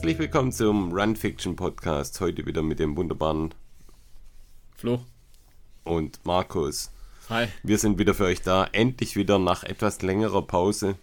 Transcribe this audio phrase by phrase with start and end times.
[0.00, 2.22] Herzlich willkommen zum Run Fiction Podcast.
[2.22, 3.52] Heute wieder mit dem wunderbaren
[4.74, 5.04] Flo.
[5.84, 6.90] und Markus.
[7.28, 7.48] Hi.
[7.62, 8.64] Wir sind wieder für euch da.
[8.72, 10.94] Endlich wieder nach etwas längerer Pause.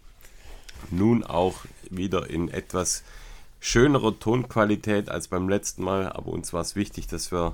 [0.90, 1.60] Nun auch
[1.92, 3.04] wieder in etwas
[3.60, 6.12] schönerer Tonqualität als beim letzten Mal.
[6.12, 7.54] Aber uns war es wichtig, dass wir,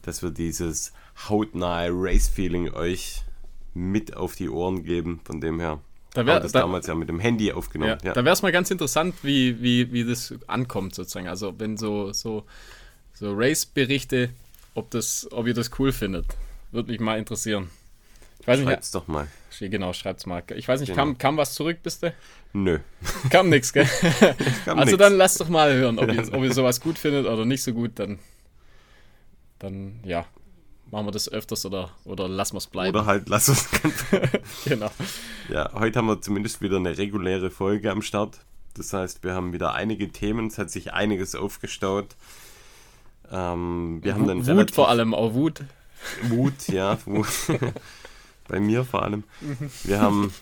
[0.00, 0.94] dass wir dieses
[1.28, 3.22] hautnahe Race-Feeling euch
[3.74, 5.20] mit auf die Ohren geben.
[5.24, 5.78] Von dem her.
[6.14, 7.98] Da wär- das da- damals ja mit dem Handy aufgenommen.
[8.02, 11.28] Ja, Ja, Da wäre es mal ganz interessant, wie, wie, wie das ankommt, sozusagen.
[11.28, 12.44] Also, wenn so, so,
[13.14, 14.30] so Race-Berichte,
[14.74, 16.26] ob, das, ob ihr das cool findet.
[16.72, 17.70] Würde mich mal interessieren.
[18.40, 19.26] Ich weiß nicht, doch mal.
[19.60, 20.42] genau, schreibt's mal.
[20.56, 21.02] Ich weiß nicht, Genau.
[21.02, 22.12] kam, kam was zurück, bist du?
[22.54, 22.78] Nö.
[23.30, 23.84] Kam nix, gell?
[24.64, 24.98] Kam also nix.
[24.98, 27.72] dann lasst doch mal hören, ob ihr, ob ihr sowas gut findet oder nicht so
[27.74, 28.18] gut, dann,
[29.58, 30.26] dann ja,
[30.90, 32.96] machen wir das öfters oder, oder lassen wir es bleiben.
[32.96, 33.68] Oder halt, lass uns
[34.64, 34.90] Genau.
[35.48, 38.40] Ja, heute haben wir zumindest wieder eine reguläre Folge am Start.
[38.74, 42.16] Das heißt, wir haben wieder einige Themen, es hat sich einiges aufgestaut.
[43.30, 45.64] Ähm, wir haben dann Wut vor allem, auch Wut.
[46.22, 47.26] Wut, ja, Wut.
[48.48, 49.22] Bei mir vor allem.
[49.84, 50.32] Wir haben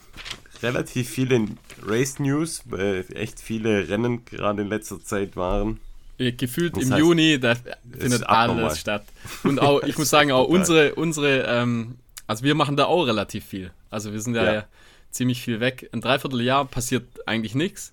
[0.62, 1.46] relativ viele
[1.84, 5.78] Race News, weil echt viele Rennen gerade in letzter Zeit waren.
[6.19, 7.55] Äh, Gefühlt Das im heißt, Juni, da
[7.98, 8.64] findet abnormal.
[8.64, 9.05] alles statt.
[9.44, 13.44] Und auch, ich muss sagen, auch unsere, unsere, ähm, also wir machen da auch relativ
[13.44, 13.70] viel.
[13.91, 14.52] Also wir sind Ja.
[14.52, 14.64] ja.
[15.10, 15.88] ziemlich viel weg.
[15.92, 17.92] Ein Dreivierteljahr passiert eigentlich nichts.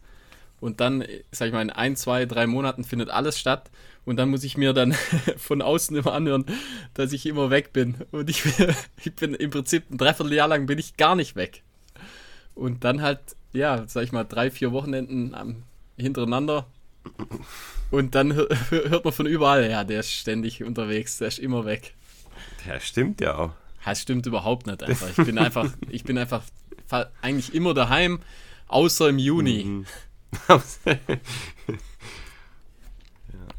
[0.60, 3.70] Und dann, sag ich mal, in ein, zwei, drei Monaten findet alles statt.
[4.06, 4.94] Und dann muss ich mir dann
[5.38, 6.46] von außen immer anhören,
[6.94, 7.96] dass ich immer weg bin.
[8.12, 8.44] Und ich,
[9.04, 11.62] ich bin im Prinzip ein Dreivierteljahr lang bin ich gar nicht weg.
[12.56, 13.20] Und dann halt,
[13.54, 15.36] ja, sag ich mal, drei, vier Wochenenden
[15.98, 16.66] hintereinander.
[17.92, 21.66] Und dann hör- hört man von überall, ja, der ist ständig unterwegs, der ist immer
[21.66, 21.94] weg.
[22.68, 23.52] Ja, stimmt ja auch.
[23.86, 25.10] Das stimmt überhaupt nicht einfach.
[25.10, 26.42] Ich bin einfach, ich bin einfach
[26.88, 28.20] fa- eigentlich immer daheim,
[28.68, 29.64] außer im Juni.
[29.86, 29.86] Mhm.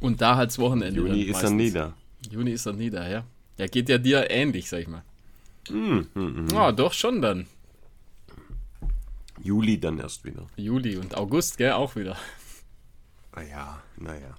[0.00, 1.00] Und da halt das Wochenende.
[1.00, 1.94] Juni ist er nie da.
[2.30, 3.24] Juni ist er nie da, ja.
[3.56, 5.02] Ja, geht ja dir ähnlich, sag ich mal.
[5.70, 6.48] Mhm, mhm.
[6.52, 7.46] Ja, doch schon dann.
[9.42, 10.46] Juli dann erst wieder.
[10.56, 12.16] Juli und August, gell, auch wieder.
[13.36, 14.36] Naja, naja.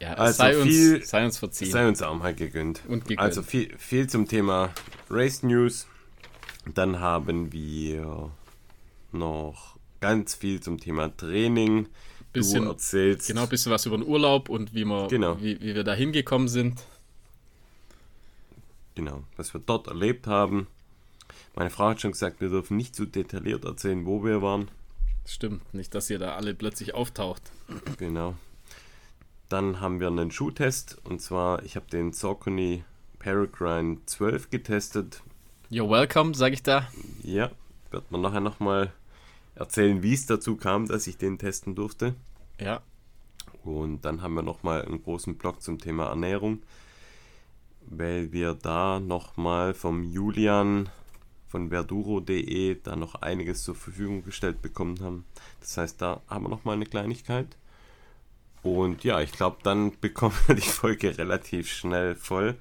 [0.00, 1.70] Ja, Also sei, viel- uns, sei uns verziehen.
[1.70, 2.82] Sei uns mal gegönnt.
[2.88, 3.20] Und gegönnt.
[3.20, 4.70] Also viel, viel zum Thema
[5.08, 5.86] Race News.
[6.74, 8.30] Dann haben wir
[9.12, 11.88] noch ganz viel zum Thema Training.
[12.32, 13.26] Bisschen- du erzählst.
[13.28, 15.40] Genau, ein bisschen was über den Urlaub und wie, wir, Genau.
[15.40, 16.82] wie, wie wir da hingekommen sind.
[18.94, 20.66] Genau, was wir dort erlebt haben.
[21.54, 24.68] Meine Frau hat schon gesagt, wir dürfen nicht zu detailliert erzählen, wo wir waren.
[25.26, 27.42] Stimmt, nicht, dass ihr da alle plötzlich auftaucht.
[27.98, 28.34] Genau.
[29.48, 30.98] Dann haben wir einen Schuhtest.
[31.04, 32.84] Und zwar, ich habe den Saucony
[33.18, 35.22] Peregrine 12 getestet.
[35.70, 36.88] You're welcome, sag ich da.
[37.22, 37.50] Ja,
[37.90, 38.92] wird man nachher nochmal
[39.54, 42.14] erzählen, wie es dazu kam, dass ich den testen durfte.
[42.60, 42.80] Ja,
[43.64, 46.62] Und dann haben wir nochmal einen großen Blog zum Thema Ernährung,
[47.86, 50.88] weil wir da nochmal vom Julian
[51.52, 55.26] von verduro.de da noch einiges zur Verfügung gestellt bekommen haben.
[55.60, 57.58] Das heißt, da haben wir nochmal eine Kleinigkeit.
[58.62, 62.56] Und ja, ich glaube, dann bekommen wir die Folge relativ schnell voll,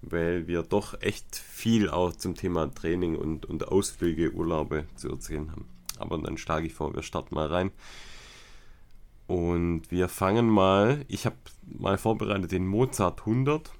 [0.00, 5.50] weil wir doch echt viel auch zum Thema Training und, und Ausflüge, Urlaube zu erzählen
[5.52, 5.68] haben.
[5.98, 7.72] Aber dann schlage ich vor, wir starten mal rein.
[9.26, 13.70] Und wir fangen mal, ich habe mal vorbereitet den Mozart 100.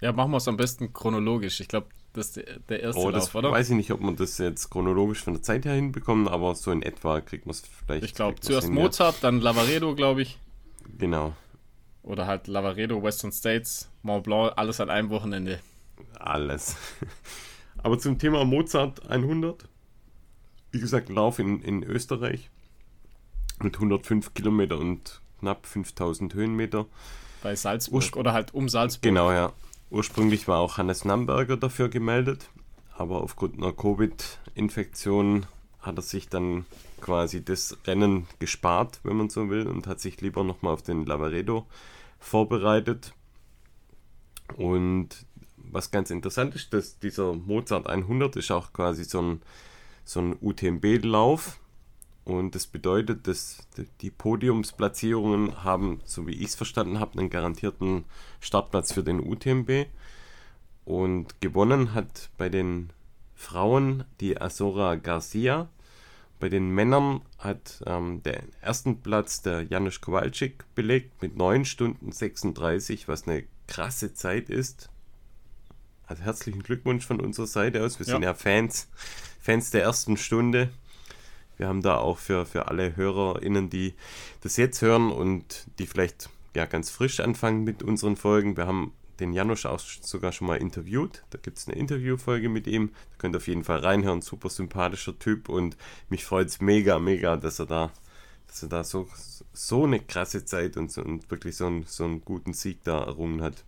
[0.00, 1.60] ja machen wir es am besten chronologisch.
[1.60, 3.52] Ich glaube, das ist der, der erste Oh, das Lauf, oder?
[3.52, 6.70] weiß ich nicht, ob man das jetzt chronologisch von der Zeit her hinbekommen, aber so
[6.70, 8.04] in etwa kriegt man es vielleicht.
[8.04, 8.82] Ich glaube, zuerst hin, ja.
[8.82, 10.38] Mozart, dann Lavaredo, glaube ich.
[10.98, 11.34] Genau,
[12.02, 15.60] Oder halt Lavaredo, Western States, Mont Blanc, alles an einem Wochenende.
[16.18, 16.76] alles.
[17.82, 19.68] aber zum Thema Mozart 100.
[20.72, 22.50] Wie gesagt, Lauf in, in Österreich
[23.62, 26.86] mit 105 Kilometer und knapp 5000 Höhenmeter.
[27.42, 29.02] Bei Salzburg Urspr- oder halt um Salzburg.
[29.02, 29.52] Genau, ja.
[29.92, 32.48] Ursprünglich war auch Hannes Namberger dafür gemeldet,
[32.96, 35.44] aber aufgrund einer Covid-Infektion
[35.82, 36.64] hat er sich dann
[37.02, 41.04] quasi das Rennen gespart, wenn man so will, und hat sich lieber nochmal auf den
[41.04, 41.66] Lavaredo
[42.20, 43.12] vorbereitet.
[44.56, 45.10] Und
[45.58, 49.42] was ganz interessant ist, dass dieser Mozart 100 ist auch quasi so ein,
[50.06, 51.60] so ein UTMB-Lauf.
[52.24, 53.66] Und das bedeutet, dass
[54.00, 58.04] die Podiumsplatzierungen haben, so wie ich es verstanden habe, einen garantierten
[58.40, 59.86] Startplatz für den UTMB.
[60.84, 62.90] Und gewonnen hat bei den
[63.34, 65.68] Frauen die Azora Garcia.
[66.38, 72.12] Bei den Männern hat ähm, der ersten Platz der Janusz Kowalczyk belegt mit 9 Stunden
[72.12, 74.90] 36, was eine krasse Zeit ist.
[76.06, 77.98] Also herzlichen Glückwunsch von unserer Seite aus.
[77.98, 78.12] Wir Ja.
[78.14, 78.88] sind ja Fans,
[79.40, 80.70] Fans der ersten Stunde.
[81.62, 83.94] Wir haben da auch für, für alle HörerInnen, die
[84.40, 88.56] das jetzt hören und die vielleicht ja ganz frisch anfangen mit unseren Folgen.
[88.56, 91.22] Wir haben den Janusz auch sogar schon mal interviewt.
[91.30, 92.88] Da gibt es eine Interviewfolge mit ihm.
[92.88, 94.22] Da könnt ihr auf jeden Fall reinhören.
[94.22, 95.76] Super sympathischer Typ und
[96.08, 97.92] mich freut es mega, mega, dass er da,
[98.48, 99.06] dass er da so,
[99.52, 103.40] so eine krasse Zeit und, und wirklich so, ein, so einen guten Sieg da errungen
[103.40, 103.62] hat.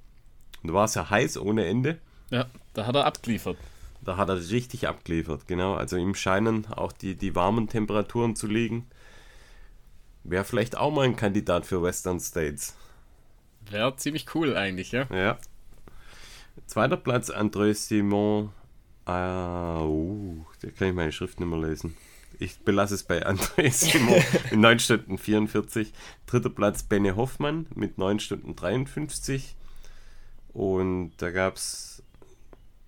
[0.65, 2.01] Und da war es ja heiß ohne Ende.
[2.31, 3.57] Ja, da hat er abgeliefert.
[4.05, 5.75] Da hat er richtig abgeliefert, genau.
[5.75, 8.87] Also ihm scheinen auch die, die warmen Temperaturen zu liegen.
[10.25, 12.75] Wäre vielleicht auch mal ein Kandidat für Western States.
[13.71, 15.07] Wäre ziemlich cool eigentlich, ja.
[15.11, 15.39] Ja.
[16.67, 18.51] Zweiter Platz André Simon.
[19.07, 21.97] Ah, uh, da kann ich meine Schrift nicht mehr lesen.
[22.39, 25.93] Ich belasse es bei André Simon mit 9 Stunden 44.
[26.27, 29.57] Dritter Platz Benne Hoffmann mit 9 Stunden 53.
[30.53, 32.03] Und da gab es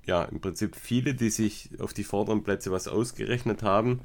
[0.07, 4.01] ja im Prinzip viele, die sich auf die vorderen Plätze was ausgerechnet haben.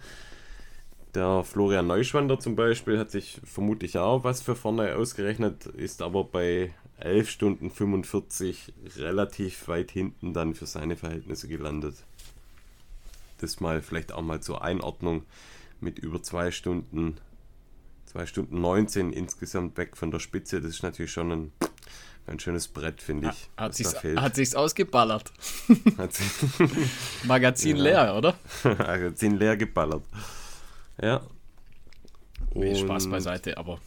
[1.13, 6.23] Der Florian Neuschwander zum Beispiel hat sich vermutlich auch was für vorne ausgerechnet, ist aber
[6.23, 11.95] bei 11 Stunden 45 relativ weit hinten dann für seine Verhältnisse gelandet.
[13.39, 15.23] Das mal vielleicht auch mal zur Einordnung
[15.81, 17.17] mit über 2 Stunden,
[18.05, 20.61] 2 Stunden 19 insgesamt weg von der Spitze.
[20.61, 21.51] Das ist natürlich schon ein,
[22.27, 23.49] ein schönes Brett, finde ich.
[23.57, 25.31] Hat sich's, hat sich's ausgeballert.
[25.97, 26.27] Hat sich
[27.23, 27.83] Magazin Ja.
[27.83, 28.35] leer, oder?
[28.63, 30.03] Magazin leer geballert.
[31.01, 31.21] Ja.
[32.53, 33.79] Nee, Spaß beiseite, aber.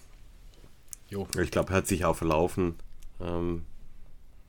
[1.09, 2.77] Jo, Ich glaube, hat sich auch verlaufen.
[3.21, 3.65] Ähm,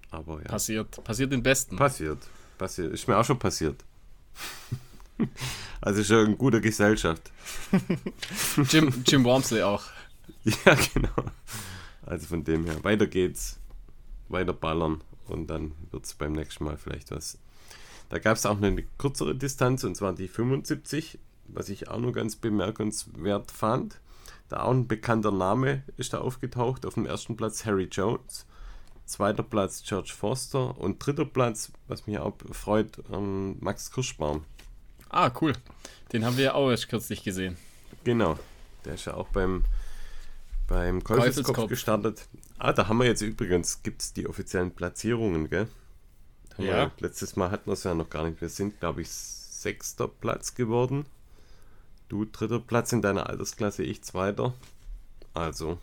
[0.09, 0.45] aber ja.
[0.47, 1.03] passiert.
[1.03, 1.75] Passiert den Besten.
[1.75, 2.19] Passiert.
[2.57, 2.93] Passiert.
[2.93, 3.83] Ist mir auch schon passiert.
[5.81, 7.31] also schon in guter Gesellschaft.
[8.69, 9.83] Jim, Jim Wormsley auch.
[10.65, 11.09] Ja, genau.
[12.05, 12.83] Also von dem her.
[12.83, 13.57] Weiter geht's.
[14.29, 15.01] Weiter ballern.
[15.27, 17.39] Und dann wird es beim nächsten Mal vielleicht was.
[18.09, 21.17] Da gab es auch eine kürzere Distanz und zwar die 75,
[21.47, 23.99] was ich auch nur ganz bemerkenswert fand.
[24.49, 26.85] Da auch ein bekannter Name ist da aufgetaucht.
[26.85, 28.45] Auf dem ersten Platz Harry Jones,
[29.05, 34.45] zweiter Platz George Foster und dritter Platz, was mich auch freut, ähm, Max Kirschbaum.
[35.09, 35.53] Ah, cool.
[36.13, 37.57] Den haben wir ja auch erst kürzlich gesehen.
[38.03, 38.37] Genau.
[38.83, 39.65] Der ist ja auch beim,
[40.67, 41.69] beim Käufelskopf Käufelskopf.
[41.69, 42.27] gestartet.
[42.57, 45.67] Ah, da haben wir jetzt übrigens, gibt es die offiziellen Platzierungen, gell?
[46.57, 46.63] Ja.
[46.65, 48.39] Wir, letztes Mal hatten wir es ja noch gar nicht.
[48.41, 51.05] Wir sind, glaube ich, sechster Platz geworden.
[52.07, 54.53] Du dritter Platz in deiner Altersklasse, ich zweiter.
[55.33, 55.79] Also,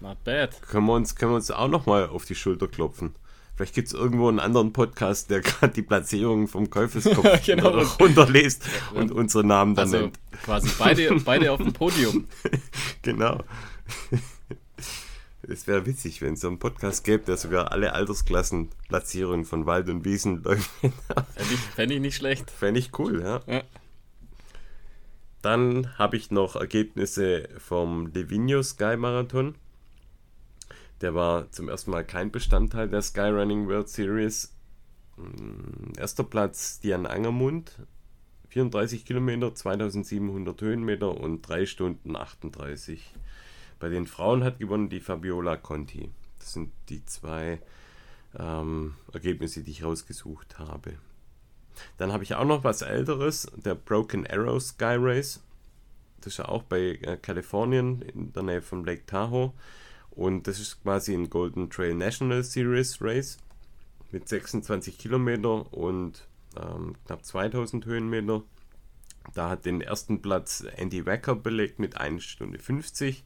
[0.00, 0.62] Not bad.
[0.62, 3.14] können wir uns, können wir uns auch nochmal auf die Schulter klopfen.
[3.56, 7.80] Vielleicht gibt es irgendwo einen anderen Podcast, der gerade die Platzierungen vom Käufelskopf Genau.
[8.00, 8.64] runterliest
[8.94, 10.18] und unsere Namen dann Also nennt.
[10.44, 12.28] quasi beide, beide auf dem Podium.
[13.02, 13.42] Genau.
[15.42, 19.64] Es wäre witzig, wenn es so einen Podcast gäbe, der sogar alle Altersklassen Platzierungen von
[19.66, 20.68] Wald und Wiesen läuft.
[20.80, 22.50] Fände ich, fänd ich nicht schlecht.
[22.50, 23.40] Fände ich cool, ja.
[23.46, 23.62] Ja.
[25.40, 29.54] Dann habe ich noch Ergebnisse vom Livigno Sky Marathon.
[31.00, 34.52] Der war zum ersten Mal kein Bestandteil der Skyrunning World Series.
[35.16, 37.86] Mm, Erster Platz Dian Angermund,
[38.48, 43.14] 34 Kilometer, 2700 Höhenmeter und 3 Stunden 38.
[43.78, 46.10] Bei den Frauen hat gewonnen die Fabiola Conti.
[46.38, 47.60] Das sind die zwei
[48.38, 50.94] ähm, Ergebnisse, die ich rausgesucht habe.
[51.96, 55.42] Dann habe ich auch noch was älteres, der Broken Arrow Sky Race.
[56.20, 59.52] Das ist ja auch bei äh, Kalifornien in der Nähe von Lake Tahoe.
[60.10, 63.38] Und das ist quasi ein Golden Trail National Series Race
[64.10, 66.26] mit 26 Kilometer und
[66.60, 68.42] ähm, knapp 2000 Höhenmeter.
[69.34, 73.22] Da hat den ersten Platz Andy Wacker belegt mit 1 Stunde 50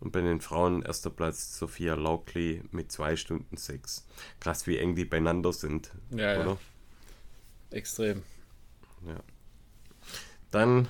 [0.00, 4.06] und bei den Frauen erster Platz Sophia Laukley mit 2 Stunden 6.
[4.40, 6.40] Krass, wie eng die beieinander sind, Ja, ja.
[6.42, 6.58] oder?
[7.70, 8.22] Extrem.
[10.50, 10.88] Dann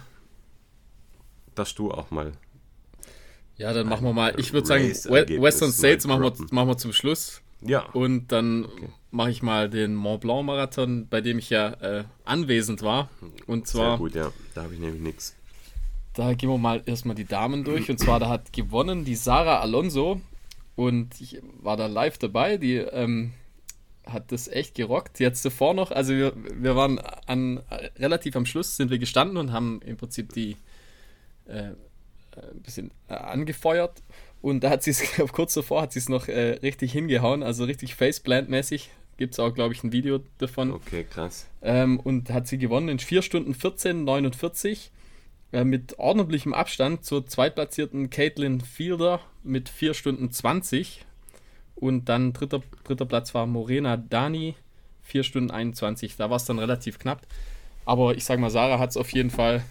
[1.54, 2.32] darfst du auch mal.
[3.56, 4.38] Ja, dann machen wir mal.
[4.38, 7.40] Ich würde sagen, Western States machen wir, machen wir zum Schluss.
[7.62, 8.68] Ja, Und dann
[9.10, 13.08] mache ich mal den Mont Blanc Marathon, bei dem ich ja äh, anwesend war.
[13.46, 14.32] Und sehr zwar, gut, ja.
[14.54, 15.34] Da habe ich nämlich nichts.
[16.14, 17.90] Da gehen wir mal erstmal die Damen durch.
[17.90, 20.20] Und zwar, da hat gewonnen die Sarah Alonso.
[20.76, 22.56] Und ich war da live dabei.
[22.56, 23.32] Die ähm,
[24.06, 25.20] hat das echt gerockt.
[25.20, 27.60] Jetzt zuvor noch, also wir, wir waren an,
[27.98, 30.56] relativ am Schluss, sind wir gestanden und haben im Prinzip die
[31.46, 31.72] äh,
[32.36, 34.02] ein bisschen äh, angefeuert.
[34.40, 35.02] Und da hat sie es,
[35.32, 38.88] kurz davor hat sie es noch äh, richtig hingehauen, also richtig Faceplant-mäßig.
[39.16, 40.72] Gibt es auch, glaube ich, ein Video davon.
[40.72, 41.46] Okay, krass.
[41.62, 44.90] Ähm, und hat sie gewonnen in 4 Stunden 14, 49.
[45.54, 51.04] Äh, mit ordentlichem Abstand zur zweitplatzierten Caitlin Fielder mit 4 Stunden 20.
[51.76, 54.56] Und dann dritter, dritter Platz war Morena Dani,
[55.02, 56.16] 4 Stunden 21.
[56.16, 57.22] Da war es dann relativ knapp.
[57.84, 59.62] Aber ich sag mal, Sarah hat es auf jeden Fall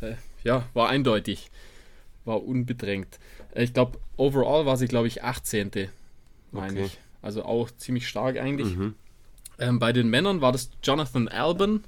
[0.00, 0.14] äh,
[0.44, 1.50] ja, war eindeutig.
[2.24, 3.18] War unbedrängt.
[3.52, 5.88] Äh, ich glaube, overall war sie, glaube ich, 18.
[6.52, 6.84] meine Okay.
[6.84, 6.98] ich.
[7.20, 8.76] Also auch ziemlich stark eigentlich.
[9.58, 11.82] Ähm, bei den Männern war das Jonathan Alban,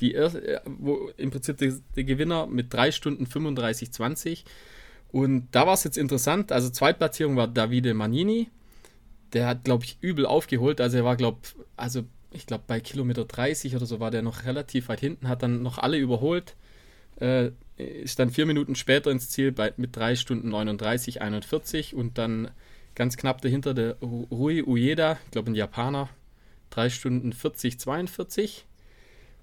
[0.00, 4.44] die erste, äh, wo im Prinzip der, der Gewinner mit 3 Stunden 35,20.
[5.12, 6.50] Und da war es jetzt interessant.
[6.52, 8.50] Also Zweitplatzierung war Davide Manini.
[9.32, 10.80] Der hat, glaube ich, übel aufgeholt.
[10.80, 11.38] Also er war, glaube
[11.76, 15.42] also ich glaube bei Kilometer 30 oder so war der noch relativ weit hinten, hat
[15.42, 16.56] dann noch alle überholt.
[17.20, 22.18] Äh, ist dann vier Minuten später ins Ziel bei, mit 3 Stunden 39, 41 und
[22.18, 22.50] dann
[22.96, 26.08] ganz knapp dahinter der Ru- Rui Ueda, ich glaube ein Japaner,
[26.70, 28.66] 3 Stunden 40, 42.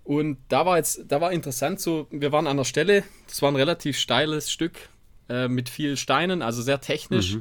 [0.04, 3.52] Und da war jetzt, da war interessant so, wir waren an der Stelle, das war
[3.52, 4.90] ein relativ steiles Stück
[5.30, 7.38] äh, mit viel Steinen, also sehr technisch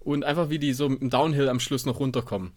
[0.00, 2.52] und einfach wie die so im Downhill am Schluss noch runterkommen.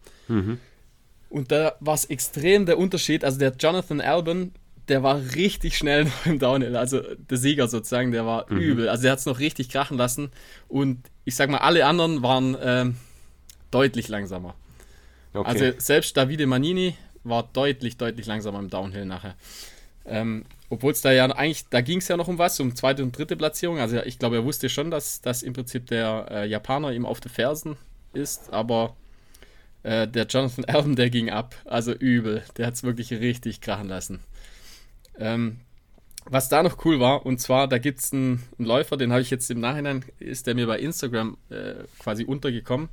[1.30, 4.52] Und da war es extrem der Unterschied, also der Jonathan Alban,
[4.88, 9.04] der war richtig schnell noch im Downhill, also der Sieger sozusagen, der war übel, also
[9.04, 10.32] der hat es noch richtig krachen lassen
[10.68, 12.96] und ich sag mal, alle anderen waren ähm,
[13.72, 14.56] deutlich langsamer.
[15.34, 15.48] Okay.
[15.48, 16.96] Also selbst Davide Manini
[17.30, 19.36] war deutlich, deutlich langsamer im Downhill nachher.
[20.06, 23.04] Ähm, Obwohl es da ja eigentlich, da ging es ja noch um was, um zweite
[23.04, 23.80] und dritte Platzierung.
[23.80, 27.20] Also ich glaube, er wusste schon, dass, dass im Prinzip der äh, Japaner ihm auf
[27.20, 27.78] den Fersen
[28.14, 28.96] ist, aber
[29.84, 31.56] äh, der Jonathan Allen, der ging ab.
[31.66, 32.44] Also übel.
[32.58, 34.20] Der hat es wirklich richtig krachen lassen.
[35.18, 35.60] Ähm,
[36.26, 39.22] was da noch cool war, und zwar, da gibt es einen, einen Läufer, den habe
[39.22, 42.90] ich jetzt im Nachhinein, ist der mir bei Instagram äh, quasi untergekommen.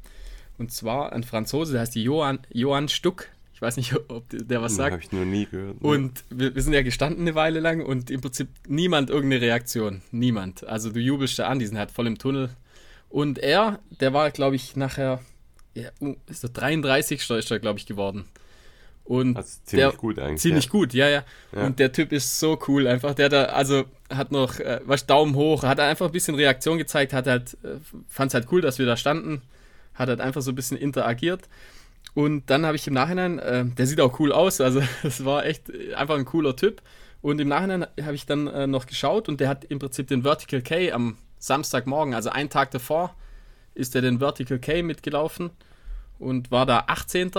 [0.59, 3.29] Und zwar ein Franzose, der heißt Johann, Johann Stuck.
[3.57, 4.93] Ich weiß nicht, ob der was sagt.
[4.93, 5.81] Habe ich noch nie gehört.
[5.81, 10.03] Und wir, wir sind ja gestanden eine Weile lang und im Prinzip niemand irgendeine Reaktion.
[10.11, 10.67] Niemand.
[10.67, 12.51] Also du jubelst da an, die sind halt voll im Tunnel.
[13.09, 15.23] Und er, der war, glaube ich, nachher,
[15.73, 17.31] ja, uh, ist der 33.
[17.31, 18.27] ist er, glaube ich, geworden.
[19.05, 20.43] Und Also ziemlich der, gut eigentlich.
[20.43, 20.71] Ziemlich ja.
[20.71, 21.65] gut, ja, ja, Ja.
[21.65, 23.15] Und der Typ ist so cool einfach.
[23.15, 27.15] Der da, also hat noch, äh, was Daumen hoch, hat einfach ein bisschen Reaktion gezeigt,
[27.15, 29.41] hat halt, äh, fand es halt cool, dass wir da standen,
[29.95, 31.49] hat halt einfach so ein bisschen interagiert.
[32.17, 35.45] Und dann habe ich im Nachhinein, äh, der sieht auch cool aus, also es war
[35.45, 36.81] echt einfach ein cooler Typ.
[37.21, 40.23] Und im Nachhinein habe ich dann äh, noch geschaut und der hat im Prinzip den
[40.23, 43.15] Vertical K am Samstagmorgen, also einen Tag davor,
[43.75, 45.51] ist er den Vertical K mitgelaufen
[46.19, 47.33] und war da 18.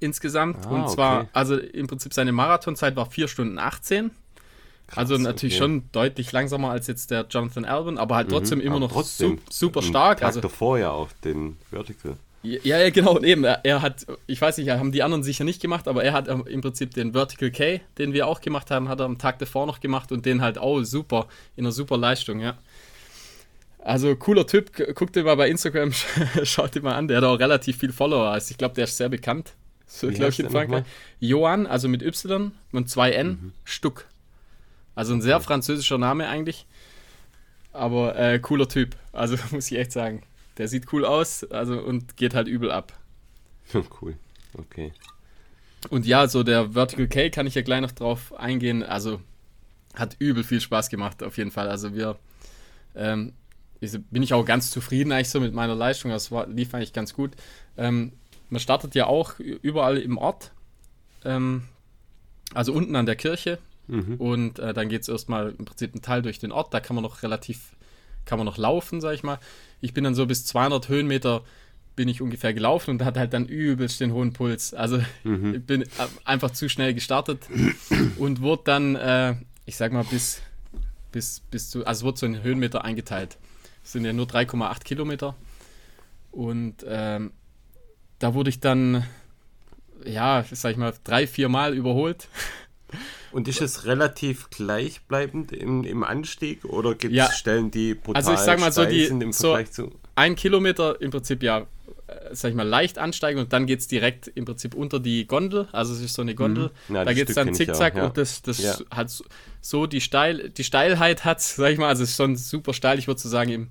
[0.00, 0.66] insgesamt.
[0.66, 1.28] Ah, und zwar, okay.
[1.32, 4.10] also im Prinzip seine Marathonzeit war 4 Stunden 18.
[4.96, 5.62] also natürlich okay.
[5.62, 9.38] schon deutlich langsamer als jetzt der Jonathan Alban, aber halt trotzdem immer Aber noch trotzdem,
[9.48, 10.18] su super stark.
[10.18, 12.16] Tag Also davor ja auch den Vertical.
[12.42, 13.44] Ja, ja, genau, und eben.
[13.44, 16.28] Er, er hat, ich weiß nicht, haben die anderen sicher nicht gemacht, aber er hat
[16.28, 19.38] ähm, im Prinzip den Vertical K, den wir auch gemacht haben, hat er am Tag
[19.38, 22.58] davor noch gemacht und den halt auch super, in einer super Leistung, ja.
[23.78, 25.92] Also cooler Typ, guckt dir mal bei Instagram,
[26.44, 28.96] schaut dir mal an, der hat auch relativ viel Follower, also ich glaube, der ist
[28.96, 29.54] sehr bekannt.
[29.86, 30.84] So, glaube ich, in Frankreich.
[31.20, 33.52] Johann, also mit Y und zwei N, Mhm.
[33.64, 34.06] Stuck.
[34.94, 36.66] Also ein sehr französischer Name eigentlich.
[37.72, 38.96] Aber äh, cooler Typ.
[39.12, 40.22] Also muss ich echt sagen.
[40.58, 42.92] Der sieht cool aus also, und geht halt übel ab.
[44.02, 44.16] cool.
[44.54, 44.92] Okay.
[45.88, 48.82] Und ja, so der Vertical K kann ich ja gleich noch drauf eingehen.
[48.82, 49.20] Also
[49.94, 51.68] hat übel viel Spaß gemacht, auf jeden Fall.
[51.68, 52.16] Also wir
[52.94, 53.32] ähm,
[53.80, 56.10] bin ich auch ganz zufrieden eigentlich so mit meiner Leistung.
[56.10, 57.32] Das war, lief eigentlich ganz gut.
[57.76, 58.12] Ähm,
[58.48, 60.52] man startet ja auch überall im Ort.
[61.24, 61.64] Ähm,
[62.54, 63.58] also unten an der Kirche.
[63.88, 64.16] Mhm.
[64.16, 66.72] Und äh, dann geht es erstmal im Prinzip einen Teil durch den Ort.
[66.72, 67.74] Da kann man noch relativ,
[68.24, 69.38] kann man noch laufen, sag ich mal.
[69.80, 71.42] Ich bin dann so bis 200 Höhenmeter
[71.94, 74.72] bin ich ungefähr gelaufen und hatte halt dann übelst den hohen Puls.
[74.72, 75.02] Also
[75.54, 75.84] ich bin
[76.24, 77.46] einfach zu schnell gestartet
[78.18, 79.34] und wurde dann, äh,
[79.66, 80.40] ich sag mal, bis,
[81.10, 83.36] bis, bis zu, also wurde so in Höhenmeter eingeteilt.
[83.84, 85.34] Es sind ja nur 3,8 Kilometer.
[86.30, 87.32] Und ähm,
[88.18, 89.04] da wurde ich dann,
[90.04, 92.28] ja, sag ich mal, drei, vier Mal überholt.
[93.32, 97.32] Und ist es relativ gleichbleibend im, im Anstieg oder gibt es Ja.
[97.32, 99.90] Stellen, die brutal Also ich sag mal so, die- sind im so- Vergleich zu...
[100.16, 101.64] ein Kilometer im Prinzip ja, äh,
[102.32, 105.68] sag ich mal, leicht ansteigen und dann geht es direkt im Prinzip unter die Gondel.
[105.72, 106.70] Also es ist so eine Gondel.
[106.88, 106.94] Mhm.
[106.96, 108.06] Ja, da geht es dann zickzack auch, ja.
[108.06, 108.76] und das, das Ja.
[108.90, 109.24] hat so-
[109.60, 112.98] so die, Steil, die Steilheit hat, sag ich mal, also es ist schon super steil.
[112.98, 113.68] Ich würde so sagen, im,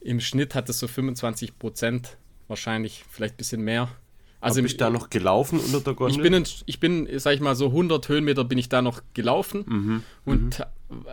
[0.00, 2.16] im Schnitt hat es so 25 Prozent,
[2.48, 3.88] wahrscheinlich vielleicht ein bisschen mehr.
[4.44, 6.16] Also bist du da noch gelaufen unter der Gondel?
[6.16, 9.02] ich bin, in, ich bin, sag ich mal, so 100 Höhenmeter bin ich da noch
[9.14, 10.02] gelaufen Mhm.
[10.24, 10.66] und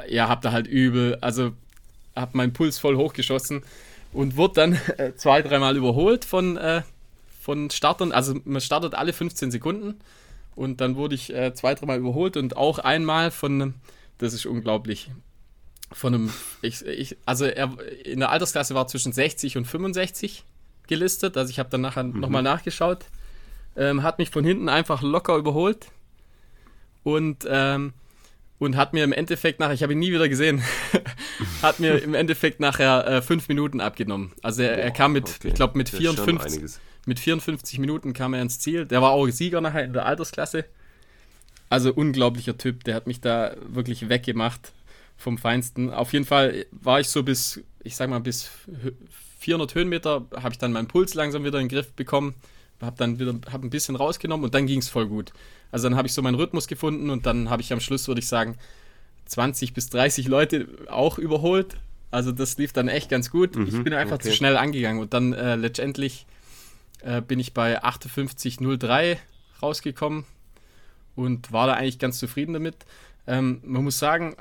[0.09, 1.51] ja, hab da halt übel, also
[2.15, 3.63] hab meinen Puls voll hochgeschossen
[4.13, 6.81] und wurde dann äh, zwei, dreimal überholt von, äh,
[7.39, 8.11] von Startern.
[8.11, 9.95] Also man startet alle 15 Sekunden
[10.55, 13.73] und dann wurde ich äh, zwei, dreimal überholt und auch einmal von einem,
[14.17, 15.09] das ist unglaublich,
[15.93, 20.43] von einem, ich, ich, also er in der Altersklasse war zwischen 60 und 65
[20.87, 23.05] gelistet, also ich habe dann nachher nochmal nachgeschaut,
[23.81, 25.87] ähm, hat mich von hinten einfach locker überholt
[27.03, 27.93] und ähm,
[28.59, 30.61] und hat mir im Endeffekt nachher, ich habe ihn nie wieder gesehen,
[31.63, 34.33] hat mir im Endeffekt nachher äh, fünf Minuten abgenommen.
[34.43, 35.47] Also er, Boah, er kam mit, okay.
[35.47, 38.85] ich glaube, mit 54, mit 54 Minuten kam er ins Ziel.
[38.85, 40.65] Der war auch Sieger nachher in der Altersklasse.
[41.69, 44.73] Also unglaublicher Typ, der hat mich da wirklich weggemacht
[45.17, 45.89] vom Feinsten.
[45.89, 48.51] Auf jeden Fall war ich so bis, ich sag mal, bis
[49.39, 52.35] 400 Höhenmeter, habe ich dann meinen Puls langsam wieder in den Griff bekommen,
[52.81, 55.33] habe dann wieder hab ein bisschen rausgenommen und dann ging es voll gut.
[55.71, 58.19] Also dann habe ich so meinen Rhythmus gefunden und dann habe ich am Schluss, würde
[58.19, 58.57] ich sagen,
[59.25, 61.77] 20 bis 30 Leute auch überholt.
[62.11, 63.55] Also das lief dann echt ganz gut.
[63.55, 64.29] Mhm, ich bin einfach okay.
[64.29, 66.25] zu schnell angegangen und dann äh, letztendlich
[67.01, 69.17] äh, bin ich bei 58,03
[69.61, 70.25] rausgekommen
[71.15, 72.75] und war da eigentlich ganz zufrieden damit.
[73.27, 74.35] Ähm, man muss sagen,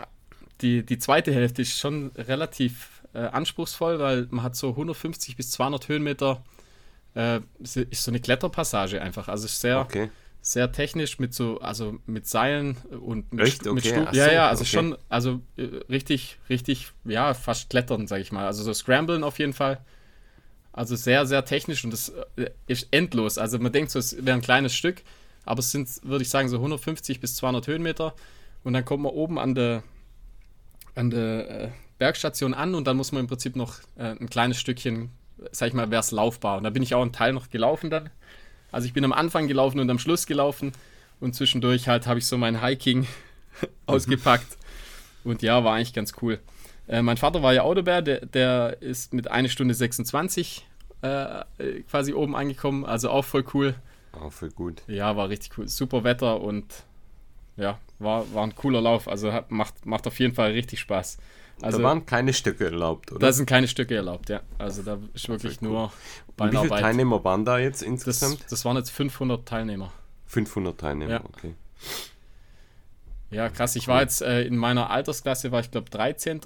[0.60, 5.50] die, die zweite Hälfte ist schon relativ äh, anspruchsvoll, weil man hat so 150 bis
[5.52, 6.42] 200 Höhenmeter,
[7.14, 9.28] äh, ist so eine Kletterpassage einfach.
[9.28, 10.10] Also ist sehr, okay
[10.42, 13.66] sehr technisch mit so, also mit Seilen und mit, Echt?
[13.66, 13.74] Okay.
[13.74, 14.14] mit Stufen.
[14.14, 14.70] Ja, ja, also okay.
[14.70, 18.46] schon, also äh, richtig, richtig, ja, fast klettern, sag ich mal.
[18.46, 19.80] Also so Scramblen auf jeden Fall.
[20.72, 23.36] Also sehr, sehr technisch und das äh, ist endlos.
[23.36, 25.02] Also man denkt so, es wäre ein kleines Stück,
[25.44, 28.14] aber es sind, würde ich sagen, so 150 bis 200 Höhenmeter.
[28.64, 29.82] Und dann kommt man oben an der,
[30.94, 34.58] an der äh, Bergstation an und dann muss man im Prinzip noch äh, ein kleines
[34.58, 35.10] Stückchen,
[35.52, 36.58] sag ich mal, wäre es laufbar.
[36.58, 38.10] Und da bin ich auch einen Teil noch gelaufen dann.
[38.72, 40.72] Also ich bin am Anfang gelaufen und am Schluss gelaufen
[41.18, 43.06] und zwischendurch halt habe ich so mein Hiking
[43.86, 44.56] ausgepackt.
[45.24, 46.38] Und ja, war eigentlich ganz cool.
[46.88, 50.66] Äh, mein Vater war ja Autobär, der, der ist mit 1 Stunde 26
[51.02, 51.44] äh,
[51.90, 53.74] quasi oben angekommen, also auch voll cool.
[54.12, 54.82] Auch voll gut.
[54.86, 55.68] Ja, war richtig cool.
[55.68, 56.84] Super Wetter und
[57.56, 59.08] ja, war, war ein cooler Lauf.
[59.08, 61.18] Also hat, macht, macht auf jeden Fall richtig Spaß.
[61.62, 63.20] Also, da waren keine Stücke erlaubt, oder?
[63.20, 64.40] Da sind keine Stücke erlaubt, ja.
[64.58, 65.92] Also da ist wirklich nur
[66.36, 66.64] Beinarbeit.
[66.64, 68.40] Wie viele Teilnehmer waren da jetzt insgesamt?
[68.40, 69.92] Das, das waren jetzt 500 Teilnehmer.
[70.26, 71.24] 500 Teilnehmer, ja.
[71.24, 71.54] okay.
[73.30, 73.76] Ja, krass.
[73.76, 76.40] Ich war jetzt äh, in meiner Altersklasse, war ich glaube 13.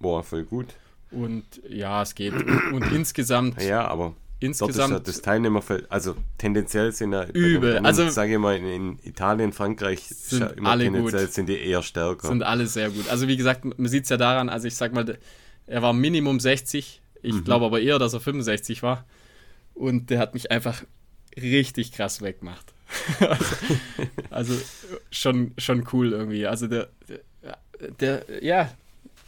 [0.00, 0.68] Boah, voll gut.
[1.10, 2.32] Und ja, es geht.
[2.72, 3.60] Und insgesamt.
[3.62, 4.78] Ja, aber insgesamt.
[4.78, 7.74] Dort ist ja das Teilnehmerfeld, also tendenziell sind ja, übel.
[7.74, 11.32] Rennen, also sage ich mal, in, Italien, Frankreich sind immer alle tendenziell gut.
[11.32, 12.28] sind die eher stärker.
[12.28, 13.08] Sind alle sehr gut.
[13.08, 15.18] Also wie gesagt, man sieht es ja daran, also ich sag mal,
[15.66, 17.00] er war Minimum 60.
[17.22, 17.44] Ich mhm.
[17.44, 19.04] glaube aber eher, dass er 65 war.
[19.74, 20.82] Und der hat mich einfach
[21.40, 22.74] richtig krass weggemacht.
[23.20, 23.44] also,
[24.30, 24.54] also,
[25.10, 26.46] schon, schon cool irgendwie.
[26.46, 28.70] Also der, der, der, ja,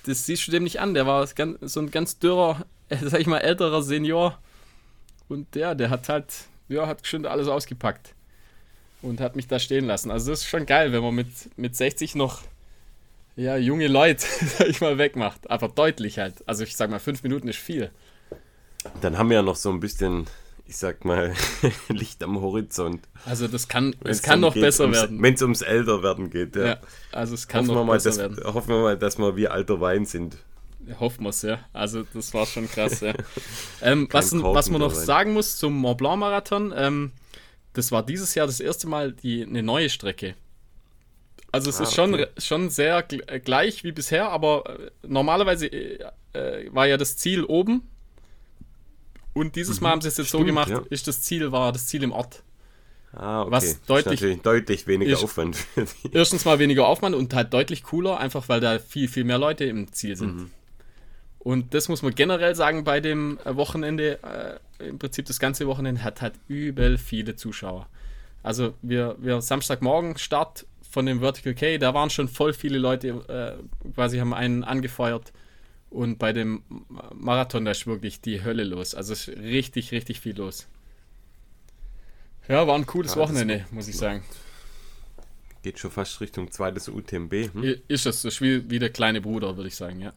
[0.05, 0.94] das siehst du dem nicht an.
[0.94, 2.66] Der war ganz, so ein ganz dürrer,
[3.03, 4.38] sag ich mal, älterer Senior
[5.28, 6.32] und ja, der hat halt,
[6.68, 8.14] ja, hat schon alles ausgepackt.
[9.00, 10.12] Und hat mich da stehen lassen.
[10.12, 12.42] Also das ist schon geil, wenn man mit, mit 60 noch
[13.37, 14.26] ja, junge Leute,
[14.58, 15.50] sag ich mal, wegmacht.
[15.50, 16.46] Aber deutlich halt.
[16.46, 17.90] Also ich sag mal, fünf Minuten ist viel.
[19.00, 20.26] Dann haben wir ja noch so ein bisschen,
[20.66, 21.35] ich sag mal,
[21.88, 23.08] Licht am Horizont.
[23.24, 25.22] Also das kann, es kann noch geht, besser werden.
[25.22, 26.64] Wenn es ums Älterwerden geht, ja.
[26.64, 26.76] ja.
[27.12, 28.54] also es kann hoffen noch besser dass, werden.
[28.54, 30.37] Hoffen wir mal, dass wir wie alter Wein sind.
[30.99, 31.61] Hoffen wir es, ja.
[31.73, 33.14] Also, das war schon krass, ja.
[33.83, 37.12] ähm, was, was man noch sagen muss zum Mont Blanc Marathon, ähm,
[37.73, 40.35] das war dieses Jahr das erste Mal die, eine neue Strecke.
[41.53, 42.27] Also, es ah, ist schon, okay.
[42.38, 45.99] schon sehr gleich wie bisher, aber äh, normalerweise äh,
[46.33, 47.83] äh, war ja das Ziel oben.
[49.35, 49.85] Und dieses mhm.
[49.85, 50.83] Mal haben sie es jetzt Stimmt, so gemacht, ja.
[50.90, 52.42] ist das Ziel, war das Ziel im Ort.
[53.14, 53.51] Ah, okay.
[53.51, 55.59] Was deutlich, deutlich weniger ist, Aufwand.
[56.12, 59.64] erstens mal weniger Aufwand und halt deutlich cooler, einfach weil da viel, viel mehr Leute
[59.64, 60.37] im Ziel sind.
[60.37, 60.51] Mhm.
[61.42, 64.20] Und das muss man generell sagen bei dem äh, Wochenende,
[64.78, 67.88] äh, im Prinzip das ganze Wochenende hat halt übel viele Zuschauer.
[68.44, 73.59] Also wir, wir Samstagmorgen Start von dem Vertical K, da waren schon voll viele Leute,
[73.88, 75.33] äh, quasi haben einen angefeuert.
[75.90, 76.62] Und bei dem
[77.12, 78.94] Marathon, da ist wirklich die Hölle los.
[78.94, 80.68] Also ist richtig, richtig viel los.
[82.48, 84.22] Ja, war ein cooles ja, Wochenende, muss ich sagen.
[85.62, 87.33] Geht schon fast Richtung zweites UTMB.
[87.52, 87.62] Hm?
[87.88, 90.12] Ist das, das ist wie, wie der kleine Bruder, würde ich sagen, ja.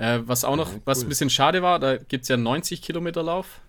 [0.00, 0.82] Äh, was auch noch, ja, cool.
[0.86, 3.60] was ein bisschen schade war, da gibt es ja einen 90 Kilometer Lauf.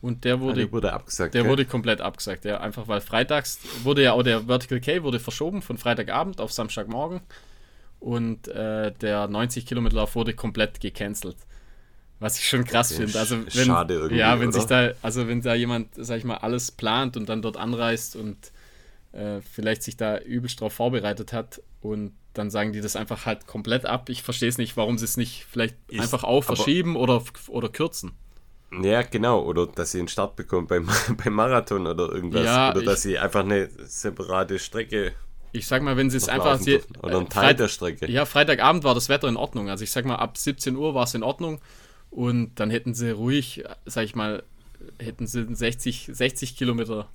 [0.00, 1.34] Und der wurde, ah, der wurde abgesagt.
[1.34, 1.50] Der gell?
[1.52, 2.58] wurde komplett abgesagt, ja.
[2.58, 7.20] Einfach weil freitags wurde ja auch der Vertical K wurde verschoben von Freitagabend auf Samstagmorgen.
[8.00, 11.36] Und äh, der 90 Kilometer Lauf wurde komplett gecancelt.
[12.18, 13.16] Was ich schon krass finde.
[13.16, 14.16] Also wenn, Schade irgendwie.
[14.16, 14.58] Ja, wenn oder?
[14.58, 18.16] sich da, also wenn da jemand, sag ich mal, alles plant und dann dort anreist
[18.16, 18.50] und
[19.12, 23.46] äh, vielleicht sich da übelst drauf vorbereitet hat und dann sagen die das einfach halt
[23.46, 24.08] komplett ab.
[24.08, 27.68] Ich verstehe es nicht, warum sie es nicht vielleicht ich, einfach auch verschieben oder, oder
[27.68, 28.12] kürzen.
[28.80, 29.42] Ja, genau.
[29.42, 30.88] Oder dass sie einen Start bekommen beim,
[31.24, 32.44] beim Marathon oder irgendwas.
[32.44, 35.12] Ja, oder ich, dass sie einfach eine separate Strecke.
[35.52, 36.58] Ich sag mal, wenn sie es einfach.
[36.58, 38.10] Sie, oder ein Teil Freit der Strecke.
[38.10, 39.68] Ja, Freitagabend war das Wetter in Ordnung.
[39.68, 41.60] Also ich sag mal, ab 17 Uhr war es in Ordnung.
[42.10, 44.42] Und dann hätten sie ruhig, sag ich mal,
[44.98, 47.08] hätten sie 60, 60 Kilometer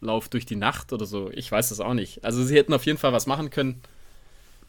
[0.00, 1.30] Lauf durch die Nacht oder so.
[1.30, 2.24] Ich weiß das auch nicht.
[2.24, 3.82] Also sie hätten auf jeden Fall was machen können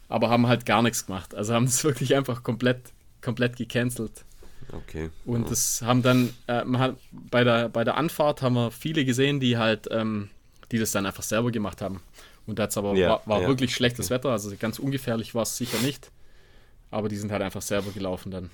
[0.08, 1.36] aber haben halt gar nichts gemacht.
[1.36, 4.26] Also haben es wirklich einfach komplett, komplett gecancelt.
[4.72, 5.10] Okay.
[5.26, 9.06] Und das haben dann, äh, man hat, bei, der, bei der Anfahrt haben wir viele
[9.06, 10.30] gesehen, die halt, ähm,
[10.72, 12.02] die das dann einfach selber gemacht haben.
[12.48, 14.16] Und das aber Ja, war, war ja, wirklich schlechtes okay.
[14.16, 16.12] Wetter, also ganz ungefährlich war es sicher nicht.
[16.92, 18.52] Aber die sind halt einfach selber gelaufen dann.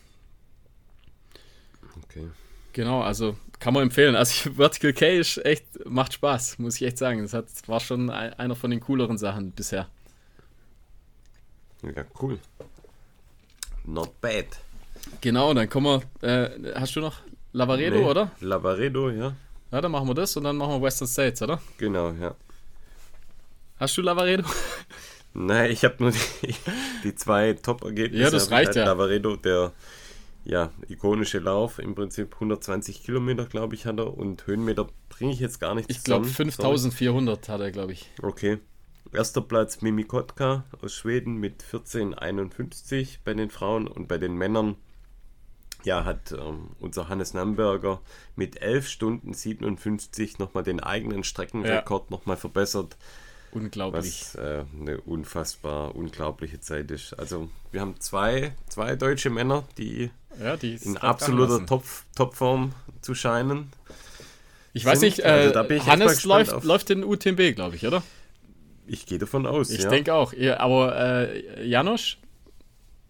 [2.03, 2.27] Okay.
[2.73, 4.15] Genau, also kann man empfehlen.
[4.15, 7.21] Also Vertical K ist echt, macht Spaß, muss ich echt sagen.
[7.21, 9.89] Das hat, war schon ein, einer von den cooleren Sachen bisher.
[11.83, 12.39] Ja, cool.
[13.85, 14.45] Not bad.
[15.21, 17.17] Genau, dann kommen wir, äh, hast du noch
[17.53, 18.31] Lavaredo, Nee, oder?
[18.39, 19.35] Lavaredo, ja.
[19.71, 21.59] Ja, dann machen wir das und dann machen wir Western States, oder?
[21.77, 22.35] Genau, ja.
[23.77, 24.43] Hast du Lavaredo?
[25.33, 26.55] Nein, ich habe nur die,
[27.03, 28.23] die zwei Top-Ergebnisse.
[28.23, 28.85] Ja, das ich reicht ja.
[28.85, 29.71] Lavaredo, der
[30.43, 34.15] ja, ikonische Lauf, im Prinzip 120 Kilometer, glaube ich, hat er.
[34.17, 36.51] Und Höhenmeter bringe ich jetzt gar nicht Ich glaube zusammen.
[36.51, 38.09] 5400 hat er, glaube ich.
[38.21, 38.59] Okay.
[39.13, 44.75] Erster Platz Mimi Kotka aus Schweden mit 14,51 bei den Frauen und bei den Männern
[45.83, 48.01] ja, hat ähm, unser Hannes Namberger
[48.35, 52.95] mit 11 Stunden 57 nochmal den eigenen Streckenrekord nochmal verbessert.
[53.51, 54.27] Unglaublich.
[54.33, 57.13] Was äh, eine unfassbar unglaubliche Zeit ist.
[57.19, 60.09] Also wir haben zwei, zwei deutsche Männer, die
[60.41, 61.65] ja, die in absoluter.
[61.65, 61.83] Top,
[62.15, 63.73] Topform zu scheinen.
[64.73, 67.85] Ich weiß nicht, äh, Also echt mal Hannes läuft, auf- läuft in UTMB, glaube ich,
[67.85, 68.03] oder?
[68.93, 69.69] Ich gehe davon aus.
[69.69, 69.89] Ich ja.
[69.89, 70.33] denke auch.
[70.33, 72.17] Ja, aber äh, Janosch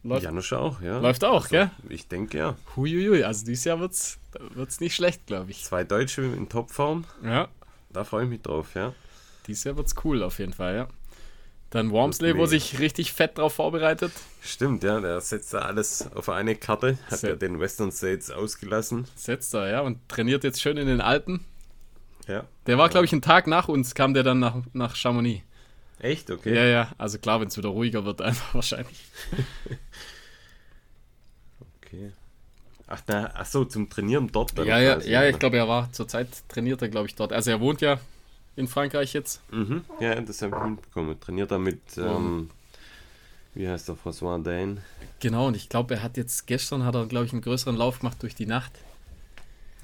[0.03, 0.99] läuft, Janusz auch, ja.
[0.99, 1.71] läuft auch, Also, gell?
[1.89, 2.55] Ich denke ja.
[2.75, 4.19] Huiuiui, also dieses Jahr wird's,
[4.53, 5.63] wird's nicht schlecht, glaube ich.
[5.63, 7.47] Zwei Deutsche in Topform, Ja,
[7.91, 8.93] da freue ich mich drauf, ja.
[9.47, 10.87] dieses Jahr wird's cool auf jeden Fall, ja.
[11.71, 14.11] Dann Wormsley, wo sich richtig fett drauf vorbereitet.
[14.43, 18.29] Stimmt, ja, der setzt da alles auf eine Karte, hat Sehr- ja den Western States
[18.29, 19.07] ausgelassen.
[19.15, 21.43] Setzt er, ja, und trainiert jetzt schön in den Alpen.
[22.27, 22.43] Ja.
[22.67, 25.43] Der war, glaube ich, einen Tag nach uns, kam der dann nach, nach Chamonix.
[26.01, 26.31] Echt?
[26.31, 26.55] Okay.
[26.55, 29.05] Ja, ja, also klar, wenn es wieder ruhiger wird, einfach wahrscheinlich.
[31.77, 32.11] okay.
[32.87, 35.67] Ach, na, ach so, zum Trainieren dort dann Ja, ja, quasi, ja, ich glaube, er
[35.67, 37.31] war zurzeit trainiert er, glaube ich, dort.
[37.31, 37.99] Also er wohnt ja
[38.55, 39.41] in Frankreich jetzt.
[39.51, 39.85] Mhm.
[39.99, 41.19] Ja, das habe ich mitbekommen.
[41.19, 42.49] Trainiert er mit, ähm,
[43.53, 44.81] wie heißt der, François Dain?
[45.19, 47.99] Genau, und ich glaube, er hat jetzt gestern hat er, glaube ich, einen größeren Lauf
[47.99, 48.73] gemacht durch die Nacht.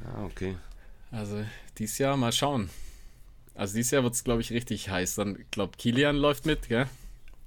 [0.04, 0.58] Ah, okay.
[1.12, 1.46] Also
[1.78, 2.70] dieses Jahr mal schauen.
[3.58, 5.16] Also dieses Jahr wird es, glaube ich, richtig heiß.
[5.16, 6.88] Dann, ich glaube, Kilian läuft mit, gell?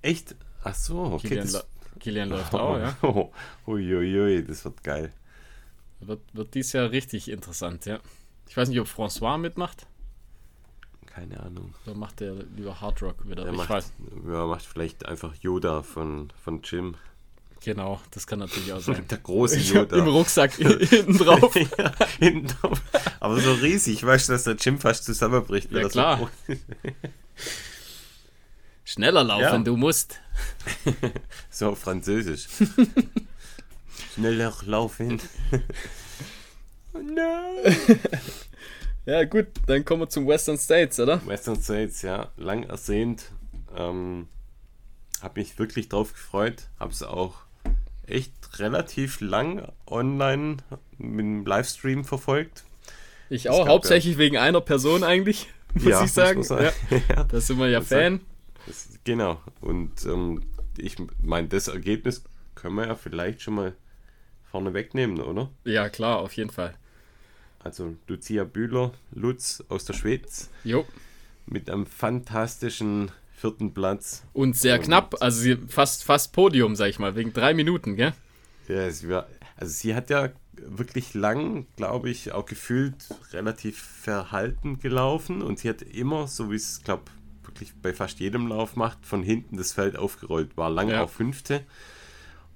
[0.03, 0.35] Echt?
[0.65, 1.29] Ach so, okay.
[1.29, 1.67] Kilian, das,
[2.01, 2.97] Kilian läuft auch, ja.
[3.03, 3.31] Oh,
[3.69, 5.13] Uiuiui, das wird geil.
[6.01, 8.01] Wird, wird dieses Jahr richtig interessant, ja.
[8.49, 9.87] Ich weiß nicht, ob François mitmacht.
[11.07, 11.75] Keine Ahnung.
[11.87, 13.45] Oder macht der lieber Hard Rock wieder?
[13.45, 13.93] Er ich macht, weiß.
[14.27, 16.97] ja, macht vielleicht einfach Yoda von, von Jim.
[17.63, 19.07] Genau, das kann natürlich auch sein.
[19.11, 19.97] Der große Yoda.
[19.97, 21.55] Im Rucksack hinten drauf.
[21.55, 22.81] ja, hinten drauf.
[23.21, 25.71] Aber so riesig, weißt du, dass der Jim fast zusammenbricht.
[25.71, 26.31] Ja, klar.
[26.47, 26.55] So,
[28.85, 29.59] Schneller laufen, Ja.
[29.59, 30.19] du musst.
[31.51, 32.49] so auf Französisch.
[34.15, 35.21] Schneller laufen.
[39.07, 41.25] Ja, gut, dann kommen wir zum Western States, oder?
[41.27, 43.25] Western States, ja, lang ersehnt.
[43.77, 44.29] Ähm,
[45.21, 46.69] hab mich wirklich drauf gefreut.
[46.79, 47.35] Hab's auch
[48.11, 50.59] echt relativ lang online
[50.99, 52.65] mit dem Livestream verfolgt.
[53.29, 56.39] Ich auch, hauptsächlich wegen einer Person eigentlich, muss ich sagen.
[56.39, 56.73] muss Ja,
[57.09, 58.21] ja, da sind wir ja Das Fan.
[58.67, 59.41] das, genau.
[59.61, 60.43] Und ähm,
[60.77, 63.75] ich meine, das Ergebnis können wir ja vielleicht schon mal
[64.51, 65.51] vorne wegnehmen, oder?
[65.65, 66.75] Ja, klar, auf jeden Fall.
[67.63, 70.87] Also Lucia Bühler, Lutz aus der Schweiz Jo.
[71.47, 74.23] mit einem fantastischen vierten Platz.
[74.33, 77.97] Und sehr Und- knapp, also sie, fast, fast Podium, sag ich mal, wegen drei Minuten,
[77.97, 78.13] gell?
[78.69, 79.27] Ja, es war,
[79.57, 82.95] also sie hat ja wirklich lang, glaube ich, auch gefühlt
[83.33, 87.05] relativ verhalten gelaufen und sie hat immer, so wie es, glaube
[87.45, 91.03] wirklich bei fast jedem Lauf macht, von hinten das Feld aufgerollt, war lang Ja.
[91.03, 91.63] auch Fünfte.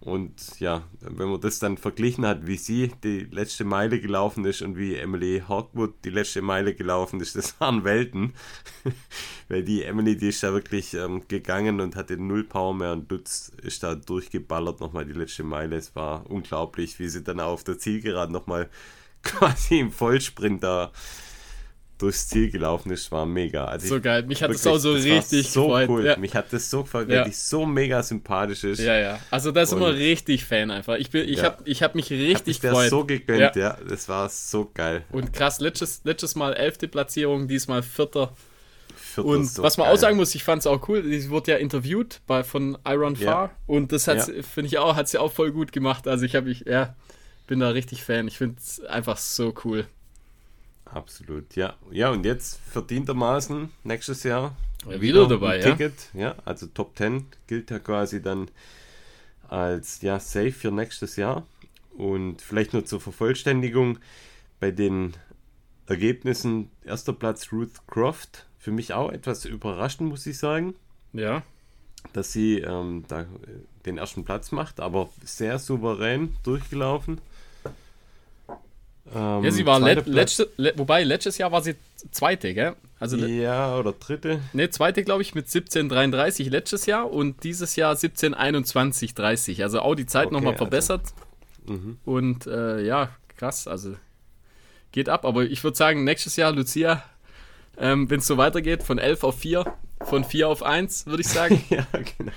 [0.04, 4.60] Und ja, wenn man das dann verglichen hat, wie sie die letzte Meile gelaufen ist
[4.60, 8.34] und wie Emily Hawkwood die letzte Meile gelaufen ist, das waren Welten.
[9.48, 13.10] Weil die Emily, die ist da wirklich ähm, gegangen und hatte null Power mehr und
[13.10, 15.76] Lutz ist da durchgeballert nochmal die letzte Meile.
[15.76, 18.68] Es war unglaublich, wie sie dann auf der Zielgeraden nochmal
[19.22, 20.92] quasi im Vollsprint da
[22.04, 23.64] durchs Ziel gelaufen ist, war mega.
[23.64, 24.22] Also So ich- geil.
[24.24, 25.88] Mich hat wirklich, auch so das richtig so gefreut.
[25.88, 26.06] Cool.
[26.06, 26.16] Ja.
[26.16, 27.18] Mich hat das so gefreut, Ja.
[27.22, 28.80] weil die so mega sympathisch ist.
[28.80, 29.18] ja, ja.
[29.30, 30.96] Also da sind wir Und- richtig Fan einfach.
[30.96, 31.44] Ich, bin, ich Ja.
[31.44, 32.90] habe ich hab mich richtig der gefreut.
[32.90, 33.60] so gegönnt, Ja.
[33.60, 33.78] ja.
[33.88, 35.04] Das war so geil.
[35.10, 38.32] Und krass, letztes, letztes Mal elfte Platzierung, diesmal vierter.
[38.96, 39.94] Vierter Und so was man geil.
[39.94, 43.14] auch sagen muss, ich fand es auch cool, sie wurde ja interviewt bei, von Iron
[43.16, 43.30] Ja.
[43.30, 44.42] Far und das hat, Ja.
[44.42, 46.06] finde ich auch, hat sie auch voll gut gemacht.
[46.08, 46.94] Also ich habe mich, ja,
[47.46, 48.26] bin da richtig Fan.
[48.28, 49.86] Ich finde es einfach so cool.
[50.94, 51.74] Absolut, ja.
[51.90, 54.57] Ja, und jetzt verdientermaßen nächstes Jahr
[54.88, 55.64] Ja, wieder dabei, ja.
[55.64, 56.37] Ticket, ja.
[56.44, 58.48] Also Top 10 gilt ja quasi dann
[59.48, 61.44] als ja, safe für nächstes Jahr.
[61.96, 63.98] Und vielleicht nur zur Vervollständigung
[64.61, 65.14] bei den
[65.87, 66.70] Ergebnissen.
[66.85, 68.46] Erster Platz Ruth Croft.
[68.59, 70.76] Für mich auch etwas überraschend, muss ich sagen.
[71.12, 71.42] Ja.
[72.12, 73.26] Dass sie ähm, da
[73.85, 77.20] den ersten Platz macht, aber sehr souverän durchgelaufen.
[79.12, 81.74] Ähm, ja, sie war let, letzte, le, wobei letztes Jahr war sie
[82.10, 82.74] zweite, gell?
[82.98, 84.40] Also, ja, oder dritte.
[84.52, 89.62] Ne, zweite, glaube ich, mit 17,33 letztes Jahr und dieses Jahr 17,21,30.
[89.62, 91.02] Also auch die Zeit okay, nochmal also verbessert.
[91.68, 93.94] Also, und äh, ja, krass, also
[94.92, 95.26] geht ab.
[95.26, 97.02] Aber ich würde sagen, nächstes Jahr, Lucia,
[97.78, 99.64] ähm, wenn es so weitergeht, von 11 auf 4,
[100.02, 101.62] von 4 auf 1, würde ich sagen.
[101.68, 102.32] ja, genau.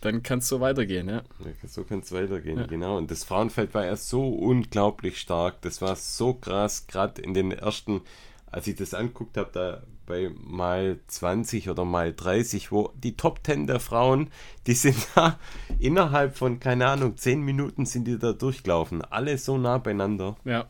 [0.00, 1.22] Dann kann es so weitergehen, ja.
[1.66, 2.66] so kann es weitergehen, ja.
[2.66, 2.96] genau.
[2.96, 5.60] Und das Frauenfeld war ja so unglaublich stark.
[5.60, 8.00] Das war so krass, gerade in den ersten,
[8.46, 13.40] als ich das anguckt habe, da bei mal 20 oder mal 30, wo die Top
[13.44, 14.30] 10 der Frauen,
[14.66, 15.38] die sind da
[15.78, 19.02] innerhalb von, keine Ahnung, 10 Minuten sind die da durchgelaufen.
[19.02, 20.36] Alle so nah beieinander.
[20.44, 20.66] Ja.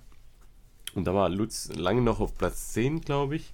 [0.94, 3.52] Und da war Lutz lange noch auf Platz 10, glaube ich.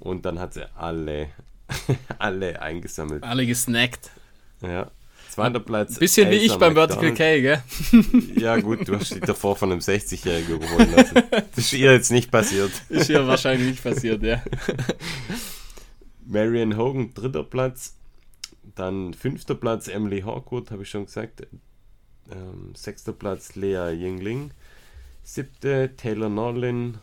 [0.00, 1.28] Und dann hat sie alle,
[2.18, 3.22] alle eingesammelt.
[3.22, 4.10] Alle gesnackt.
[4.60, 4.90] Ja.
[5.32, 5.98] Zweiter Platz.
[5.98, 7.62] Bisschen wie ich beim Vertical K, gell?
[8.36, 11.22] Ja, gut, du hast dich davor von einem 60-Jährigen überholen lassen.
[11.30, 12.70] Das ist ihr jetzt nicht passiert.
[12.90, 14.42] Ist ihr wahrscheinlich nicht passiert, ja.
[16.26, 17.96] Marion Hogan, dritter Platz.
[18.74, 21.46] Dann fünfter Platz Emily Hawkwood, habe ich schon gesagt.
[22.30, 24.50] Ähm, sechster Platz Lea Yingling.
[25.22, 26.98] Siebte Taylor Norlin.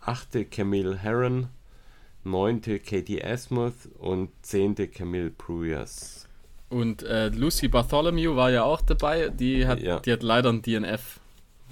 [0.00, 1.48] Achte Camille Herron.
[2.24, 6.25] Neunte Katie Asmuth und zehnte Camille Pruyas.
[6.68, 9.28] Und äh, Lucy Bartholomew war ja auch dabei.
[9.28, 10.00] Die hat, ja.
[10.00, 11.20] die hat leider ein DNF.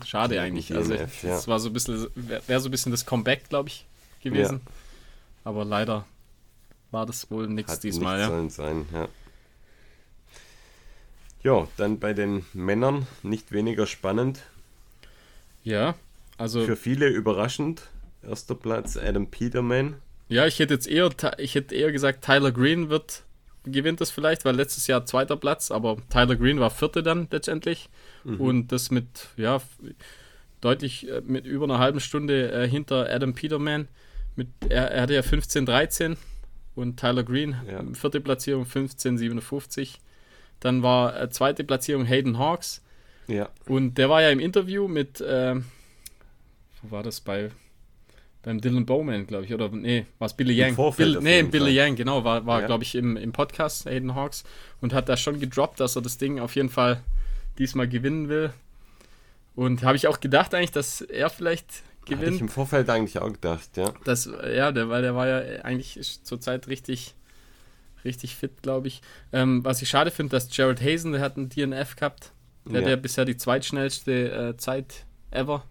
[0.04, 0.68] Schade eigentlich.
[0.68, 1.46] DNF, also das ja.
[1.46, 3.86] war so ein bisschen, wäre so ein bisschen das Comeback, glaube ich,
[4.22, 4.60] gewesen.
[4.64, 4.72] Ja.
[5.44, 6.04] Aber leider
[6.90, 8.18] war das wohl nichts diesmal.
[8.18, 8.64] Nicht ja.
[8.64, 9.08] sein, ja.
[11.42, 14.40] Ja, dann bei den Männern nicht weniger spannend.
[15.62, 15.94] Ja,
[16.38, 16.64] also.
[16.64, 17.82] Für viele überraschend.
[18.22, 19.96] Erster Platz Adam Peterman.
[20.28, 23.23] Ja, ich hätte jetzt eher, ich hätte eher gesagt, Tyler Green wird
[23.64, 27.88] gewinnt es vielleicht, weil letztes Jahr zweiter Platz, aber Tyler Green war vierte dann letztendlich.
[28.24, 28.40] Mhm.
[28.40, 29.60] Und das mit, ja,
[30.60, 33.88] deutlich äh, mit über einer halben Stunde äh, hinter Adam Peterman.
[34.36, 36.16] Mit, er, er hatte ja 15-13
[36.74, 37.82] und Tyler Green, ja.
[37.94, 39.96] vierte Platzierung 15-57.
[40.60, 42.82] Dann war äh, zweite Platzierung Hayden Hawks.
[43.26, 43.48] Ja.
[43.66, 45.56] Und der war ja im Interview mit, äh,
[46.82, 47.50] wo war das bei
[48.44, 50.76] beim Dylan Bowman, glaube ich, oder nee, war es Billy Yang?
[50.96, 52.66] Bill, nee, Billy Yang, genau, war, war ja.
[52.66, 54.44] glaube ich, im, im Podcast Aiden Hawks
[54.80, 57.00] und hat da schon gedroppt, dass er das Ding auf jeden Fall
[57.58, 58.52] diesmal gewinnen will.
[59.56, 62.26] Und habe ich auch gedacht eigentlich, dass er vielleicht gewinnt.
[62.26, 63.92] Hatte ich im Vorfeld eigentlich auch gedacht, ja.
[64.04, 67.14] Das, ja, der, weil der war ja eigentlich zurzeit richtig,
[68.04, 69.00] richtig fit, glaube ich.
[69.32, 72.32] Ähm, was ich schade finde, dass Jared Hazen, der hat einen DNF gehabt.
[72.66, 72.80] Der ja.
[72.80, 75.64] hat ja bisher die zweitschnellste äh, Zeit ever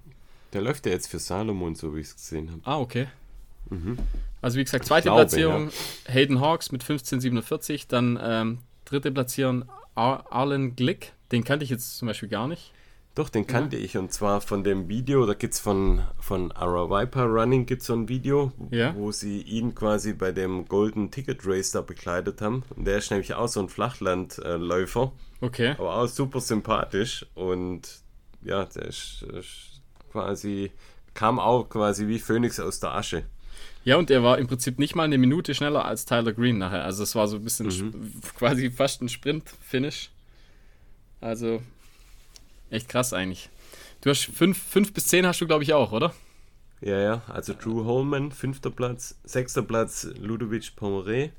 [0.53, 2.61] der läuft ja jetzt für Salomon, so wie ich es gesehen habe.
[2.63, 3.07] Ah, okay.
[3.69, 3.97] Mhm.
[4.41, 6.13] Also wie gesagt, zweite glaube, Platzierung ja.
[6.13, 11.97] Hayden Hawks mit 1547, dann ähm, dritte Platzierung Ar Arlen Glick, den kannte ich jetzt
[11.97, 12.73] zum Beispiel gar nicht.
[13.15, 13.85] Doch, den kannte ja.
[13.85, 17.85] ich und zwar von dem Video, da gibt es von, von Ara Viper Running gibt's
[17.85, 18.95] so ein Video, ja.
[18.95, 22.63] wo sie ihn quasi bei dem Golden Ticket Race da begleitet haben.
[22.75, 25.11] Und der ist nämlich auch so ein Flachlandläufer.
[25.41, 25.75] Okay.
[25.77, 28.01] Aber auch super sympathisch und
[28.41, 29.72] ja, der ist, ist
[30.13, 30.71] quasi,
[31.13, 33.23] kam auch quasi wie Phoenix aus der Asche.
[33.83, 36.85] Ja, und er war im Prinzip nicht mal eine Minute schneller als Tyler Green nachher.
[36.85, 38.21] Also es war so ein bisschen mhm.
[38.37, 40.09] quasi fast ein Sprint-Finish.
[41.19, 41.61] Also
[42.69, 43.49] echt krass eigentlich.
[44.01, 46.13] Du hast 5 bis 10 hast du, glaube ich, auch, oder?
[46.81, 47.21] Ja, ja.
[47.27, 51.31] Also Drew Holman, fünfter Platz, sechster Platz Ludovic Pomeré.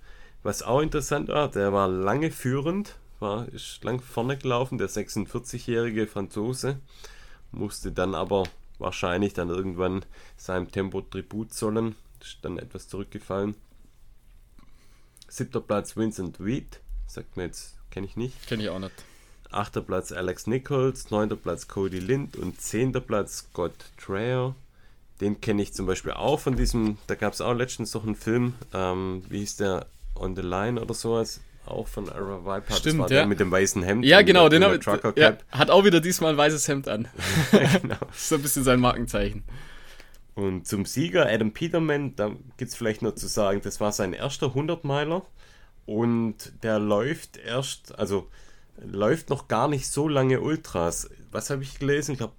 [0.42, 6.06] Was auch interessant war, der war lange führend, war, ist lang vorne gelaufen, der 46-jährige
[6.06, 6.78] Franzose,
[7.52, 8.44] musste dann aber
[8.84, 10.04] wahrscheinlich dann irgendwann
[10.36, 11.96] seinem Tempo Tribut zollen.
[12.20, 13.56] Ist dann etwas zurückgefallen.
[15.28, 16.80] Siebter Platz Vincent Reed.
[17.06, 18.46] Sagt mir jetzt, kenne ich nicht.
[18.46, 18.92] Kenne ich auch nicht.
[19.50, 24.54] Achter Platz Alex Nichols, neunter Platz Cody Lind und zehnter Platz Scott Traer.
[25.20, 28.16] Den kenne ich zum Beispiel auch von diesem, da gab es auch letztens noch einen
[28.16, 32.74] Film, ähm, wie hieß der, On the Line oder sowas auch von Ara Viper.
[32.74, 33.26] Stimmt, das war ja.
[33.26, 34.04] mit dem weißen Hemd.
[34.04, 34.78] Ja, genau, den habe
[35.16, 37.08] ja, Hat auch wieder diesmal ein weißes Hemd an.
[37.82, 37.96] genau.
[38.12, 39.44] Ist so ein bisschen sein Markenzeichen.
[40.34, 44.12] Und zum Sieger Adam Peterman, da gibt es vielleicht noch zu sagen, das war sein
[44.12, 45.22] erster 100-Meiler
[45.86, 48.28] und der läuft erst, also
[48.76, 51.08] läuft noch gar nicht so lange Ultras.
[51.30, 52.12] Was habe ich gelesen?
[52.12, 52.34] Ich glaube,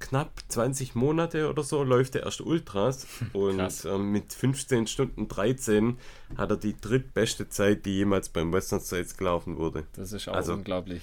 [0.00, 5.98] knapp 20 Monate oder so läuft er erst Ultras und ähm, mit 15 Stunden 13
[6.36, 9.86] hat er die drittbeste Zeit, die jemals beim Western States gelaufen wurde.
[9.92, 11.02] Das ist auch also, unglaublich.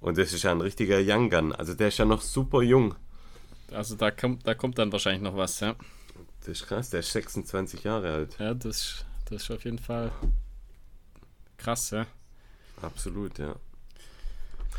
[0.00, 1.52] Und das ist ja ein richtiger Young Gun.
[1.52, 2.94] Also der ist ja noch super jung.
[3.72, 5.74] Also da kommt, da kommt dann wahrscheinlich noch was, ja.
[6.40, 8.36] Das ist krass, der ist 26 Jahre alt.
[8.38, 10.12] Ja, das, das ist auf jeden Fall
[11.56, 12.06] krass, ja.
[12.82, 13.56] Absolut, ja.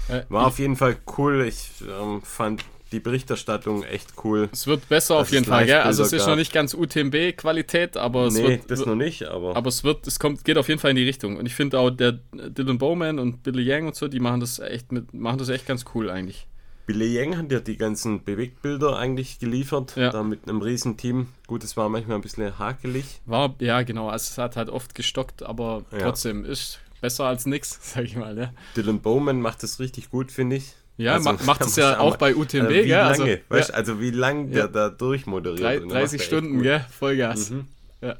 [0.07, 1.43] Äh, War auf jeden Fall cool.
[1.45, 4.49] Ich ähm, fand die Berichterstattung echt cool.
[4.51, 5.83] Es wird besser auf jeden Fall, ja.
[5.83, 6.29] Also es ist gab.
[6.29, 9.55] noch nicht ganz UTMB-Qualität, aber es nee, wird, das noch nicht, aber.
[9.55, 11.37] Aber es wird, es kommt, geht auf jeden Fall in die Richtung.
[11.37, 14.59] Und ich finde auch der Dylan Bowman und Billy Yang und so, die machen das
[14.59, 16.47] echt mit, machen das echt ganz cool eigentlich.
[16.87, 20.09] Billy Yang hat ja die ganzen Bewegtbilder eigentlich geliefert, ja.
[20.09, 21.27] da mit einem riesen Team.
[21.45, 23.19] Gut, es war manchmal ein bisschen hakelig.
[23.25, 25.99] War, ja genau, also es hat halt oft gestockt, aber ja.
[25.99, 28.37] trotzdem ist besser als nix, sag ich mal.
[28.37, 28.53] Ja.
[28.77, 30.75] Dylan Bowman macht das richtig gut, finde ich.
[30.97, 32.99] Ja, also, macht es ja auch bei UTMB, also wie gell?
[32.99, 33.75] Also, lange, also, weißt, ja.
[33.75, 35.91] also wie lange der da durchmoderiert.
[35.91, 36.85] 30 Stunden, gell?
[36.89, 37.51] Vollgas.
[37.51, 37.67] Mhm.
[38.01, 38.15] Ja.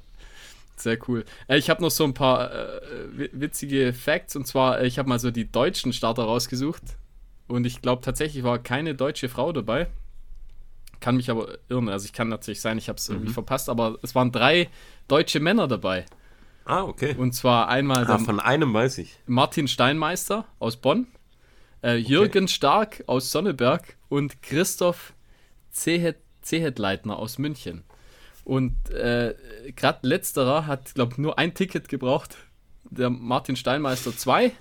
[0.76, 1.26] Sehr cool.
[1.48, 5.10] Äh, ich habe noch so ein paar äh, witzige Facts und zwar, äh, ich habe
[5.10, 6.84] mal so die deutschen Starter rausgesucht
[7.48, 9.88] und ich glaube tatsächlich war keine deutsche Frau dabei.
[11.00, 13.16] Kann mich aber irren, also ich kann natürlich sein, ich habe es mhm.
[13.16, 14.70] irgendwie verpasst, aber es waren drei
[15.08, 16.06] deutsche Männer dabei.
[16.66, 17.16] Ah, okay.
[17.18, 19.18] Und zwar einmal ah, von einem weiß ich.
[19.26, 21.08] Martin Steinmeister aus Bonn
[21.88, 22.54] äh, Jürgen okay.
[22.54, 25.14] Stark aus Sonneberg und Christoph
[25.72, 27.84] Zehetleitner aus München.
[28.44, 29.36] Und äh,
[29.76, 32.38] gerade letzterer hat, glaube ich, nur ein Ticket gebraucht.
[32.90, 34.52] Der Martin Steinmeister zwei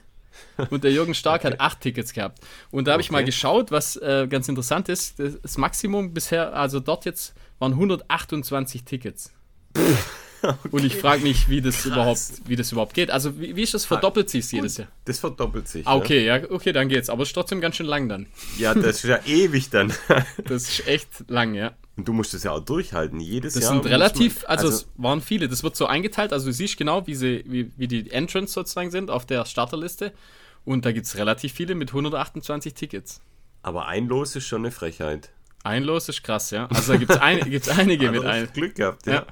[0.70, 1.52] und der Jürgen Stark okay.
[1.52, 2.40] hat acht Tickets gehabt.
[2.70, 3.06] Und da habe okay.
[3.06, 5.18] ich mal geschaut, was äh, ganz interessant ist.
[5.18, 9.32] Das Maximum bisher, also dort jetzt, waren 128 Tickets.
[10.48, 10.68] Okay.
[10.70, 13.10] Und ich frage mich, wie das überhaupt, wie das überhaupt geht.
[13.10, 13.84] Also wie, wie ist das?
[13.84, 14.88] Verdoppelt sich jedes Jahr?
[15.04, 15.86] Das verdoppelt sich.
[15.86, 16.38] Ah, okay, ja.
[16.38, 17.08] ja, okay, dann geht's.
[17.08, 18.26] Aber es ist trotzdem ganz schön lang dann.
[18.58, 19.92] Ja, das ist ja ewig dann.
[20.44, 21.72] das ist echt lang, ja.
[21.96, 23.74] Und du musst es ja auch durchhalten, jedes das Jahr.
[23.74, 25.48] Das sind relativ, man, also, also, es waren viele.
[25.48, 28.90] Das wird so eingeteilt, also du siehst genau, wie, sie, wie, wie die Entrance sozusagen
[28.90, 30.12] sind auf der Starterliste.
[30.64, 33.20] Und da gibt es relativ viele mit 128 Tickets.
[33.62, 35.30] Aber ein Los ist schon eine Frechheit.
[35.62, 36.66] Ein Los ist krass, ja.
[36.66, 37.40] Also da gibt es ein,
[37.78, 38.48] einige mit ein.
[38.52, 39.14] Glück gehabt, ja.
[39.14, 39.26] ja.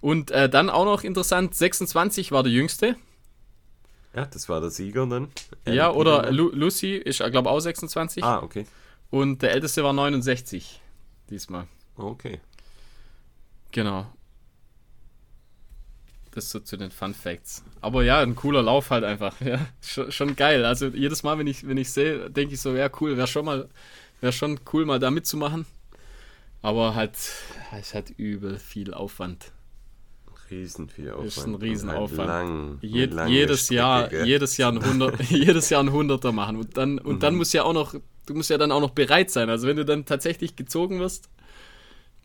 [0.00, 2.96] Und äh, dann auch noch interessant, 26 war der jüngste.
[4.14, 5.28] Ja, das war der Sieger dann.
[5.66, 8.24] Ja, oder Lu Lucy ist, glaube ich, auch 26.
[8.24, 8.66] Ah, okay.
[9.10, 10.80] Und der älteste war 69
[11.30, 11.66] diesmal.
[11.96, 12.40] Okay.
[13.72, 14.06] Genau.
[16.32, 17.64] Das so zu den Fun Facts.
[17.80, 19.40] Aber ja, ein cooler Lauf halt einfach.
[19.44, 20.64] Ja, schon, schon geil.
[20.64, 23.44] Also jedes Mal, wenn ich, wenn ich sehe, denke ich so, ja cool, wäre schon
[23.44, 23.68] mal,
[24.20, 25.66] wäre schon cool, mal da mitzumachen.
[26.62, 27.16] Aber halt,
[27.78, 29.52] es hat übel viel Aufwand
[30.50, 31.28] riesen viel Aufwand.
[31.28, 32.18] Ist ein Riesenaufwand.
[32.18, 34.26] Halt lang, Je jedes Strecke, Jahr, gell?
[34.26, 37.20] jedes Jahr ein Hundert, jedes Jahr ein Hunderter machen und dann und mhm.
[37.20, 37.94] dann muss ja auch noch,
[38.26, 39.50] du musst ja dann auch noch bereit sein.
[39.50, 41.28] Also wenn du dann tatsächlich gezogen wirst,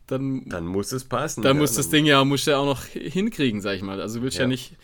[0.06, 1.42] dann dann muss es passen.
[1.42, 4.00] Dann ja, muss das Ding ja muss ja auch noch hinkriegen, sag ich mal.
[4.00, 4.76] Also willst ja, ja nicht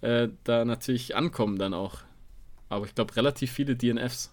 [0.00, 1.98] äh, da natürlich ankommen dann auch.
[2.68, 4.30] Aber ich glaube relativ viele DNFs.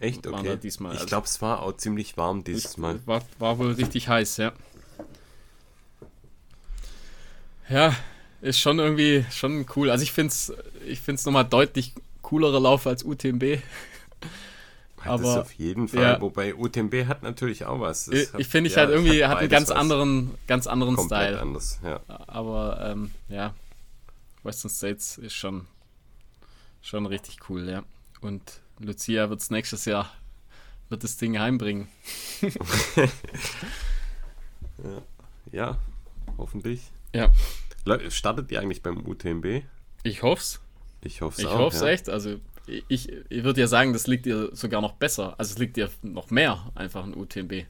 [0.00, 0.56] Echt okay.
[0.62, 0.92] diesmal.
[0.92, 3.00] Ich also glaube, es war auch ziemlich warm dieses Mal.
[3.04, 4.52] War, war wohl richtig heiß, ja.
[7.68, 7.94] Ja,
[8.40, 9.90] ist schon irgendwie schon cool.
[9.90, 10.52] Also ich finde es
[10.86, 13.58] ich find's nochmal deutlich coolerer Lauf als UTMB.
[15.04, 16.02] Aber, das auf jeden Fall.
[16.02, 16.20] Ja.
[16.20, 18.08] Wobei UTMB hat natürlich auch was.
[18.08, 21.28] ich, ich finde, ich ja, halt irgendwie hat, hat einen ganz anderen, ganz anderen Komplett
[21.28, 21.40] Style.
[21.40, 22.00] anders, ja.
[22.26, 23.54] Aber ähm, ja,
[24.42, 25.66] Western States ist schon,
[26.82, 27.84] schon richtig cool, ja.
[28.20, 30.12] Und Lucia wird es nächstes Jahr,
[30.88, 31.86] wird das Ding heimbringen.
[35.52, 35.78] ja,
[36.36, 36.90] hoffentlich.
[37.14, 37.30] Ja.
[38.10, 39.62] Startet ihr eigentlich beim UTMB?
[40.02, 40.60] Ich hoff's.
[41.02, 41.88] Ich hoffe es Ich hoffe es ja.
[41.88, 42.08] echt.
[42.08, 45.34] Also ich, ich würde ja sagen, das liegt dir sogar noch besser.
[45.38, 47.64] Also es liegt dir noch mehr einfach ein UTMB.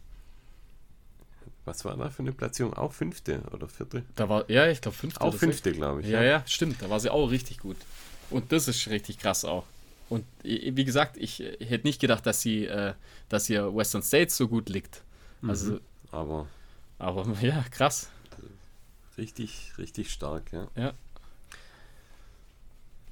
[1.65, 2.73] Was war da für eine Platzierung?
[2.75, 4.03] Auch fünfte oder vierte?
[4.17, 5.21] Da war, ja, ich glaube fünfte.
[5.21, 6.09] Auch fünfte, glaube ich.
[6.09, 6.81] Ja, ja, ja, stimmt.
[6.81, 7.77] Da war sie auch richtig gut.
[8.31, 9.65] Und das ist richtig krass auch.
[10.09, 12.95] Und wie gesagt, ich, ich hätte nicht gedacht, dass sie, äh,
[13.29, 15.03] dass ihr Western States so gut liegt.
[15.47, 15.81] Also, mhm,
[16.11, 16.47] aber.
[16.99, 18.09] Aber ja, krass.
[19.19, 20.69] Richtig, richtig stark, ja.
[20.77, 20.93] Ja.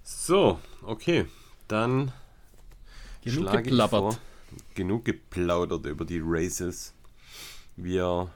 [0.04, 1.26] So, okay.
[1.66, 2.12] Dann
[3.22, 4.20] genug geplappert.
[4.74, 6.94] Genug geplaudert über die Races.
[7.74, 8.30] Wir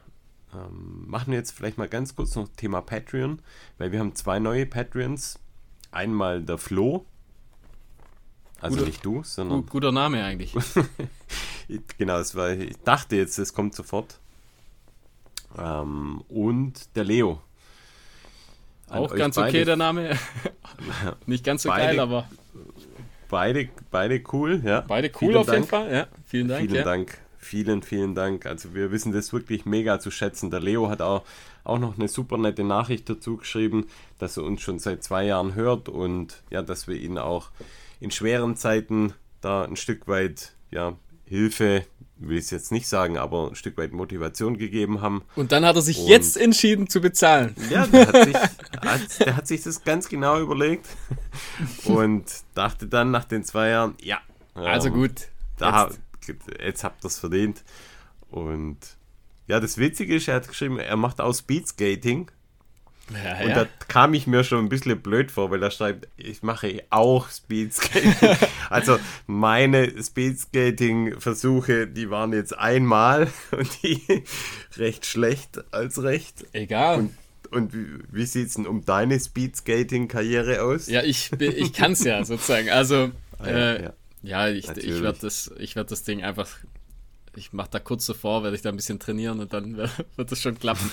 [0.53, 3.41] ähm, machen jetzt vielleicht mal ganz kurz noch Thema Patreon,
[3.79, 5.39] weil wir haben zwei neue Patreons.
[5.93, 7.07] Einmal der Flo.
[8.61, 9.65] Also guter, nicht du, sondern.
[9.67, 10.53] Guter Name eigentlich.
[11.99, 14.19] genau, es war, ich dachte jetzt, es kommt sofort.
[15.57, 17.41] Ähm, und der Leo.
[18.91, 19.49] Auch ganz beide.
[19.49, 20.19] okay der Name.
[21.27, 22.29] Nicht ganz so beide, geil, aber.
[23.29, 24.81] Beide, beide cool, ja.
[24.81, 25.59] Beide cool Vielen auf Dank.
[25.59, 26.07] jeden Fall, ja.
[26.27, 26.61] Vielen Dank.
[26.63, 26.83] Vielen ja.
[26.83, 28.47] Dank vielen, vielen Dank.
[28.47, 30.51] Also wir wissen das wirklich mega zu schätzen.
[30.51, 31.25] Der Leo hat auch,
[31.65, 33.89] auch noch eine super nette Nachricht dazu geschrieben,
[34.19, 37.51] dass er uns schon seit zwei Jahren hört und ja, dass wir ihn auch
[37.99, 40.97] in schweren Zeiten da ein Stück weit ja,
[41.31, 45.23] Hilfe, will ich es jetzt nicht sagen, aber ein Stück weit Motivation gegeben haben.
[45.37, 47.55] Und dann hat er sich und, jetzt entschieden zu bezahlen.
[47.71, 48.35] Ja, der hat, sich,
[48.83, 50.89] hat, der hat sich das ganz genau überlegt
[51.85, 52.25] und
[52.55, 54.19] dachte dann nach den zwei Jahren, ja.
[54.55, 55.29] Also ähm, gut.
[55.57, 55.89] Da,
[56.27, 57.63] jetzt, jetzt habt ihr es verdient.
[58.29, 58.79] Und
[59.47, 62.29] ja, das Witzige ist, er hat geschrieben, er macht auch Speedskating.
[63.13, 63.65] Ja, und ja.
[63.65, 67.29] da kam ich mir schon ein bisschen blöd vor, weil er schreibt, ich mache auch
[67.29, 68.15] Speedskating.
[68.71, 74.25] also meine Speedskating-Versuche, die waren jetzt einmal und die
[74.77, 76.47] recht schlecht als recht.
[76.53, 76.99] Egal.
[76.99, 77.15] Und,
[77.51, 80.87] und wie, wie sieht es denn um deine Speedskating-Karriere aus?
[80.87, 82.71] Ja, ich, ich kann es ja sozusagen.
[82.71, 83.93] Also, ah, äh, ja,
[84.23, 86.59] ja, ich, ich werde das, werd das Ding einfach
[87.37, 89.77] ich mache da kurz davor, werde ich da ein bisschen trainieren und dann
[90.17, 90.91] wird das schon klappen.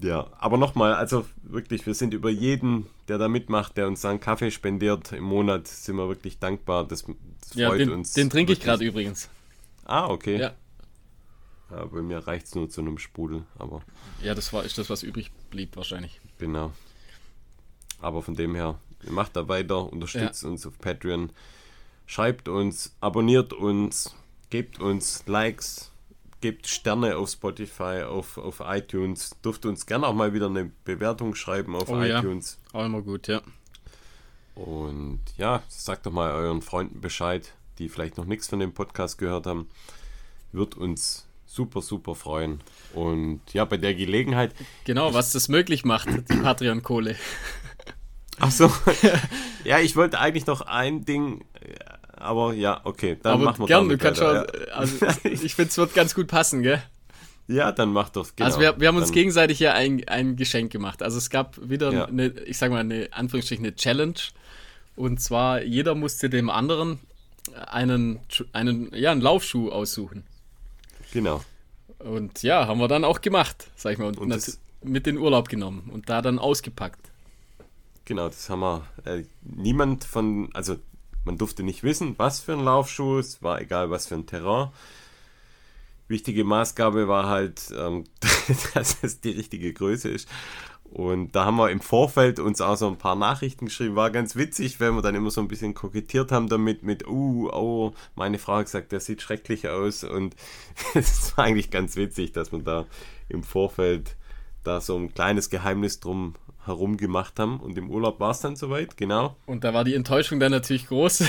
[0.00, 4.20] Ja, aber nochmal, also wirklich, wir sind über jeden, der da mitmacht, der uns einen
[4.20, 6.86] Kaffee spendiert im Monat, sind wir wirklich dankbar.
[6.86, 8.12] Das, das ja, freut den, uns.
[8.12, 9.28] Den trinke ich gerade übrigens.
[9.84, 10.38] Ah, okay.
[10.38, 10.52] Ja.
[11.70, 13.82] ja bei mir reicht es nur zu einem Sprudel, aber.
[14.22, 16.20] Ja, das war ist das, was übrig blieb wahrscheinlich.
[16.38, 16.72] Genau.
[18.00, 18.78] Aber von dem her,
[19.08, 20.48] macht da weiter, unterstützt ja.
[20.48, 21.30] uns auf Patreon,
[22.06, 24.14] schreibt uns, abonniert uns,
[24.50, 25.90] gebt uns Likes,
[26.40, 29.36] gebt Sterne auf Spotify, auf, auf iTunes.
[29.44, 32.58] Dürft uns gerne auch mal wieder eine Bewertung schreiben auf oh, iTunes.
[32.72, 32.80] Ja.
[32.80, 33.40] Auch immer gut, ja.
[34.54, 39.18] Und ja, sagt doch mal euren Freunden Bescheid, die vielleicht noch nichts von dem Podcast
[39.18, 39.68] gehört haben.
[40.52, 42.60] Wird uns super, super freuen.
[42.94, 44.54] Und ja, bei der Gelegenheit.
[44.84, 47.16] Genau, was das möglich macht, die Patreon-Kohle.
[48.40, 48.72] Ach so.
[49.64, 51.44] ja, ich wollte eigentlich noch ein Ding
[52.20, 54.44] aber ja, okay, dann aber machen wir gern, du kannst schon, ja.
[54.72, 56.82] also ich finde, es wird ganz gut passen, gell?
[57.48, 58.28] Ja, dann mach doch.
[58.36, 58.46] Genau.
[58.46, 59.14] Also wir, wir haben uns dann.
[59.14, 61.02] gegenseitig ja ein, ein Geschenk gemacht.
[61.02, 62.04] Also es gab wieder ja.
[62.04, 64.18] eine, ich sag mal, eine Anführungsstrichen eine Challenge.
[64.96, 66.98] Und zwar, jeder musste dem anderen
[67.54, 68.20] einen,
[68.52, 70.24] einen, ja, einen Laufschuh aussuchen.
[71.12, 71.42] Genau.
[71.98, 75.48] Und ja, haben wir dann auch gemacht, sag ich mal, und, und mit in Urlaub
[75.48, 77.00] genommen und da dann ausgepackt.
[78.04, 78.86] Genau, das haben wir.
[79.04, 80.76] Äh, niemand von, also
[81.28, 84.70] man durfte nicht wissen, was für ein Laufschuh, es war egal, was für ein Terrain.
[86.08, 88.04] Wichtige Maßgabe war halt, ähm,
[88.74, 90.26] dass es die richtige Größe ist.
[90.84, 93.94] Und da haben wir im Vorfeld uns auch so ein paar Nachrichten geschrieben.
[93.94, 97.50] War ganz witzig, weil wir dann immer so ein bisschen kokettiert haben damit, mit, uh,
[97.52, 100.04] oh, meine Frau hat gesagt, der sieht schrecklich aus.
[100.04, 100.34] Und
[100.94, 102.86] es war eigentlich ganz witzig, dass man da
[103.28, 104.16] im Vorfeld
[104.64, 106.36] da so ein kleines Geheimnis drum
[106.68, 107.58] herum gemacht haben.
[107.60, 109.36] Und im Urlaub war es dann soweit, genau.
[109.46, 111.24] Und da war die Enttäuschung dann natürlich groß.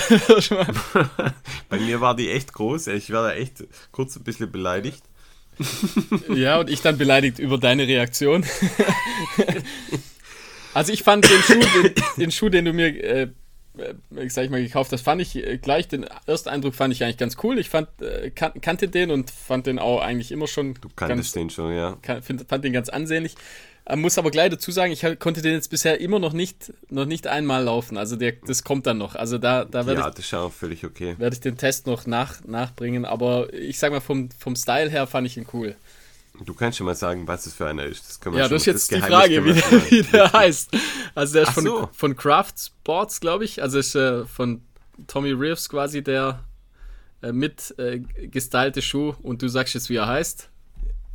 [1.68, 2.86] Bei mir war die echt groß.
[2.88, 5.02] Ich war da echt kurz ein bisschen beleidigt.
[6.34, 8.44] ja, und ich dann beleidigt über deine Reaktion.
[10.74, 13.28] also ich fand den Schuh, den, den Schuh, den du mir äh,
[13.78, 17.04] äh, sag ich mal, gekauft hast, fand ich äh, gleich, den ersten Eindruck fand ich
[17.04, 17.58] eigentlich ganz cool.
[17.58, 20.74] Ich fand, äh, kan kannte den und fand den auch eigentlich immer schon.
[20.74, 21.96] Du kanntest ganz, den schon, ja.
[22.02, 23.34] Kan find, fand den ganz ansehnlich.
[23.86, 27.06] Äh, muss aber gleich dazu sagen, ich konnte den jetzt bisher immer noch nicht, noch
[27.06, 27.96] nicht einmal laufen.
[27.96, 29.14] Also der, das kommt dann noch.
[29.14, 30.14] Also da, da werde ja, ich.
[30.14, 31.14] das ist auch völlig okay.
[31.18, 33.04] Werde ich den Test noch nach, nachbringen.
[33.04, 35.74] Aber ich sag mal, vom, vom Style her fand ich ihn cool.
[36.44, 38.20] Du kannst schon mal sagen, was es für einer ist.
[38.24, 40.70] Das ja, das ist jetzt das die Frage, wie der, wie der heißt.
[41.14, 41.88] Also der ist von, so.
[41.92, 43.62] von Craft Sports, glaube ich.
[43.62, 44.62] Also ist äh, von
[45.06, 46.44] Tommy Reeves quasi der
[47.22, 49.14] äh, mit äh, gestylte Schuh.
[49.22, 50.48] Und du sagst jetzt, wie er heißt.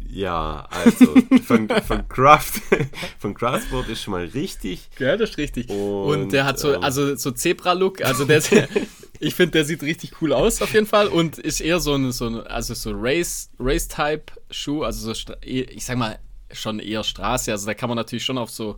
[0.09, 1.13] Ja, also
[1.45, 2.61] von, von Craft,
[3.19, 4.89] von Craftsport ist schon mal richtig.
[4.99, 5.69] Ja, das ist richtig.
[5.69, 8.41] Und, und der hat so, ähm, also so Zebra-Look, also der,
[9.19, 12.11] ich finde, der sieht richtig cool aus auf jeden Fall und ist eher so ein,
[12.11, 16.19] so ein also so Race, Race-Type-Schuh, also so, ich sag mal,
[16.51, 18.77] schon eher Straße, also da kann man natürlich schon auf so,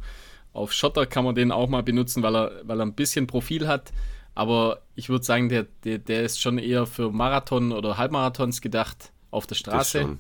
[0.54, 3.68] auf Schotter kann man den auch mal benutzen, weil er, weil er ein bisschen Profil
[3.68, 3.92] hat,
[4.34, 9.12] aber ich würde sagen, der, der, der ist schon eher für Marathon oder Halbmarathons gedacht
[9.30, 10.18] auf der Straße.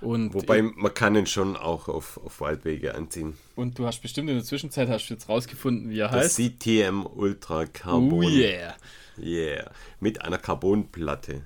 [0.00, 3.34] Und Wobei man kann ihn schon auch auf, auf Waldwege anziehen.
[3.54, 6.58] Und du hast bestimmt in der Zwischenzeit hast du jetzt rausgefunden, wie er das heißt.
[6.58, 8.12] CTM Ultra Carbon.
[8.12, 8.74] Oh yeah.
[9.18, 9.70] Yeah.
[10.00, 11.42] Mit einer Carbonplatte.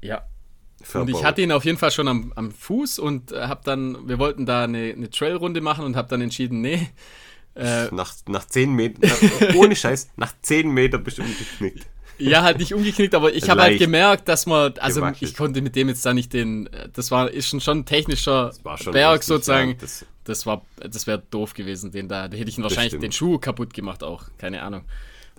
[0.00, 0.24] Ja.
[0.80, 1.08] Verbaut.
[1.08, 4.06] Und ich hatte ihn auf jeden Fall schon am, am Fuß und äh, habe dann,
[4.06, 6.88] wir wollten da eine, eine Trailrunde machen und habe dann entschieden, nee.
[7.56, 9.10] Äh, nach, nach 10 Metern,
[9.56, 11.86] ohne Scheiß, nach 10 Metern bestimmt geknickt.
[12.18, 15.30] Ja, halt nicht umgeknickt, aber ich habe halt gemerkt, dass man, also gewackelt.
[15.30, 18.52] ich konnte mit dem jetzt da nicht den, das war, ist schon, schon ein technischer
[18.76, 19.70] schon Berg richtig, sozusagen.
[19.70, 22.98] Ja, das, das, war, das wäre doof gewesen, den da, da hätte ich ihn wahrscheinlich
[23.00, 24.84] den Schuh kaputt gemacht auch, keine Ahnung.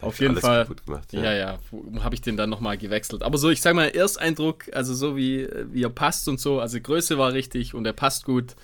[0.01, 0.67] Auf jeden Fall.
[0.85, 1.59] Gemacht, ja, ja, ja
[2.03, 3.23] habe ich den dann nochmal gewechselt.
[3.23, 6.79] Aber so, ich sage mal, Ersteindruck, also so wie, wie er passt und so, also
[6.79, 8.55] Größe war richtig und er passt gut.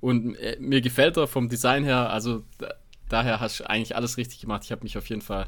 [0.00, 2.74] Und äh, mir gefällt er vom Design her, also da,
[3.08, 4.62] daher hast du eigentlich alles richtig gemacht.
[4.64, 5.46] Ich habe mich auf jeden Fall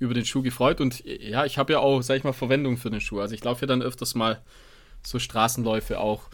[0.00, 2.90] über den Schuh gefreut und ja, ich habe ja auch, sag ich mal, Verwendung für
[2.90, 3.20] den Schuh.
[3.20, 4.42] Also ich laufe ja dann öfters mal
[5.02, 6.28] so Straßenläufe auch.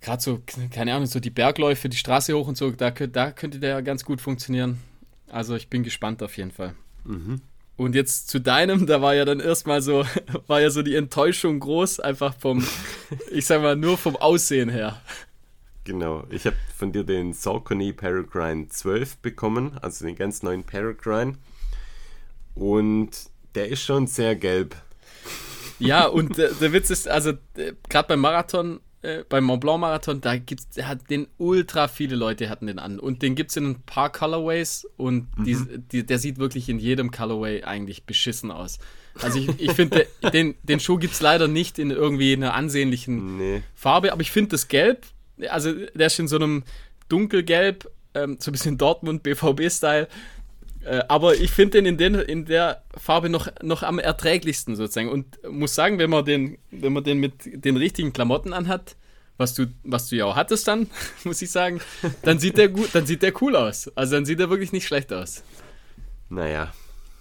[0.00, 0.40] Gerade so,
[0.70, 4.04] keine Ahnung, so die Bergläufe, die Straße hoch und so, da, da könnte der ganz
[4.04, 4.78] gut funktionieren.
[5.28, 6.74] Also ich bin gespannt auf jeden Fall.
[7.04, 7.40] Mhm.
[7.76, 10.04] Und jetzt zu deinem, da war ja dann erstmal so,
[10.46, 12.64] war ja so die Enttäuschung groß, einfach vom,
[13.32, 15.00] ich sag mal, nur vom Aussehen her.
[15.84, 21.38] Genau, ich habe von dir den Saucony Peregrine 12 bekommen, also den ganz neuen Peregrine.
[22.54, 23.10] Und
[23.54, 24.76] der ist schon sehr gelb.
[25.78, 29.80] Ja, und äh, der Witz ist, also äh, gerade beim Marathon, äh, beim Mont Blanc
[29.80, 33.00] Marathon, da gibt's, der hat den ultra viele Leute hatten den an.
[33.00, 35.44] Und den gibt es in ein paar Colorways und mhm.
[35.44, 35.56] die,
[35.90, 38.78] die, der sieht wirklich in jedem Colorway eigentlich beschissen aus.
[39.20, 43.38] Also ich, ich finde, den, den Schuh gibt es leider nicht in irgendwie einer ansehnlichen
[43.38, 43.62] nee.
[43.74, 45.06] Farbe, aber ich finde das Gelb
[45.48, 46.64] also der ist in so einem
[47.08, 50.08] dunkelgelb, ähm, so ein bisschen Dortmund BVB-Style.
[50.84, 55.08] Äh, aber ich finde den in, den in der Farbe noch, noch am erträglichsten sozusagen.
[55.08, 58.96] Und muss sagen, wenn man den, wenn man den mit den richtigen Klamotten anhat,
[59.36, 60.88] was du, was du ja auch hattest dann,
[61.24, 61.80] muss ich sagen,
[62.22, 63.90] dann sieht der gut, dann sieht der cool aus.
[63.96, 65.42] Also dann sieht er wirklich nicht schlecht aus.
[66.28, 66.72] Naja.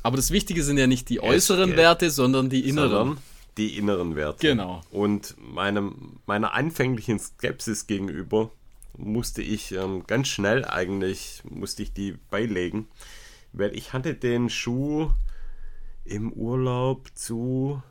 [0.04, 2.90] Aber das Wichtige sind ja nicht die äußeren Werte, sondern die inneren.
[2.90, 3.18] Sondern
[3.58, 4.48] die inneren Werte.
[4.48, 4.82] Genau.
[4.90, 8.52] Und meinem, meiner anfänglichen Skepsis gegenüber
[8.98, 12.88] musste ich ähm, ganz schnell eigentlich, musste ich die beilegen,
[13.54, 15.10] weil ich hatte den Schuh
[16.06, 17.82] im Urlaub zu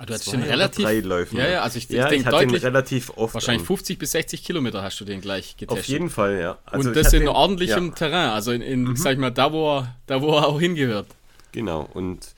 [0.00, 0.84] Ah, du hattest den relativ.
[0.84, 1.38] Drei Läufen.
[1.38, 2.62] Ja, ja, also ich, ja, ich denke deutlich.
[2.62, 3.34] relativ oft.
[3.34, 5.84] Wahrscheinlich 50 bis 60 Kilometer hast du den gleich getestet.
[5.84, 6.58] Auf jeden Fall, ja.
[6.66, 7.94] Also Und das in den, ordentlichem ja.
[7.94, 8.96] Terrain, also in, in mhm.
[8.96, 11.08] sag ich mal, da wo, er, da, wo er auch hingehört.
[11.50, 11.88] Genau.
[11.94, 12.28] Und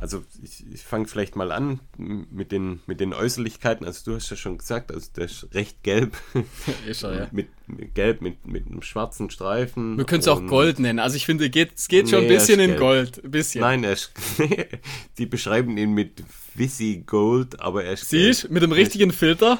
[0.00, 3.84] also ich, ich fange vielleicht mal an mit den, mit den Äußerlichkeiten.
[3.84, 6.16] Also du hast ja schon gesagt, also der ist recht gelb.
[6.86, 7.28] ist er, ja.
[7.32, 9.98] mit, mit, gelb, mit, mit einem schwarzen Streifen.
[9.98, 11.00] Wir können es auch Gold nennen.
[11.00, 13.24] Also ich finde, geht, es geht schon nee, ein bisschen in Gold.
[13.24, 13.60] Ein bisschen.
[13.60, 14.12] Nein, er ist,
[15.18, 16.22] die beschreiben ihn mit
[16.54, 19.58] Visi Gold, aber er ist Siehst, mit dem richtigen Filter.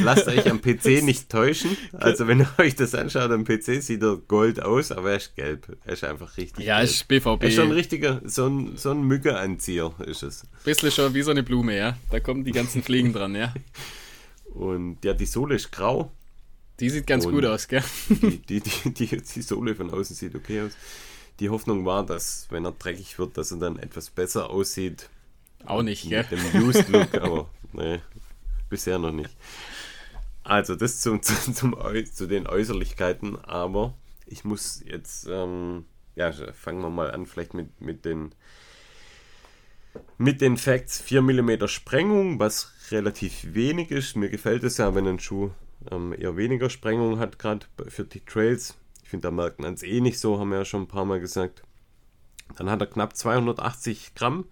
[0.00, 1.76] Lasst euch am PC nicht täuschen.
[1.92, 5.36] Also wenn ihr euch das anschaut, am PC sieht er gold aus, aber er ist
[5.36, 5.76] gelb.
[5.84, 6.90] Er ist einfach richtig Ja, gelb.
[6.90, 7.26] ist BVB.
[7.42, 10.44] Er ist schon ein richtiger, so ein, so ein Mückeanzieher ist es.
[10.64, 11.96] Bisschen schon wie so eine Blume, ja.
[12.10, 13.52] Da kommen die ganzen Fliegen dran, ja.
[14.54, 16.12] Und ja, die Sohle ist grau.
[16.80, 17.82] Die sieht ganz Und gut aus, gell?
[18.08, 20.72] Die, die, die, die, die Sohle von außen sieht okay aus.
[21.40, 25.08] Die Hoffnung war, dass, wenn er dreckig wird, dass er dann etwas besser aussieht.
[25.66, 26.24] Auch nicht, gell?
[26.30, 28.00] Mit dem Used Look, aber nee,
[28.70, 29.30] bisher noch nicht.
[30.44, 31.76] Also das zum, zum, zum,
[32.12, 33.94] zu den Äußerlichkeiten, aber
[34.26, 38.34] ich muss jetzt, ähm, ja, fangen wir mal an, vielleicht mit, mit den
[40.18, 44.16] mit den Facts 4 mm Sprengung, was relativ wenig ist.
[44.16, 45.50] Mir gefällt es ja, wenn ein Schuh
[45.90, 48.74] ähm, eher weniger Sprengung hat, gerade für die Trails.
[49.02, 51.04] Ich finde, da merkt man es eh nicht so, haben wir ja schon ein paar
[51.04, 51.62] Mal gesagt.
[52.56, 54.46] Dann hat er knapp 280 Gramm.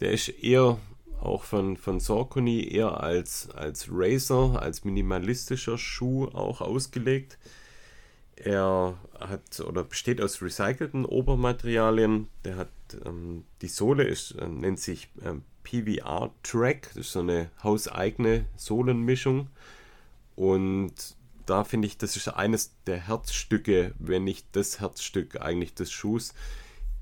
[0.00, 0.78] Der ist eher
[1.24, 7.38] auch von, von Saucony eher als, als Racer, als minimalistischer Schuh auch ausgelegt.
[8.36, 12.28] Er hat oder besteht aus recycelten Obermaterialien.
[12.44, 12.70] Der hat
[13.04, 18.44] ähm, die Sohle ist, äh, nennt sich ähm, PVR Track, das ist so eine hauseigene
[18.56, 19.48] Sohlenmischung.
[20.36, 20.94] Und
[21.46, 26.34] da finde ich, das ist eines der Herzstücke, wenn nicht das Herzstück eigentlich des Schuhs.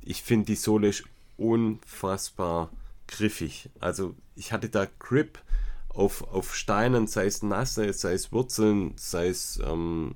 [0.02, 1.04] Ich finde, die Sohle ist
[1.36, 2.70] unfassbar
[3.16, 3.70] griffig.
[3.80, 5.38] Also ich hatte da Grip
[5.88, 10.14] auf, auf Steinen, sei es nasse, sei es Wurzeln, sei es ähm,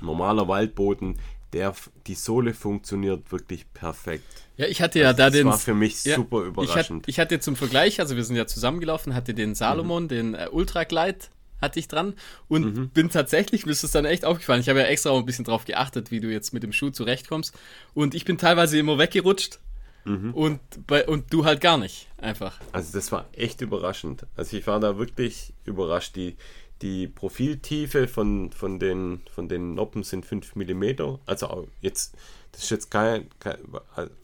[0.00, 1.18] normaler Waldboden.
[1.52, 1.74] Der,
[2.06, 4.24] die Sohle funktioniert wirklich perfekt.
[4.56, 5.46] Ja, ich hatte ja also da das den.
[5.46, 7.04] Das war für mich ja, super überraschend.
[7.06, 10.08] Ich, hat, ich, hatte zum Vergleich, also wir sind ja zusammengelaufen, hatte den Salomon, mhm.
[10.08, 11.18] den äh, Ultra Glide
[11.58, 12.12] hatte ich dran
[12.48, 12.88] und mhm.
[12.90, 14.60] bin tatsächlich, mir ist es dann echt aufgefallen.
[14.60, 16.90] Ich habe ja extra auch ein bisschen drauf geachtet, wie du jetzt mit dem Schuh
[16.90, 17.54] zurechtkommst.
[17.94, 19.58] Und ich bin teilweise immer weggerutscht
[20.06, 20.32] Mhm.
[20.34, 22.58] Und, bei, und du halt gar nicht, einfach.
[22.72, 24.24] Also das war echt überraschend.
[24.36, 26.14] Also ich war da wirklich überrascht.
[26.14, 26.36] Die,
[26.80, 30.84] die Profiltiefe von, von, den, von den Noppen sind 5 mm.
[31.26, 32.14] Also jetzt,
[32.52, 33.56] das ist jetzt kein, kein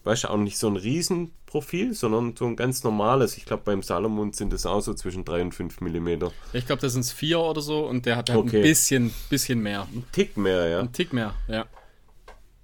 [0.05, 3.37] weißt du, auch nicht so ein Riesenprofil, sondern so ein ganz normales.
[3.37, 6.09] Ich glaube, beim Salomon sind das auch so zwischen 3 und 5 mm.
[6.53, 8.59] Ich glaube, das sind 4 oder so und der hat halt okay.
[8.59, 9.89] ein bisschen, bisschen mehr.
[9.93, 10.81] Ein Tick mehr, ja.
[10.81, 11.67] Ein Tick mehr, ja.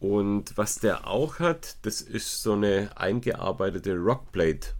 [0.00, 4.74] Und was der auch hat, das ist so eine eingearbeitete Rockplate.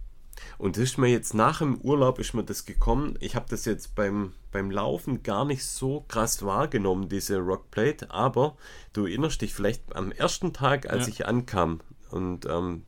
[0.57, 3.17] Und das ist mir jetzt nach dem Urlaub ist mir das gekommen.
[3.19, 8.11] Ich habe das jetzt beim, beim Laufen gar nicht so krass wahrgenommen, diese Rockplate.
[8.11, 8.55] Aber
[8.93, 11.13] du erinnerst dich vielleicht am ersten Tag, als ja.
[11.13, 12.85] ich ankam und ähm,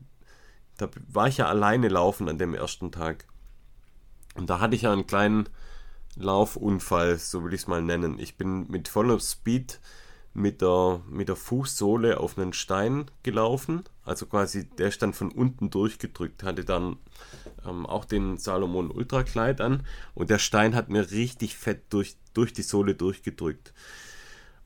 [0.78, 3.26] da war ich ja alleine laufen an dem ersten Tag.
[4.36, 5.48] Und da hatte ich ja einen kleinen
[6.16, 8.18] Laufunfall, so will ich es mal nennen.
[8.20, 9.80] Ich bin mit voller Speed
[10.34, 13.84] mit der, mit der Fußsohle auf einen Stein gelaufen.
[14.06, 16.98] Also quasi, der stand von unten durchgedrückt, hatte dann
[17.68, 22.16] ähm, auch den Salomon Ultra Kleid an und der Stein hat mir richtig fett durch,
[22.34, 23.74] durch die Sohle durchgedrückt.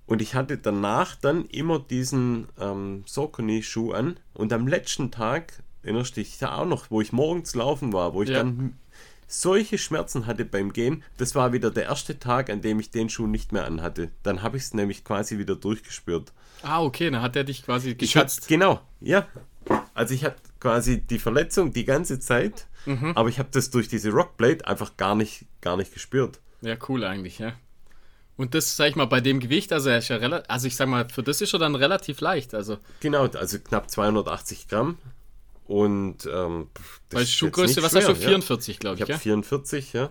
[0.06, 6.16] Und ich hatte danach dann immer diesen ähm, Saucony-Schuh an und am letzten Tag, erinnerst
[6.16, 8.38] du dich da auch noch, wo ich morgens laufen war, wo ich ja.
[8.38, 8.78] dann
[9.28, 13.10] solche Schmerzen hatte beim Gehen, das war wieder der erste Tag, an dem ich den
[13.10, 14.10] Schuh nicht mehr anhatte.
[14.24, 16.32] Dann habe ich es nämlich quasi wieder durchgespürt.
[16.62, 18.48] Ah, okay, dann hat er dich quasi geschützt.
[18.48, 19.28] genau, ja.
[19.94, 23.14] Also ich hatte quasi die Verletzung die ganze Zeit, mhm.
[23.16, 26.40] aber ich habe das durch diese Rockblade einfach gar nicht, gar nicht gespürt.
[26.62, 27.54] Ja, cool eigentlich, ja.
[28.38, 30.76] Und das, sag ich mal, bei dem Gewicht, also er ist ja relativ, also ich
[30.76, 32.54] sag mal, für das ist er dann relativ leicht.
[32.54, 32.78] Also.
[33.00, 34.98] Genau, also knapp 280 Gramm.
[35.66, 36.70] Und ähm,
[37.10, 38.16] Bei Schuhgröße, was schwer, hast du?
[38.16, 38.80] 44, ja.
[38.80, 39.00] glaube ich.
[39.00, 39.18] Ich habe ja?
[39.18, 40.10] 44, ja.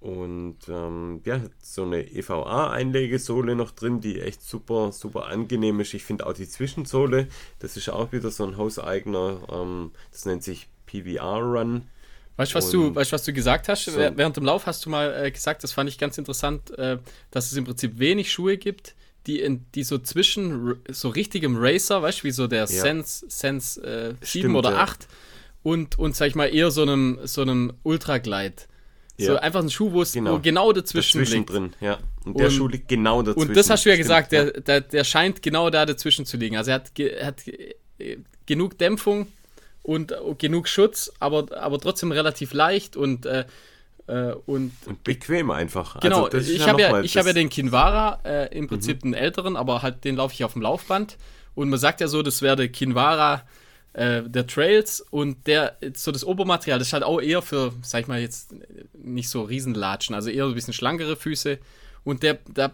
[0.00, 5.92] Und ähm, ja, so eine EVA-Einlegesohle noch drin, die echt super, super angenehm ist.
[5.92, 7.26] Ich finde auch die Zwischensohle,
[7.58, 11.88] das ist auch wieder so ein hauseigener, ähm, das nennt sich PVR Run.
[12.36, 13.86] Weißt du, was, du, weißt, was du gesagt hast?
[13.86, 16.98] So Während dem Lauf hast du mal äh, gesagt, das fand ich ganz interessant, äh,
[17.32, 18.94] dass es im Prinzip wenig Schuhe gibt,
[19.26, 22.66] die, in, die so zwischen so richtigem Racer, weißt du, wie so der ja.
[22.66, 24.78] Sense, Sense äh, 7 Stimmt, oder ja.
[24.78, 25.08] 8
[25.62, 28.54] und, und, sag ich mal, eher so einem, so einem Ultraglide.
[29.18, 29.26] Ja.
[29.26, 31.50] So einfach ein Schuh, wo es genau, genau dazwischen, dazwischen liegt.
[31.50, 31.98] drin, ja.
[32.24, 33.48] Und der und, Schuh liegt genau dazwischen.
[33.48, 36.36] Und das hast du ja Stimmt, gesagt, der, der, der scheint genau da dazwischen zu
[36.36, 36.56] liegen.
[36.56, 37.42] Also er hat, er hat
[38.46, 39.26] genug Dämpfung
[39.82, 43.44] und genug Schutz, aber, aber trotzdem relativ leicht und äh,
[44.08, 46.00] äh, und, und, bequem einfach.
[46.00, 49.12] Genau, also ich habe ja, hab ja den Kinvara, äh, im Prinzip mhm.
[49.12, 51.16] den älteren, aber halt den laufe ich auf dem Laufband.
[51.54, 53.42] Und man sagt ja so, das wäre der Kinvara
[53.92, 58.02] äh, der Trails und der, so das Obermaterial, das ist halt auch eher für, sag
[58.02, 58.54] ich mal jetzt,
[58.94, 61.58] nicht so Riesenlatschen, also eher so ein bisschen schlankere Füße.
[62.04, 62.72] Und der, da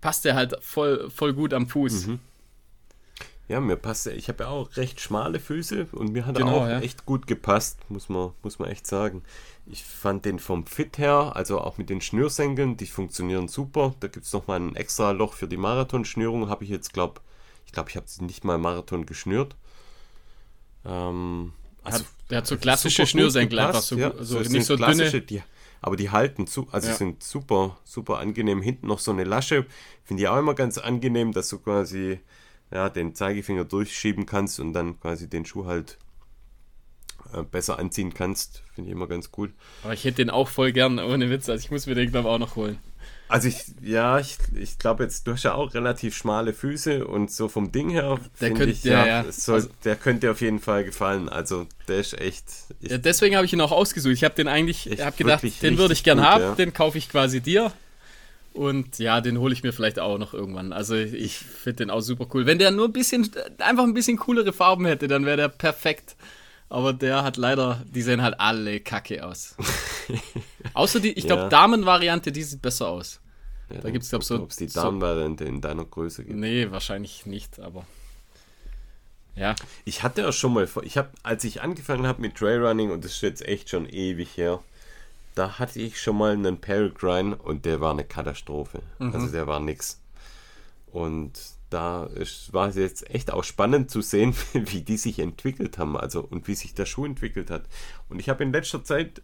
[0.00, 2.06] passt der halt voll, voll gut am Fuß.
[2.06, 2.18] Mhm.
[3.48, 6.58] Ja, mir passt Ich habe ja auch recht schmale Füße und mir hat er genau,
[6.58, 6.80] auch ja.
[6.80, 9.22] echt gut gepasst, muss man, muss man echt sagen.
[9.70, 13.94] Ich fand den vom Fit her, also auch mit den Schnürsenkeln, die funktionieren super.
[14.00, 16.48] Da gibt es nochmal ein extra Loch für die Marathonschnürung.
[16.48, 17.20] Habe ich jetzt, glaube
[17.66, 19.54] ich, glaube, ich habe es nicht mal Marathon geschnürt.
[20.86, 21.52] Ähm,
[21.82, 25.20] also, der hat so klassische Schnürsenkel einfach so, ja, so, so nicht so dünne.
[25.20, 25.42] Die,
[25.82, 26.94] aber die halten zu, also ja.
[26.94, 28.62] sind super, super angenehm.
[28.62, 29.66] Hinten noch so eine Lasche,
[30.02, 32.20] finde ich auch immer ganz angenehm, dass du quasi
[32.70, 35.98] ja, den Zeigefinger durchschieben kannst und dann quasi den Schuh halt
[37.50, 38.62] besser anziehen kannst.
[38.74, 39.52] Finde ich immer ganz cool.
[39.82, 41.48] Aber ich hätte den auch voll gern, ohne Witz.
[41.48, 42.78] Also ich muss mir den, glaube ich, auch noch holen.
[43.28, 47.30] Also ich, ja, ich, ich glaube jetzt, du hast ja auch relativ schmale Füße und
[47.30, 49.30] so vom Ding her, der könnte, ich, ja, ja.
[49.30, 51.28] Soll, also, der könnte dir auf jeden Fall gefallen.
[51.28, 52.44] Also der ist echt.
[52.80, 54.14] Ich, ja, deswegen habe ich ihn auch ausgesucht.
[54.14, 56.54] Ich habe den eigentlich, ich habe gedacht, den würde ich gern gut, haben, ja.
[56.54, 57.70] den kaufe ich quasi dir.
[58.54, 60.72] Und ja, den hole ich mir vielleicht auch noch irgendwann.
[60.72, 62.46] Also ich finde den auch super cool.
[62.46, 66.16] Wenn der nur ein bisschen, einfach ein bisschen coolere Farben hätte, dann wäre der perfekt.
[66.70, 69.56] Aber der hat leider, die sehen halt alle kacke aus.
[70.74, 71.48] Außer die, ich glaube, ja.
[71.48, 73.20] Damenvariante, die sieht besser aus.
[73.70, 74.42] Ja, da gibt es, glaube ich, so.
[74.42, 76.36] Ob es die Damenvariante so, in deiner Größe gibt.
[76.36, 77.86] Nee, wahrscheinlich nicht, aber.
[79.34, 79.54] Ja.
[79.84, 83.12] Ich hatte ja schon mal, ich habe, als ich angefangen habe mit Trailrunning, und das
[83.12, 84.60] ist jetzt echt schon ewig her,
[85.34, 88.82] da hatte ich schon mal einen Peregrine und der war eine Katastrophe.
[88.98, 89.14] Mhm.
[89.14, 90.00] Also der war nix.
[90.90, 91.32] Und
[91.70, 92.08] da
[92.52, 96.48] war es jetzt echt auch spannend zu sehen, wie die sich entwickelt haben, also und
[96.48, 97.64] wie sich der Schuh entwickelt hat.
[98.08, 99.22] Und ich habe in letzter Zeit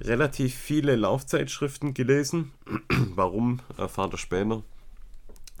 [0.00, 2.52] relativ viele Laufzeitschriften gelesen.
[3.14, 4.62] Warum erfahrt ihr später?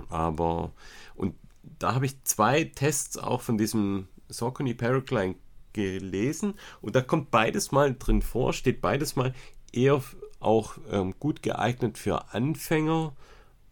[0.08, 0.72] Aber
[1.14, 1.34] und
[1.78, 5.36] da habe ich zwei Tests auch von diesem Saucony Paraglide
[5.72, 9.34] gelesen und da kommt beides mal drin vor, steht beides mal
[9.72, 10.02] eher
[10.40, 13.14] auch ähm, gut geeignet für Anfänger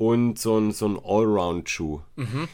[0.00, 2.00] und so ein, so ein Allround-Schuh.
[2.16, 2.48] Mhm.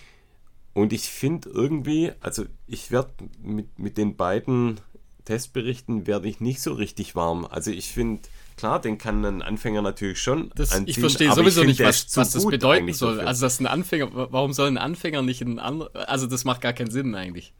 [0.74, 4.80] Und ich finde irgendwie, also ich werde mit, mit den beiden
[5.24, 7.46] Testberichten werde ich nicht so richtig warm.
[7.48, 8.22] Also ich finde,
[8.56, 10.88] klar, den kann ein Anfänger natürlich schon das, anziehen.
[10.88, 13.14] Ich verstehe sowieso ich nicht, was, was das bedeuten soll.
[13.14, 13.28] Dafür.
[13.28, 16.72] Also dass ein Anfänger, warum soll ein Anfänger nicht ein anderer, also das macht gar
[16.72, 17.54] keinen Sinn eigentlich.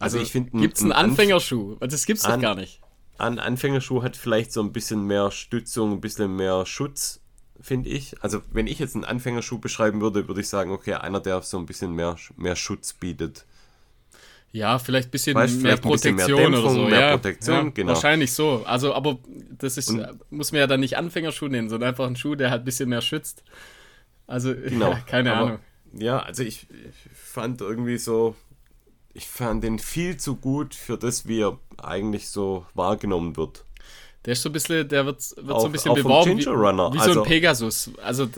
[0.00, 1.76] Also, also ich finde, gibt es einen Anfängerschuh?
[1.76, 2.80] Das gibt es doch gar nicht.
[3.18, 7.21] Ein Anfängerschuh hat vielleicht so ein bisschen mehr Stützung, ein bisschen mehr Schutz
[7.62, 8.22] finde ich.
[8.22, 11.58] Also wenn ich jetzt einen Anfängerschuh beschreiben würde, würde ich sagen, okay, einer, der so
[11.58, 13.46] ein bisschen mehr, mehr Schutz bietet.
[14.52, 16.88] Ja, vielleicht ein bisschen weißt, mehr Protektion bisschen mehr Dämpfung, oder so.
[16.88, 17.92] Mehr ja, Protektion, ja, genau.
[17.94, 18.64] Wahrscheinlich so.
[18.66, 19.18] Also, aber
[19.58, 22.50] das ist, Und, muss man ja dann nicht Anfängerschuh nennen, sondern einfach einen Schuh, der
[22.50, 23.44] halt ein bisschen mehr schützt.
[24.26, 25.58] Also, genau, keine aber, Ahnung.
[25.94, 28.36] Ja, also ich, ich fand irgendwie so,
[29.14, 33.64] ich fand den viel zu gut für das, wie er eigentlich so wahrgenommen wird.
[34.24, 36.42] Der ist so ein bisschen, der wird, wird Auch- so ein bisschen beworben wie, wie
[36.44, 37.90] so also- ein Pegasus.
[38.02, 38.28] Also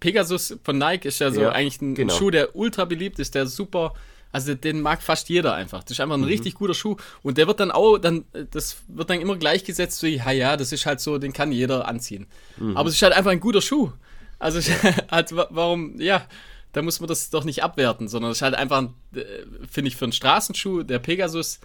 [0.00, 2.14] Pegasus von Nike ist ja so Ja, eigentlich ein, genau.
[2.14, 3.94] Schuh, der ultra beliebt ist, der super,
[4.30, 5.82] also den mag fast jeder einfach.
[5.82, 6.26] Das ist einfach ein Mhm.
[6.26, 10.16] richtig guter Schuh und der wird dann auch, dann, das wird dann immer gleichgesetzt wie,
[10.16, 12.26] ja, ja, das ist halt so, den kann jeder anziehen.
[12.58, 12.76] Mhm.
[12.76, 13.90] Aber es ist halt einfach ein guter Schuh.
[14.38, 14.60] Also
[15.10, 16.24] halt, wa- warum, ja,
[16.72, 18.94] da muss man das doch nicht abwerten, sondern es ist halt einfach, ein,
[19.68, 21.58] finde ich, für einen Straßenschuh, der Pegasus,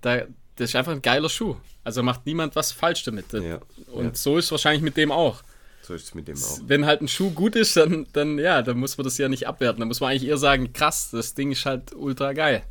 [0.00, 0.22] da,
[0.60, 1.56] das ist einfach ein geiler Schuh.
[1.84, 3.32] Also macht niemand was falsch damit.
[3.32, 3.60] Ja,
[3.92, 4.14] Und ja.
[4.14, 5.42] so ist es wahrscheinlich mit dem auch.
[5.80, 6.60] So ist es mit dem auch.
[6.66, 9.48] Wenn halt ein Schuh gut ist, dann, dann ja, dann muss man das ja nicht
[9.48, 9.80] abwerten.
[9.80, 12.62] Dann muss man eigentlich eher sagen, krass, das Ding ist halt ultra geil.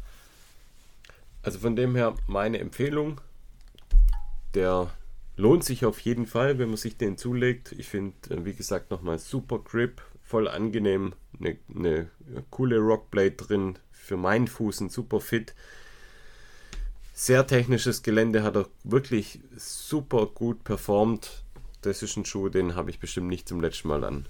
[1.41, 3.21] Also von dem her meine Empfehlung.
[4.53, 4.91] Der
[5.35, 7.71] lohnt sich auf jeden Fall, wenn man sich den zulegt.
[7.71, 12.07] Ich finde, äh, wie gesagt, nochmal super Grip, voll angenehm, eine, eine
[12.51, 15.55] coole Rockblade drin, für meinen Fuß ein super Fit.
[17.21, 21.43] Sehr technisches Gelände hat er wirklich super gut performt.
[21.81, 24.25] Das ist ein Schuh, den habe ich bestimmt nicht zum letzten Mal an.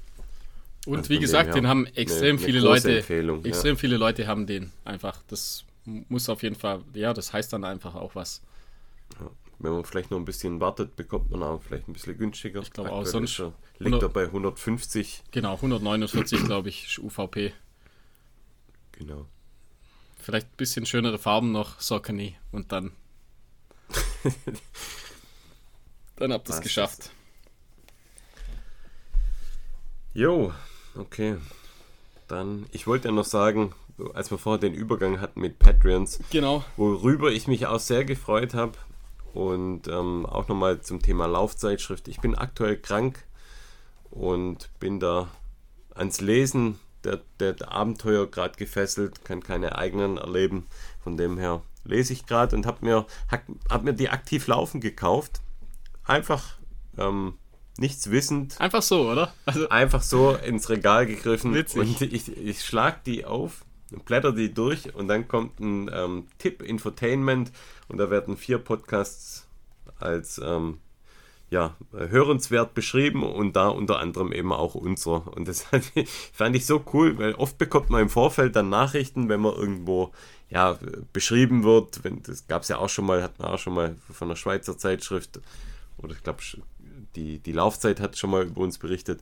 [0.87, 2.97] Und Also wie gesagt, den haben extrem eine viele große Leute.
[2.97, 3.49] Empfehlung, ja.
[3.49, 5.21] extrem viele Leute haben den einfach.
[5.27, 8.41] Das muss auf jeden Fall, ja, das heißt dann einfach auch was.
[9.59, 12.61] Wenn man vielleicht noch ein bisschen wartet, bekommt man auch vielleicht ein bisschen günstiger.
[12.61, 15.21] Ich glaube auch, sonst er- liegt 100 er bei 150.
[15.29, 17.53] Genau, 149, glaube ich, UVP.
[18.93, 19.27] Genau.
[20.19, 22.91] Vielleicht ein bisschen schönere Farben noch, Saucony und dann.
[26.17, 27.11] dann habt ihr es geschafft.
[30.13, 30.53] Jo,
[30.95, 31.37] okay.
[32.27, 33.73] Dann, ich wollte ja noch sagen,
[34.13, 36.63] als wir vorher den Übergang hatten mit Patreons, Genau.
[36.77, 38.73] worüber ich mich auch sehr gefreut habe
[39.33, 42.07] und ähm, auch nochmal zum Thema Laufzeitschrift.
[42.07, 43.25] Ich bin aktuell krank
[44.11, 45.29] und bin da
[45.95, 50.67] ans Lesen der, der, der Abenteuer gerade gefesselt, kann keine eigenen erleben.
[51.03, 53.05] Von dem her lese ich gerade und habe mir,
[53.69, 55.41] hab, mir die aktiv laufen gekauft.
[56.03, 56.57] Einfach
[56.97, 57.33] ähm,
[57.77, 59.33] nichts wissend, Einfach so, oder?
[59.45, 61.79] Also, einfach so ins Regal gegriffen Witzig.
[61.79, 63.63] und ich, ich schlag die auf,
[64.05, 67.51] blätter die durch und dann kommt ein ähm, Tipp Infotainment
[67.87, 69.47] und da werden vier Podcasts
[69.97, 70.79] als ähm,
[71.49, 75.35] ja, hörenswert beschrieben und da unter anderem eben auch unser.
[75.35, 75.65] Und das
[76.33, 80.11] fand ich so cool, weil oft bekommt man im Vorfeld dann Nachrichten, wenn man irgendwo
[80.49, 80.77] ja,
[81.11, 82.03] beschrieben wird.
[82.03, 84.35] Wenn, das gab es ja auch schon mal, hat man auch schon mal von einer
[84.35, 85.39] Schweizer Zeitschrift
[85.97, 86.41] oder ich glaube,
[87.15, 89.21] die, die Laufzeit hat schon mal über uns berichtet.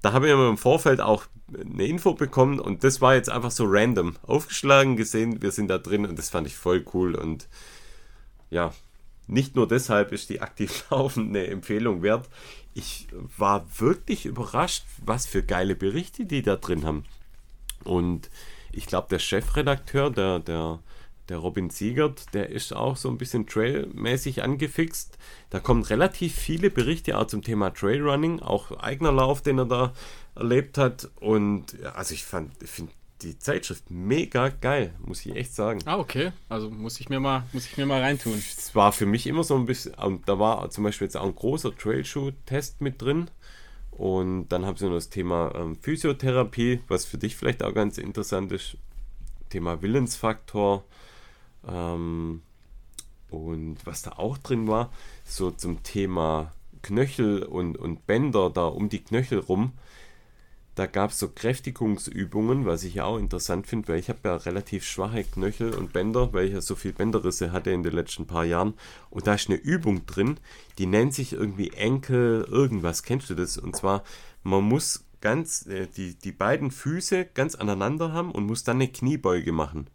[0.00, 3.64] Da habe ich im Vorfeld auch eine Info bekommen und das war jetzt einfach so
[3.66, 7.48] random aufgeschlagen, gesehen, wir sind da drin und das fand ich voll cool und
[8.50, 8.72] ja,
[9.26, 12.28] nicht nur deshalb ist die aktiv laufen eine Empfehlung wert.
[12.74, 17.04] Ich war wirklich überrascht, was für geile Berichte die da drin haben.
[17.84, 18.30] Und
[18.72, 20.80] ich glaube, der Chefredakteur, der, der,
[21.28, 25.18] der Robin Siegert, der ist auch so ein bisschen trailmäßig angefixt.
[25.50, 29.92] Da kommen relativ viele Berichte auch zum Thema Trailrunning, auch eigener Lauf, den er da
[30.34, 31.10] erlebt hat.
[31.20, 32.52] Und also ich finde
[33.22, 35.80] die Zeitschrift mega geil, muss ich echt sagen.
[35.86, 36.32] ah, okay.
[36.48, 38.34] Also muss ich mir mal, muss ich mir mal reintun.
[38.34, 41.26] Es war für mich immer so ein bisschen, und da war zum Beispiel jetzt auch
[41.26, 43.30] ein großer Trailshoe-Test mit drin.
[43.90, 47.98] Und dann haben sie noch das Thema ähm, Physiotherapie, was für dich vielleicht auch ganz
[47.98, 48.76] interessant ist.
[49.50, 50.84] Thema Willensfaktor.
[51.68, 52.42] Ähm,
[53.30, 54.90] und was da auch drin war,
[55.24, 56.52] so zum Thema
[56.82, 59.72] Knöchel und, und Bänder da um die Knöchel rum.
[60.74, 64.36] Da gab es so Kräftigungsübungen, was ich ja auch interessant finde, weil ich habe ja
[64.36, 68.26] relativ schwache Knöchel und Bänder, weil ich ja so viel Bänderrisse hatte in den letzten
[68.26, 68.72] paar Jahren.
[69.10, 70.38] Und da ist eine Übung drin,
[70.78, 73.02] die nennt sich irgendwie Enkel irgendwas.
[73.02, 73.58] Kennst du das?
[73.58, 74.02] Und zwar,
[74.42, 78.88] man muss ganz äh, die, die beiden Füße ganz aneinander haben und muss dann eine
[78.88, 79.88] Kniebeuge machen.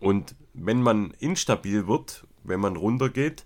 [0.00, 3.44] Und wenn man instabil wird, wenn man runtergeht,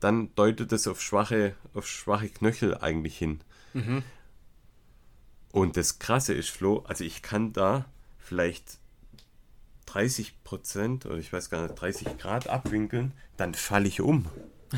[0.00, 3.40] dann deutet es auf schwache, auf schwache Knöchel eigentlich hin.
[5.52, 7.84] Und das Krasse ist, Flo, also ich kann da
[8.18, 8.78] vielleicht
[9.86, 14.26] 30 Prozent oder ich weiß gar nicht, 30 Grad abwinkeln, dann falle ich um.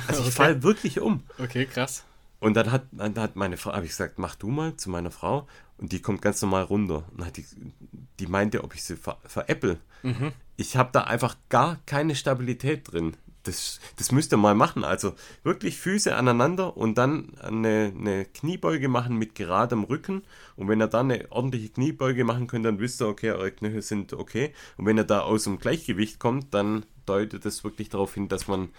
[0.09, 0.37] Also ich Okay.
[0.37, 1.23] falle wirklich um.
[1.39, 2.05] Okay, krass.
[2.41, 5.11] Und dann hat, dann hat meine Frau, habe ich gesagt, mach du mal zu meiner
[5.11, 5.47] Frau
[5.79, 7.05] und die kommt ganz normal runter.
[7.17, 7.47] Und hat die,
[8.19, 9.79] die meinte, ob ich sie ver, veräpple.
[10.59, 13.17] Ich habe da einfach gar keine Stabilität drin.
[13.45, 14.85] Das, das müsst ihr mal machen.
[14.85, 20.23] Also wirklich Füße aneinander und dann eine, eine Kniebeuge machen mit geradem Rücken.
[20.57, 23.83] Und wenn ihr dann eine ordentliche Kniebeuge machen könnt, dann wisst ihr, okay, eure Knöchel
[23.83, 24.53] sind okay.
[24.77, 28.49] Und wenn ihr da aus dem Gleichgewicht kommt, dann deutet das wirklich darauf hin, dass
[28.49, 28.71] man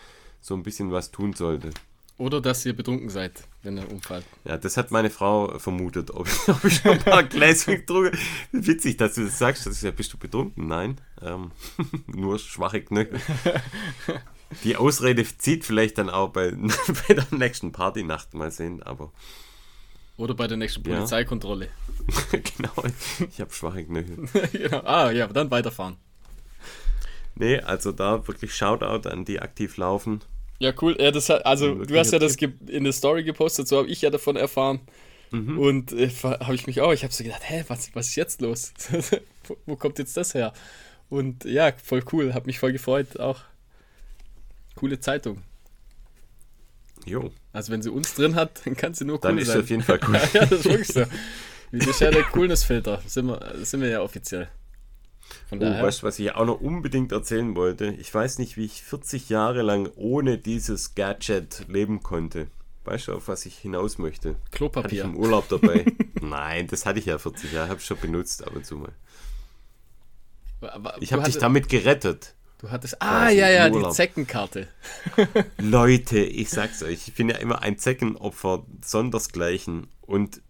[0.41, 1.71] so ein bisschen was tun sollte.
[2.17, 4.25] Oder dass ihr betrunken seid, wenn ihr umfallt.
[4.45, 8.17] Ja, das hat meine Frau vermutet, ob ich, ob ich schon ein paar Gläser getrunken
[8.53, 9.65] Witzig, dass du das sagst.
[9.65, 10.67] Das ist ja, bist du betrunken?
[10.67, 11.51] Nein, ähm,
[12.07, 13.19] nur schwache Knöchel.
[14.63, 16.51] Die Ausrede zieht vielleicht dann auch bei,
[17.07, 19.11] bei der nächsten Partynacht mal sehen, aber.
[20.17, 21.67] Oder bei der nächsten Polizeikontrolle.
[22.31, 22.71] genau,
[23.29, 24.29] ich habe schwache Knöchel.
[24.51, 24.81] genau.
[24.85, 25.97] Ah, ja, dann weiterfahren.
[27.35, 30.21] Nee, also da wirklich Shoutout an die aktiv laufen.
[30.59, 30.95] Ja, cool.
[30.97, 34.01] Ja, das hat, also du hast ja das in der Story gepostet, so habe ich
[34.01, 34.79] ja davon erfahren.
[35.31, 35.59] Mhm.
[35.59, 38.39] Und äh, habe ich mich auch, ich habe so gedacht, hä, was, was ist jetzt
[38.39, 38.73] los?
[39.47, 40.53] wo, wo kommt jetzt das her?
[41.09, 43.41] Und ja, voll cool, habe mich voll gefreut auch.
[44.75, 45.41] Coole Zeitung.
[47.05, 47.31] Jo.
[47.53, 49.45] Also wenn sie uns drin hat, dann kann sie nur cool dann sein.
[49.45, 50.19] Dann ist sie auf jeden Fall cool.
[50.33, 51.05] ja, das ist wirklich so.
[51.71, 53.01] Ist ja der Coolness-Filter.
[53.05, 54.47] Sind wir, sind wir ja offiziell.
[55.49, 57.87] Von oh, weißt du, was ich auch noch unbedingt erzählen wollte?
[57.87, 62.47] Ich weiß nicht, wie ich 40 Jahre lang ohne dieses Gadget leben konnte.
[62.85, 64.35] Weißt du, auf was ich hinaus möchte?
[64.51, 64.83] Klopapier.
[64.83, 65.85] Hatte ich im Urlaub dabei.
[66.21, 67.69] Nein, das hatte ich ja 40 Jahre.
[67.69, 68.91] Habe ich schon benutzt ab und zu mal.
[70.99, 72.35] ich habe dich damit gerettet.
[72.57, 73.01] Du hattest.
[73.01, 74.67] Ah, ja, ja, die Zeckenkarte.
[75.57, 79.87] Leute, ich sag's euch, ich bin ja immer ein Zeckenopfer, sondersgleichen.
[80.01, 80.41] Und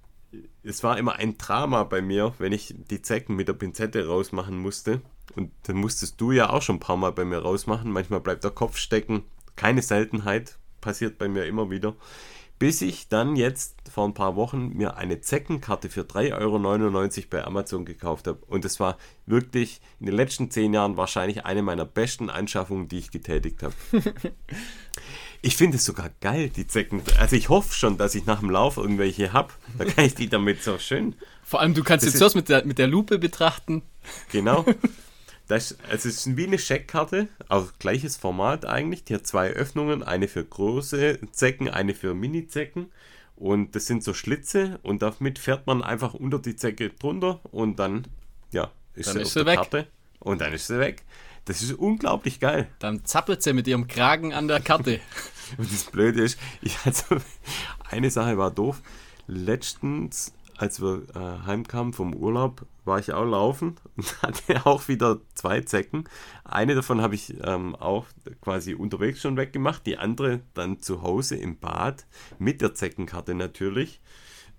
[0.64, 4.58] es war immer ein Drama bei mir, wenn ich die Zecken mit der Pinzette rausmachen
[4.58, 5.02] musste.
[5.36, 7.92] Und dann musstest du ja auch schon ein paar Mal bei mir rausmachen.
[7.92, 9.24] Manchmal bleibt der Kopf stecken.
[9.56, 11.96] Keine Seltenheit, passiert bei mir immer wieder.
[12.58, 17.44] Bis ich dann jetzt vor ein paar Wochen mir eine Zeckenkarte für 3,99 Euro bei
[17.44, 18.40] Amazon gekauft habe.
[18.48, 23.00] Und es war wirklich in den letzten zehn Jahren wahrscheinlich eine meiner besten Anschaffungen, die
[23.00, 23.74] ich getätigt habe.
[25.42, 27.02] ich finde es sogar geil, die Zecken.
[27.20, 29.54] Also ich hoffe schon, dass ich nach dem Lauf irgendwelche habe.
[29.78, 31.16] Da kann ich die damit so schön.
[31.44, 33.84] Vor allem, du kannst jetzt zuerst mit der, mit der Lupe betrachten.
[34.32, 34.66] Genau.
[35.48, 39.04] Das, also es ist wie eine Scheckkarte, auch gleiches Format eigentlich.
[39.04, 42.92] Die hat zwei Öffnungen, eine für große Zecken, eine für Mini-Zecken.
[43.36, 47.78] Und das sind so Schlitze und damit fährt man einfach unter die Zecke drunter und
[47.80, 48.08] dann,
[48.52, 49.56] ja, ist dann sie ist auf sie der weg.
[49.58, 49.88] Karte.
[50.20, 51.04] Und dann ist sie weg.
[51.44, 52.68] Das ist unglaublich geil.
[52.80, 55.00] Dann zappelt sie mit ihrem Kragen an der Karte.
[55.58, 57.18] und das Blöde ist, ich also,
[57.92, 58.82] eine Sache war doof.
[59.28, 65.20] Letztens als wir äh, heimkamen vom Urlaub, war ich auch laufen und hatte auch wieder
[65.34, 66.06] zwei Zecken.
[66.44, 68.06] Eine davon habe ich ähm, auch
[68.42, 72.06] quasi unterwegs schon weggemacht, die andere dann zu Hause im Bad
[72.40, 74.02] mit der Zeckenkarte natürlich.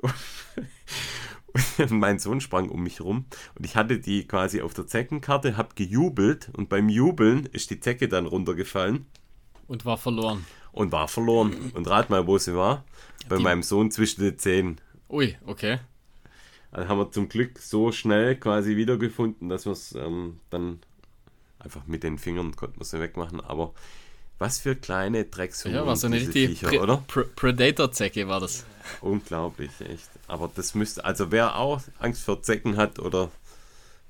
[1.79, 3.25] Und mein Sohn sprang um mich rum
[3.55, 7.81] und ich hatte die quasi auf der Zeckenkarte, habe gejubelt und beim Jubeln ist die
[7.81, 9.07] Zecke dann runtergefallen.
[9.67, 10.45] Und war verloren.
[10.73, 11.73] Und war verloren.
[11.75, 12.85] Und rat mal, wo sie war.
[13.29, 14.81] Bei die meinem Sohn zwischen den Zähnen.
[15.09, 15.79] Ui, okay.
[16.73, 20.81] Also haben wir zum Glück so schnell quasi wiedergefunden, dass wir es ähm, dann
[21.59, 23.41] einfach mit den Fingern konnten wir sie wegmachen.
[23.41, 23.73] Aber
[24.39, 25.79] was für kleine Dreckshunde.
[25.79, 28.67] Ja, war so eine richtige Pre Pre Predator-Zecke war das.
[29.01, 30.11] Unglaublich, echt.
[30.27, 33.31] Aber das müsste, also wer auch Angst vor Zecken hat oder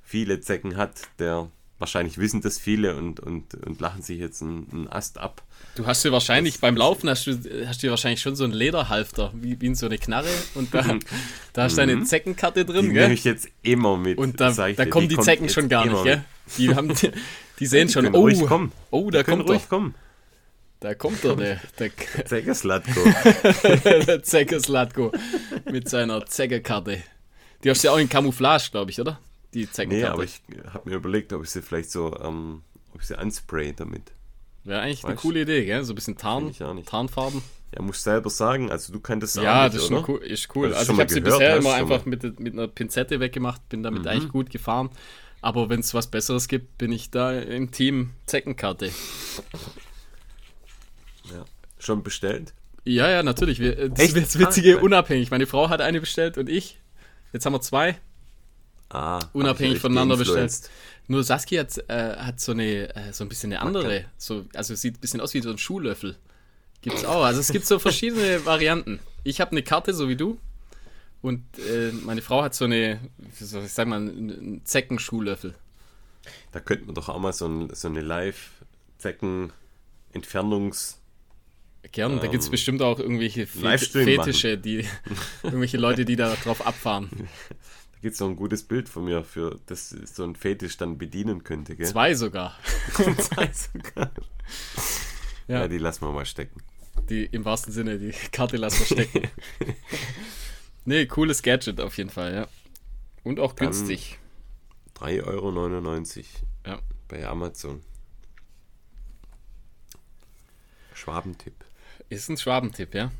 [0.02, 1.48] viele Zecken hat, der
[1.78, 5.42] wahrscheinlich wissen das viele und, und, und lachen sich jetzt einen, einen Ast ab.
[5.74, 8.54] Du hast dir wahrscheinlich das, beim Laufen hast du hast dir wahrscheinlich schon so einen
[8.54, 10.82] Lederhalfter, wie, wie in so eine Knarre und da,
[11.52, 12.06] da hast du deine mhm.
[12.06, 14.16] Zeckenkarte drin, die nehme ich jetzt immer mit.
[14.18, 16.24] Und da, da dir, kommen die, die Zecken schon gar nicht, gell?
[16.56, 17.10] Die, haben, die,
[17.58, 18.30] die sehen schon, oh,
[18.90, 19.68] oh, da kommt ruhig er.
[19.68, 19.94] Kommen.
[20.80, 21.90] Da kommt er, der, der
[22.26, 23.00] Zeckeslatko.
[23.74, 25.12] der Zeckeslatko
[25.70, 27.02] mit seiner Zeckekarte.
[27.64, 29.18] Die hast du ja auch in Camouflage, glaube ich, oder?
[29.54, 30.04] Die Zeckenkarte.
[30.04, 30.42] Nee, aber ich
[30.72, 32.62] habe mir überlegt, ob ich sie vielleicht so, ähm,
[32.94, 34.12] ob ich sie anspray damit.
[34.64, 35.84] Wäre eigentlich weißt, eine coole Idee, gell?
[35.84, 36.52] So ein bisschen Tarn,
[36.84, 37.42] Tarnfarben.
[37.74, 38.70] Ja, musst selber sagen.
[38.70, 40.66] Also du könntest Ja, nicht, das ist, cool, ist cool.
[40.68, 44.02] Also, also ich habe sie bisher immer einfach mit, mit einer Pinzette weggemacht, bin damit
[44.02, 44.08] mhm.
[44.08, 44.90] eigentlich gut gefahren.
[45.40, 48.90] Aber wenn es was Besseres gibt, bin ich da im Team Zeckenkarte.
[51.24, 51.44] Ja.
[51.78, 52.52] Schon bestellt?
[52.84, 53.60] Ja, ja, natürlich.
[53.60, 54.16] Wir, das Echt?
[54.16, 55.30] ist witzige, ah, unabhängig.
[55.30, 56.80] Meine Frau hat eine bestellt und ich.
[57.32, 57.98] Jetzt haben wir zwei.
[58.88, 60.70] Ah, unabhängig voneinander bestellt.
[61.08, 64.74] Nur Saskia hat, äh, hat so eine äh, so ein bisschen eine andere, so, also
[64.74, 66.16] sieht ein bisschen aus wie so ein Schuhlöffel.
[66.82, 67.24] Gibt's auch.
[67.24, 68.98] Also es gibt so verschiedene Varianten.
[69.24, 70.38] Ich habe eine Karte, so wie du.
[71.22, 73.00] Und äh, meine Frau hat so eine,
[73.40, 75.54] so, ich sag mal, einen Zeckenschuhlöffel.
[76.52, 80.96] Da könnten wir doch auch mal so, ein, so eine Live-Zecken-Entfernungs-
[81.92, 84.84] Gerne, ähm, da gibt es bestimmt auch irgendwelche Fet Fetische, die
[85.42, 87.10] irgendwelche Leute, die da drauf abfahren.
[87.96, 90.98] Da gibt es noch ein gutes Bild von mir, für das so ein Fetisch dann
[90.98, 91.86] bedienen könnte, gell?
[91.86, 92.54] Zwei sogar.
[92.92, 94.10] Zwei sogar.
[95.48, 95.60] Ja.
[95.60, 95.68] ja.
[95.68, 96.60] die lassen wir mal stecken.
[97.08, 99.30] Die im wahrsten Sinne, die Karte lassen wir stecken.
[100.84, 102.48] nee, cooles Gadget auf jeden Fall, ja.
[103.22, 104.18] Und auch dann günstig.
[104.96, 105.52] 3,99 Euro
[106.66, 106.80] ja.
[107.06, 107.80] bei Amazon.
[110.94, 111.64] Schwabentipp.
[112.08, 113.12] Ist ein Schwabentipp, ja.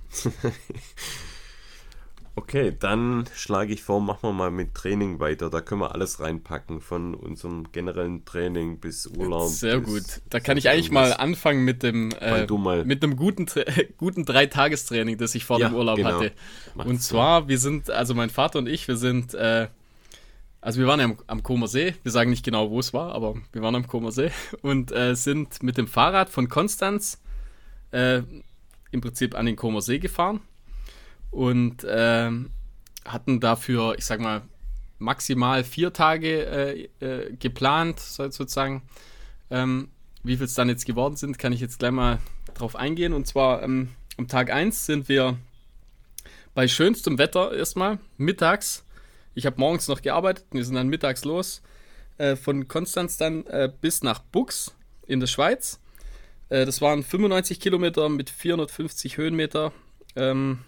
[2.37, 5.51] Okay, dann schlage ich vor, machen wir mal mit Training weiter.
[5.51, 9.49] Da können wir alles reinpacken, von unserem generellen Training bis Urlaub.
[9.49, 10.23] Sehr bis gut.
[10.29, 12.47] Da kann ich eigentlich mal anfangen mit dem äh,
[12.85, 13.47] mit einem guten
[13.97, 16.13] guten Dreitagestraining, das ich vor Ja, dem Urlaub genau.
[16.13, 16.33] hatte.
[16.75, 19.69] Macht's Und zwar, wir sind, also mein Vater und ich, wir sind, äh,
[20.61, 21.95] also wir waren ja am, am Comer See.
[22.03, 24.31] Wir sagen nicht genau, wo es war, aber wir waren am Comer See
[24.63, 27.21] und äh, sind mit dem Fahrrad von Konstanz
[27.93, 28.23] äh,
[28.91, 30.41] im Prinzip an den Comer See gefahren
[31.37, 32.51] und ähm,
[33.05, 34.41] hatten dafür, ich sag mal,
[34.99, 38.83] maximal vier Tage äh, äh, geplant, so- sozusagen.
[39.51, 39.89] Ähm,
[40.23, 42.19] wie viel es dann jetzt geworden sind, kann ich jetzt gleich mal
[42.55, 43.13] drauf eingehen.
[43.13, 45.37] Und zwar ähm, am Tag 1 sind wir
[46.55, 48.85] bei schönstem Wetter erstmal, mittags.
[49.35, 51.61] Ich habe morgens noch gearbeitet, wir sind dann mittags los.
[52.17, 54.75] Äh, von Konstanz dann äh, bis nach Bux
[55.07, 55.81] in der Schweiz.
[56.49, 59.73] Äh, das waren 95 Kilometer mit 450 Höhenmeter.
[60.17, 60.61] Ähm,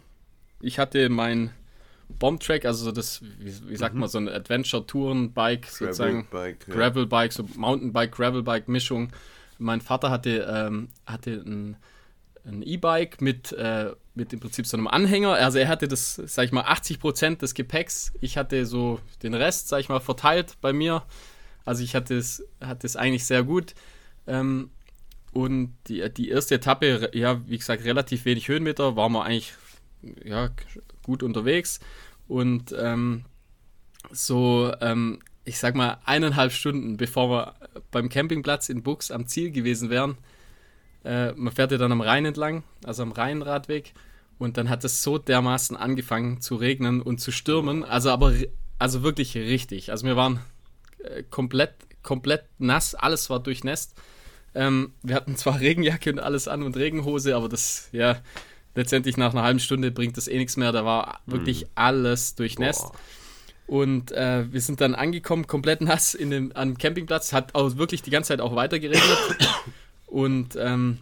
[0.60, 1.50] ich hatte mein
[2.08, 6.26] Bombtrack, also das, wie, wie sagt man, so ein Adventure-Touren-Bike sozusagen.
[6.30, 6.74] Gravelbike, ja.
[6.74, 9.10] Gravelbike, so Mountainbike, Gravelbike-Mischung.
[9.58, 11.76] Mein Vater hatte, ähm, hatte ein,
[12.44, 15.32] ein E-Bike mit, äh, mit im Prinzip so einem Anhänger.
[15.34, 18.12] Also er hatte das, sag ich mal, 80% des Gepäcks.
[18.20, 21.02] Ich hatte so den Rest, sag ich mal, verteilt bei mir.
[21.64, 23.74] Also ich hatte es, hatte es eigentlich sehr gut.
[24.26, 24.70] Ähm,
[25.32, 29.52] und die, die erste Etappe, ja, wie gesagt, relativ wenig Höhenmeter, waren wir eigentlich
[30.24, 30.50] ja,
[31.02, 31.80] gut unterwegs.
[32.26, 33.24] Und ähm,
[34.10, 37.54] so, ähm, ich sag mal, eineinhalb Stunden, bevor wir
[37.90, 40.18] beim Campingplatz in Bux am Ziel gewesen wären,
[41.04, 43.94] äh, man fährt ja dann am Rhein entlang, also am Rheinradweg,
[44.38, 48.34] und dann hat es so dermaßen angefangen zu regnen und zu stürmen, also aber,
[48.78, 49.90] also wirklich richtig.
[49.90, 50.40] Also wir waren
[51.02, 53.94] äh, komplett, komplett nass, alles war durchnässt.
[54.54, 58.18] Ähm, wir hatten zwar Regenjacke und alles an und Regenhose, aber das, ja,
[58.74, 60.72] letztendlich nach einer halben Stunde bringt das eh nichts mehr.
[60.72, 62.82] Da war wirklich alles durchnässt.
[62.82, 62.92] Boah.
[63.68, 67.32] Und äh, wir sind dann angekommen, komplett nass in dem, am Campingplatz.
[67.32, 69.18] Hat auch wirklich die ganze Zeit auch weiter geregnet.
[70.06, 71.00] Und ähm,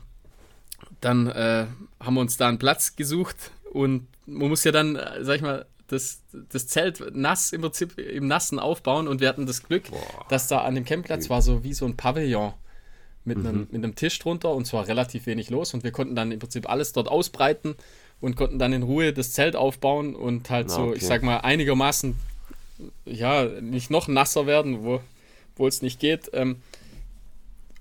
[1.01, 1.67] dann äh,
[2.01, 3.53] haben wir uns da einen Platz gesucht.
[3.73, 7.97] Und man muss ja dann, äh, sag ich mal, das, das Zelt nass im Prinzip
[7.99, 9.07] im Nassen aufbauen.
[9.07, 10.27] Und wir hatten das Glück, Boah.
[10.29, 12.53] dass da an dem Campingplatz war so wie so ein Pavillon
[13.27, 15.75] mit, einem, mit einem Tisch drunter und zwar relativ wenig los.
[15.75, 17.75] Und wir konnten dann im Prinzip alles dort ausbreiten
[18.21, 20.97] und konnten dann in Ruhe das Zelt aufbauen und halt Na, so, okay.
[20.97, 22.17] ich sag mal, einigermaßen,
[23.05, 25.01] ja, nicht noch nasser werden, wo
[25.57, 26.31] wo es nicht geht.
[26.33, 26.63] Ähm,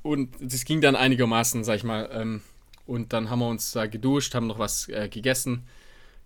[0.01, 2.09] und das ging dann einigermaßen, sag ich mal.
[2.11, 2.41] Ähm,
[2.85, 5.63] und dann haben wir uns da geduscht, haben noch was äh, gegessen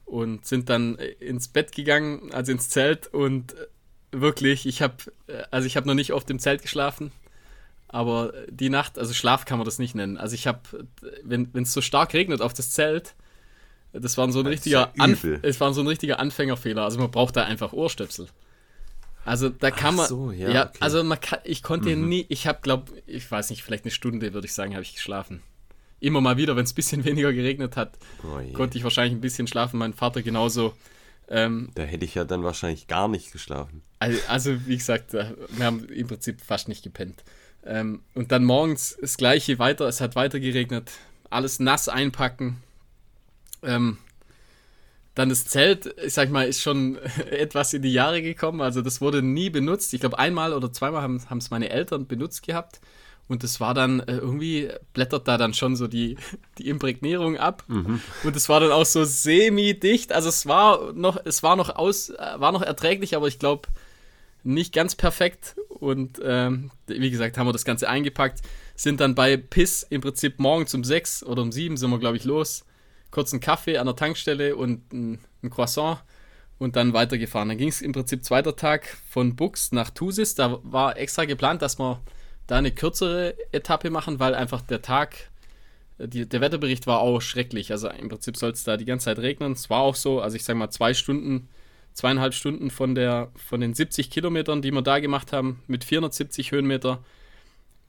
[0.05, 3.07] und sind dann äh, ins Bett gegangen, also ins Zelt.
[3.07, 3.67] Und äh,
[4.11, 4.95] wirklich, ich habe,
[5.27, 7.11] äh, also ich habe noch nicht auf dem Zelt geschlafen.
[7.91, 10.17] Aber die Nacht, also Schlaf kann man das nicht nennen.
[10.17, 10.59] Also ich habe,
[11.23, 13.15] wenn es so stark regnet auf das Zelt,
[13.91, 15.39] das war so ein Das richtiger, ja Anf übel.
[15.41, 16.83] es war so ein richtiger Anfängerfehler.
[16.83, 18.27] Also man braucht da einfach Ohrstöpsel.
[19.25, 20.77] Also da kann Ach man, so, ja, ja, okay.
[20.79, 24.33] also man kann, ich konnte nie, ich habe glaube, ich weiß nicht, vielleicht eine Stunde
[24.33, 25.41] würde ich sagen, habe ich geschlafen.
[25.99, 29.21] Immer mal wieder, wenn es ein bisschen weniger geregnet hat, Oh konnte ich wahrscheinlich ein
[29.21, 29.77] bisschen schlafen.
[29.79, 30.73] Mein Vater genauso.
[31.27, 33.81] Ähm, Da hätte ich ja dann wahrscheinlich gar nicht geschlafen.
[33.99, 37.23] also, also, wie gesagt, äh, wir haben im Prinzip fast nicht gepennt.
[37.65, 40.91] Ähm, und dann morgens das gleiche weiter, es hat weiter geregnet,
[41.29, 42.57] alles nass einpacken.
[43.63, 43.97] Ähm,
[45.15, 46.97] dann das Zelt, ich sag mal, ist schon
[47.29, 48.61] etwas in die Jahre gekommen.
[48.61, 49.93] Also das wurde nie benutzt.
[49.93, 52.79] Ich glaube, einmal oder zweimal haben es meine Eltern benutzt gehabt.
[53.27, 56.17] Und das war dann äh, irgendwie, blättert da dann schon so die,
[56.57, 57.63] die Imprägnierung ab.
[58.23, 60.11] Und es war dann auch so semi-dicht.
[60.11, 63.69] Also es war noch, es war noch aus, äh, war noch erträglich, aber ich glaube,
[64.43, 65.55] nicht ganz perfekt.
[65.67, 68.41] Und ähm, wie gesagt, haben wir das Ganze eingepackt,
[68.75, 72.17] sind dann bei Piss im Prinzip morgens um sechs oder um sieben sind wir, glaube
[72.17, 72.65] ich, los.
[73.11, 75.99] Kurz einen Kaffee an der Tankstelle und ein, ein Croissant
[76.59, 77.49] und dann weitergefahren.
[77.49, 80.35] Dann ging es im Prinzip zweiter Tag von Bux nach Thusis.
[80.35, 82.01] Da war extra geplant, dass wir
[82.47, 85.15] da eine kürzere Etappe machen, weil einfach der Tag,
[85.97, 87.71] äh, die, der Wetterbericht war auch schrecklich.
[87.71, 89.53] Also im Prinzip soll es da die ganze Zeit regnen.
[89.53, 91.47] Es war auch so, also ich sage mal zwei Stunden,
[91.93, 96.51] zweieinhalb Stunden von, der, von den 70 Kilometern, die wir da gemacht haben, mit 470
[96.51, 97.03] Höhenmeter,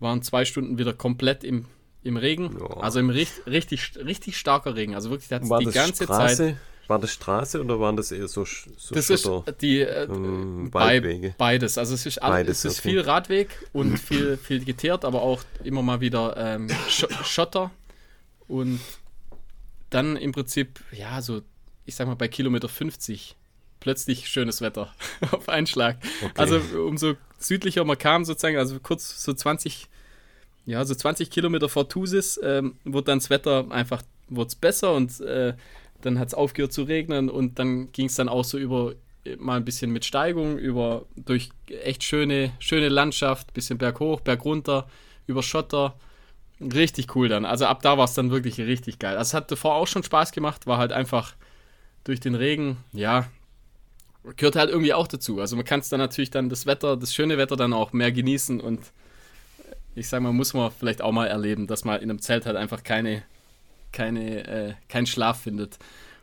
[0.00, 1.66] waren zwei Stunden wieder komplett im,
[2.02, 2.56] im Regen.
[2.58, 2.78] Ja.
[2.78, 4.94] Also im richtig, richtig, richtig starker Regen.
[4.94, 6.36] Also wirklich, da hat die das ganze Straße?
[6.36, 6.56] Zeit.
[6.88, 9.52] War das Straße oder waren das eher so, so Das ist Schotter?
[9.52, 11.36] die äh, ähm, bei, Waldwege?
[11.38, 11.78] beides.
[11.78, 12.88] Also es ist, all, Beides, es ist okay.
[12.88, 17.70] viel Radweg und viel, viel geteert, aber auch immer mal wieder ähm, Sch Schotter.
[18.48, 18.80] Und
[19.90, 21.42] dann im Prinzip, ja, so,
[21.84, 23.36] ich sag mal, bei Kilometer 50
[23.80, 24.92] plötzlich schönes Wetter
[25.32, 25.96] auf einen Schlag.
[26.22, 26.32] Okay.
[26.36, 29.88] Also umso südlicher man kam, sozusagen, also kurz so 20,
[30.66, 34.02] ja, so 20 Kilometer vor Thusis, ähm, wurde dann das Wetter einfach
[34.36, 35.54] es besser und äh,
[36.02, 38.94] dann hat es aufgehört zu regnen und dann ging es dann auch so über
[39.38, 44.88] mal ein bisschen mit Steigung, über durch echt schöne, schöne Landschaft, bisschen berghoch, bergunter,
[45.26, 45.94] über Schotter.
[46.60, 47.44] Richtig cool dann.
[47.44, 49.16] Also ab da war es dann wirklich richtig geil.
[49.16, 51.34] Also es hat davor auch schon Spaß gemacht, war halt einfach
[52.04, 53.26] durch den Regen, ja,
[54.36, 55.40] gehört halt irgendwie auch dazu.
[55.40, 58.12] Also man kann es dann natürlich dann das Wetter, das schöne Wetter dann auch mehr
[58.12, 58.80] genießen und
[59.94, 62.56] ich sag mal, muss man vielleicht auch mal erleben, dass man in einem Zelt halt
[62.56, 63.22] einfach keine,
[63.92, 65.78] keine, äh, keinen Schlaf findet.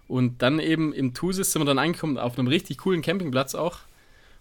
[0.08, 3.80] Und dann eben im Thusis sind wir dann angekommen auf einem richtig coolen Campingplatz auch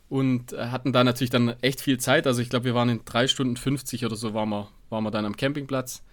[0.08, 2.26] und äh, hatten da natürlich dann echt viel Zeit.
[2.26, 5.10] Also ich glaube, wir waren in 3 Stunden 50 oder so waren wir, waren wir
[5.10, 6.04] dann am Campingplatz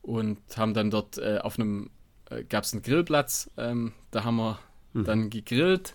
[0.00, 1.90] und haben dann dort äh, auf einem,
[2.30, 4.58] äh, gab es einen Grillplatz, ähm, da haben wir
[4.94, 5.04] mhm.
[5.04, 5.92] dann gegrillt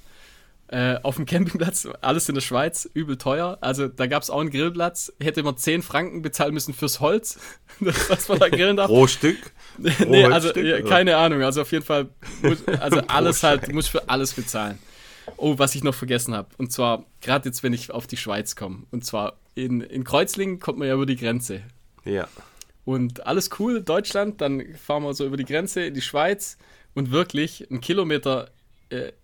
[0.74, 3.59] äh, auf dem Campingplatz, alles in der Schweiz, übel teuer.
[3.61, 7.38] Also da gab es auch einen Grillplatz, hätte man 10 Franken bezahlen müssen fürs Holz,
[7.80, 8.88] was man da grillen darf.
[8.89, 9.38] Pro Stück?
[9.84, 11.43] Pro nee, also ja, keine Ahnung.
[11.43, 12.09] Also auf jeden Fall,
[12.41, 14.80] muss, also alles halt, muss für alles bezahlen.
[15.38, 16.49] Oh, was ich noch vergessen habe.
[16.57, 18.84] Und zwar, gerade jetzt, wenn ich auf die Schweiz komme.
[18.89, 21.61] Und zwar in, in Kreuzlingen kommt man ja über die Grenze.
[22.03, 22.28] Ja.
[22.84, 26.57] Und alles cool, Deutschland, dann fahren wir so über die Grenze in die Schweiz
[26.95, 28.49] und wirklich einen Kilometer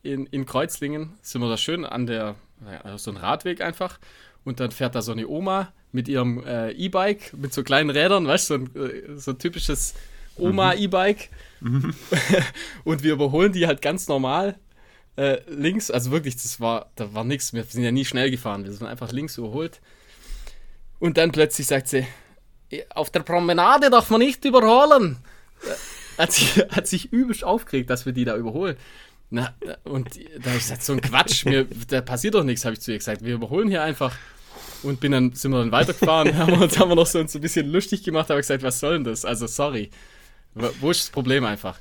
[0.04, 2.36] in, in Kreuzlingen sind wir da schön an der,
[2.84, 4.00] also so ein Radweg einfach.
[4.44, 8.28] Und dann fährt da so eine Oma mit ihrem äh, E-Bike, mit so kleinen Rädern,
[8.28, 9.94] weißt du, so ein, äh, so ein typisches
[10.38, 11.30] Oma-E-Bike.
[11.60, 11.94] Mhm.
[12.84, 14.58] und wir überholen die halt ganz normal
[15.18, 15.92] äh, links.
[15.92, 17.54] Also wirklich, das war, da war nichts.
[17.54, 18.64] Wir sind ja nie schnell gefahren.
[18.64, 19.82] Wir sind einfach links überholt.
[21.00, 22.06] Und dann plötzlich sagt sie,
[22.90, 25.18] auf der Promenade darf man nicht überholen.
[25.64, 28.78] Äh, hat sich, hat sich übelst aufgeregt, dass wir die da überholen.
[29.32, 29.54] Na,
[29.84, 32.82] und da habe ich gesagt, so ein Quatsch, mir, da passiert doch nichts, habe ich
[32.82, 33.24] zu ihr gesagt.
[33.24, 34.16] Wir überholen hier einfach.
[34.82, 37.28] Und bin dann, sind wir dann weitergefahren, haben wir uns haben wir noch so, ein
[37.28, 39.26] bisschen lustig gemacht, habe gesagt, was soll denn das?
[39.26, 39.92] Also sorry.
[40.56, 41.80] Wo ist das Problem einfach?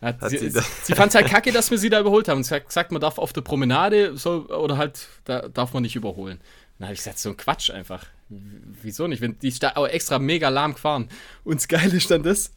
[0.00, 2.44] Hat hat sie, sie, sie fand es halt kacke, dass wir sie da überholt haben.
[2.44, 5.96] Sie hat gesagt, man darf auf der Promenade so, oder halt, da darf man nicht
[5.96, 6.40] überholen.
[6.78, 8.06] Dann habe ich gesagt, so ein Quatsch einfach.
[8.28, 9.20] Wieso nicht?
[9.20, 11.08] Wenn die ist da auch extra mega lahm gefahren.
[11.44, 12.52] Und das Geile ist dann das,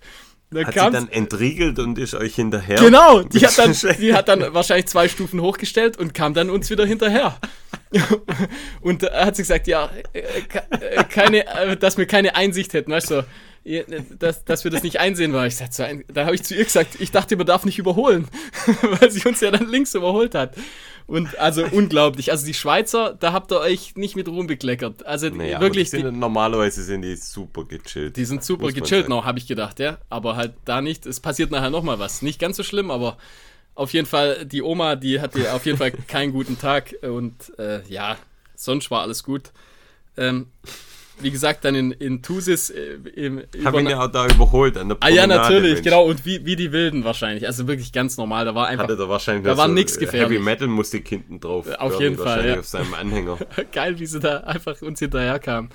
[0.50, 2.78] da hat sie dann entriegelt und ist euch hinterher?
[2.78, 6.70] Genau, die hat, dann, die hat dann wahrscheinlich zwei Stufen hochgestellt und kam dann uns
[6.70, 7.38] wieder hinterher.
[8.82, 12.92] und da hat sie gesagt, ja, äh, äh, keine, äh, dass wir keine Einsicht hätten,
[12.92, 13.26] weißt du,
[14.18, 15.48] dass, dass wir das nicht einsehen wollen.
[15.48, 18.28] Ich da habe ich zu ihr gesagt, ich dachte, man darf nicht überholen,
[18.82, 20.54] weil sie uns ja dann links überholt hat.
[21.08, 22.32] Und also unglaublich.
[22.32, 25.06] Also die Schweizer, da habt ihr euch nicht mit Ruhm bekleckert.
[25.06, 25.90] Also naja, wirklich.
[25.90, 28.18] Die sind, die, normalerweise sind die super gechillt.
[28.18, 30.00] Die sind super gechillt noch, habe ich gedacht, ja.
[30.10, 31.06] Aber halt da nicht.
[31.06, 32.22] Es passiert nachher nochmal was.
[32.22, 33.18] Nicht ganz so schlimm, aber
[33.74, 36.94] auf jeden Fall, die Oma, die hatte auf jeden Fall keinen guten Tag.
[37.02, 38.18] Und äh, ja,
[38.56, 39.52] sonst war alles gut.
[40.18, 40.48] Ähm,
[41.20, 42.70] wie gesagt, dann in, in Thusis.
[42.70, 45.74] Äh, im, ich habe ihn ja auch da überholt an der Promenade, Ah ja, natürlich,
[45.76, 45.84] Mensch.
[45.84, 46.06] genau.
[46.06, 47.48] Und wie, wie die Wilden wahrscheinlich.
[47.48, 48.46] Also wirklich ganz normal.
[48.46, 48.84] Da war einfach.
[48.84, 50.38] Hatte da wahrscheinlich da war so nichts gefährlich.
[50.38, 51.68] Heavy Metal Musik hinten drauf.
[51.78, 52.48] Auf jeden Fall.
[52.48, 52.60] Ja.
[52.60, 53.38] Auf seinem Anhänger.
[53.72, 55.70] Geil, wie sie da einfach uns hinterher kamen.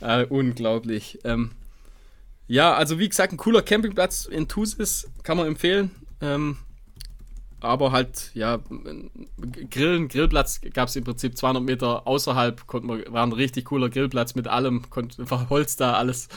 [0.00, 1.18] Äh, unglaublich.
[1.24, 1.50] Ähm,
[2.48, 5.08] ja, also wie gesagt, ein cooler Campingplatz in Thusis.
[5.22, 5.90] Kann man empfehlen.
[6.20, 6.56] Ähm,
[7.60, 8.58] aber halt, ja,
[9.70, 13.88] Grillen, Grillplatz gab es im Prinzip 200 Meter außerhalb, konnten wir, war ein richtig cooler
[13.88, 16.28] Grillplatz mit allem, konnte, einfach Holz da, alles.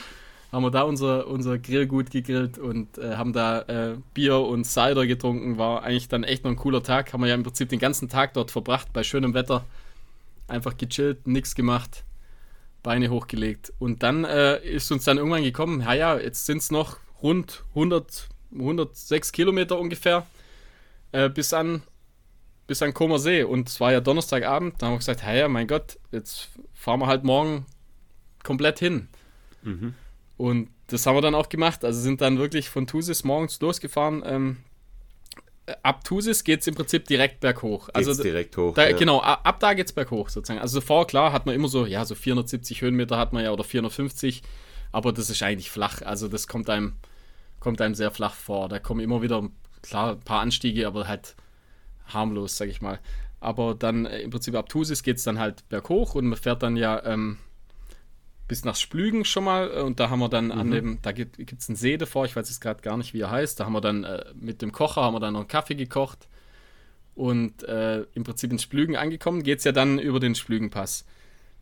[0.52, 5.04] Haben wir da unser, unser Grillgut gegrillt und äh, haben da äh, Bier und Cider
[5.04, 5.58] getrunken.
[5.58, 7.12] War eigentlich dann echt noch ein cooler Tag.
[7.12, 9.64] Haben wir ja im Prinzip den ganzen Tag dort verbracht, bei schönem Wetter.
[10.46, 12.04] Einfach gechillt, nichts gemacht,
[12.84, 13.72] Beine hochgelegt.
[13.80, 17.64] Und dann äh, ist uns dann irgendwann gekommen, ja, ja, jetzt sind es noch rund
[17.70, 20.24] 100, 106 Kilometer ungefähr
[21.14, 21.82] äh, bis an
[22.66, 23.42] bis an Comer See.
[23.42, 24.74] Und es war ja Donnerstagabend.
[24.78, 27.66] Da haben wir gesagt, hey, ja, mein Gott, jetzt fahren wir halt morgen
[28.42, 29.08] komplett hin.
[29.62, 29.94] Mhm.
[30.36, 31.84] Und das haben wir dann auch gemacht.
[31.84, 34.22] Also sind dann wirklich von Thusis morgens losgefahren.
[34.26, 34.56] Ähm,
[35.82, 37.88] ab Thusis geht es im Prinzip direkt berghoch.
[37.92, 38.74] Also geht's direkt hoch.
[38.74, 38.96] Da, ja.
[38.96, 40.60] Genau, ab da geht es berghoch sozusagen.
[40.60, 43.64] Also vor, klar, hat man immer so, ja, so 470 Höhenmeter hat man ja oder
[43.64, 44.42] 450,
[44.90, 46.02] aber das ist eigentlich flach.
[46.02, 46.94] Also das kommt einem,
[47.60, 48.68] kommt einem sehr flach vor.
[48.68, 49.48] Da kommen immer wieder
[49.84, 51.36] klar, ein paar Anstiege, aber halt
[52.06, 52.98] harmlos, sag ich mal.
[53.40, 56.62] Aber dann äh, im Prinzip ab Thusis geht es dann halt berghoch und man fährt
[56.62, 57.38] dann ja ähm,
[58.48, 60.52] bis nach Splügen schon mal äh, und da haben wir dann mhm.
[60.52, 63.20] an dem, da gibt es einen See davor, ich weiß jetzt gerade gar nicht, wie
[63.20, 65.48] er heißt, da haben wir dann äh, mit dem Kocher, haben wir dann noch einen
[65.48, 66.28] Kaffee gekocht
[67.14, 71.04] und äh, im Prinzip in Splügen angekommen, geht es ja dann über den Splügenpass.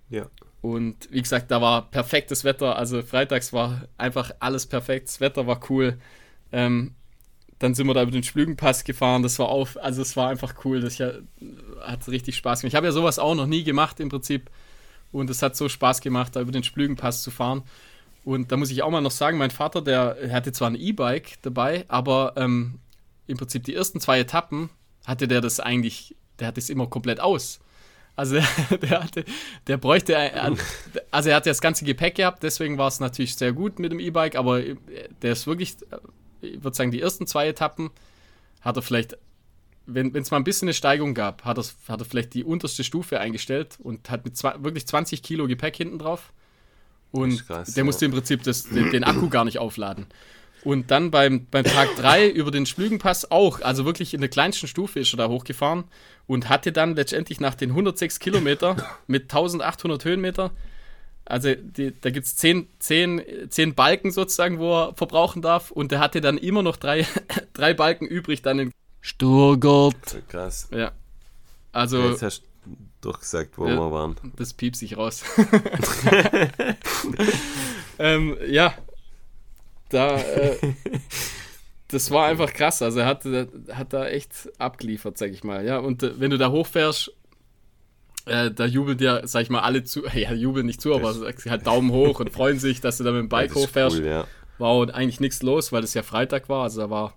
[0.09, 0.27] Ja.
[0.61, 5.49] Und wie gesagt, da war perfektes Wetter, also freitags war einfach alles perfekt, das Wetter
[5.49, 5.99] war cool.
[6.53, 6.95] Ähm,
[7.63, 9.23] dann sind wir da über den Splügenpass gefahren.
[9.23, 10.81] Das war auf, also es war einfach cool.
[10.81, 11.13] Das ja,
[11.81, 12.73] hat richtig Spaß gemacht.
[12.73, 14.51] Ich habe ja sowas auch noch nie gemacht im Prinzip.
[15.13, 17.63] Und es hat so Spaß gemacht, da über den Splügenpass zu fahren.
[18.25, 21.35] Und da muss ich auch mal noch sagen, mein Vater, der hatte zwar ein E-Bike
[21.43, 22.81] dabei, aber ähm,
[23.27, 24.71] im Prinzip die ersten zwei Etappen
[25.05, 27.61] hatte der das eigentlich, der hatte es immer komplett aus.
[28.17, 28.37] Also
[28.83, 29.25] der, hatte,
[29.67, 30.17] der bräuchte,
[31.11, 34.01] also er hatte das ganze Gepäck gehabt, deswegen war es natürlich sehr gut mit dem
[34.01, 34.63] E-Bike, aber
[35.23, 35.77] der ist wirklich,
[36.43, 37.91] ich würde sagen, die ersten zwei Etappen
[38.61, 39.17] hat er vielleicht,
[39.87, 42.85] wenn es mal ein bisschen eine Steigung gab, hat er, hat er vielleicht die unterste
[42.85, 46.33] Stufe eingestellt und hat mit zwei, wirklich 20 Kilo Gepäck hinten drauf.
[47.11, 50.07] Und krass, der musste im Prinzip das, den, den Akku gar nicht aufladen.
[50.65, 54.69] Und dann beim, beim Tag 3 über den Schlügenpass auch, also wirklich in der kleinsten
[54.69, 55.85] Stufe ist er da hochgefahren
[56.27, 58.77] und hatte dann letztendlich nach den 106 Kilometer
[59.09, 60.53] mit 1800 Höhenmeter,
[61.33, 65.91] also die, da gibt es 10, 10, 10 Balken sozusagen, wo er verbrauchen darf und
[65.91, 67.07] der hatte dann immer noch drei,
[67.55, 70.23] drei Balken übrig dann in Sturgart.
[70.29, 70.69] Krass.
[70.73, 70.93] Ja.
[71.73, 72.11] Also.
[72.11, 74.17] Jetzt hast du durchgesagt, wo ja, wir waren.
[74.37, 75.25] Das piep sich raus.
[77.99, 78.75] ähm, ja,
[79.89, 80.59] da, äh,
[81.89, 82.83] das war einfach krass.
[82.83, 85.65] Also er hat, hat da echt abgeliefert, sag ich mal.
[85.65, 87.11] Ja, und äh, wenn du da hochfährst,
[88.27, 91.67] äh, da jubeln dir, sag ich mal, alle zu, ja, jubeln nicht zu, aber halt
[91.67, 93.99] Daumen hoch und freuen sich, dass du da mit dem Bike hochfährst.
[93.99, 94.27] Cool, ja.
[94.59, 96.65] War eigentlich nichts los, weil es ja Freitag war.
[96.65, 97.15] Also da war,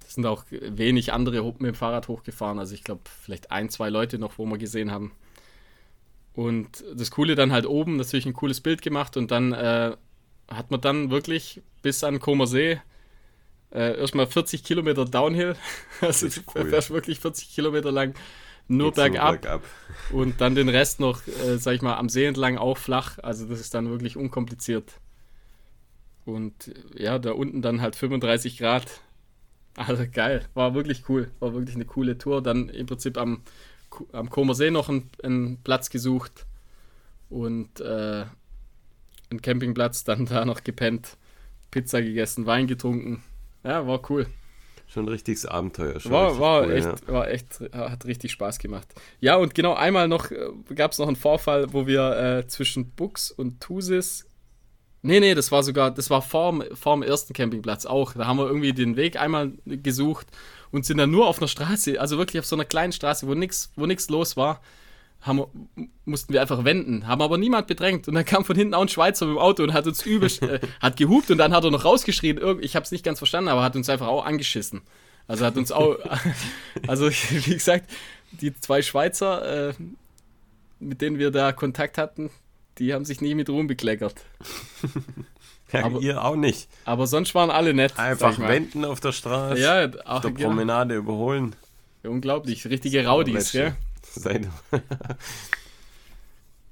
[0.00, 2.58] das sind auch wenig andere mit dem Fahrrad hochgefahren.
[2.58, 5.12] Also ich glaube, vielleicht ein, zwei Leute noch, wo wir gesehen haben.
[6.34, 9.96] Und das Coole dann halt oben, natürlich ein cooles Bild gemacht und dann äh,
[10.48, 12.78] hat man dann wirklich bis an Comer See
[13.72, 15.56] äh, erstmal 40 Kilometer Downhill.
[16.00, 16.68] Also du cool.
[16.68, 18.14] fährst wirklich 40 Kilometer lang
[18.68, 19.62] nur bergab, bergab,
[20.10, 23.18] Und dann den Rest noch, äh, sag ich mal, am See entlang auch flach.
[23.22, 25.00] Also das ist dann wirklich unkompliziert.
[26.24, 29.00] Und ja, da unten dann halt 35 Grad.
[29.76, 31.30] Also geil, war wirklich cool.
[31.38, 32.42] War wirklich eine coole Tour.
[32.42, 33.42] Dann im Prinzip am,
[34.12, 36.46] am Comer See noch einen, einen Platz gesucht.
[37.28, 38.24] Und äh,
[39.30, 41.16] einen Campingplatz, dann da noch gepennt,
[41.70, 43.22] Pizza gegessen, Wein getrunken.
[43.64, 44.26] Ja, war cool.
[44.86, 45.98] Schon ein richtiges Abenteuer.
[45.98, 47.12] Schon war, war, cool, echt, ja.
[47.12, 48.88] war echt, hat richtig Spaß gemacht.
[49.20, 52.90] Ja, und genau einmal noch äh, gab es noch einen Vorfall, wo wir äh, zwischen
[52.92, 54.26] Bux und Thusis.
[55.02, 58.14] Nee, nee, das war sogar, das war vorm, vorm ersten Campingplatz auch.
[58.14, 60.26] Da haben wir irgendwie den Weg einmal gesucht
[60.70, 63.34] und sind dann nur auf einer Straße, also wirklich auf so einer kleinen Straße, wo
[63.34, 64.60] nichts wo los war,
[65.20, 65.44] haben,
[66.04, 68.06] mussten wir einfach wenden, haben aber niemand bedrängt.
[68.08, 70.30] Und dann kam von hinten auch ein Schweizer mit dem Auto und hat uns übel,
[70.42, 72.40] äh, hat gehupt und dann hat er noch rausgeschrien.
[72.60, 74.82] Ich habe es nicht ganz verstanden, aber hat uns einfach auch angeschissen.
[75.28, 75.96] Also hat uns auch,
[76.86, 77.90] also wie gesagt,
[78.32, 79.74] die zwei Schweizer, äh,
[80.78, 82.30] mit denen wir da Kontakt hatten,
[82.78, 84.14] die haben sich nie mit Ruhm bekleckert.
[85.72, 86.68] Ja, aber, ihr auch nicht.
[86.84, 87.98] Aber sonst waren alle nett.
[87.98, 91.00] Einfach wenden auf der Straße, ja, auf der Promenade ja.
[91.00, 91.56] überholen.
[92.04, 93.74] unglaublich, richtige Raudis, gell?
[94.14, 94.50] Sein.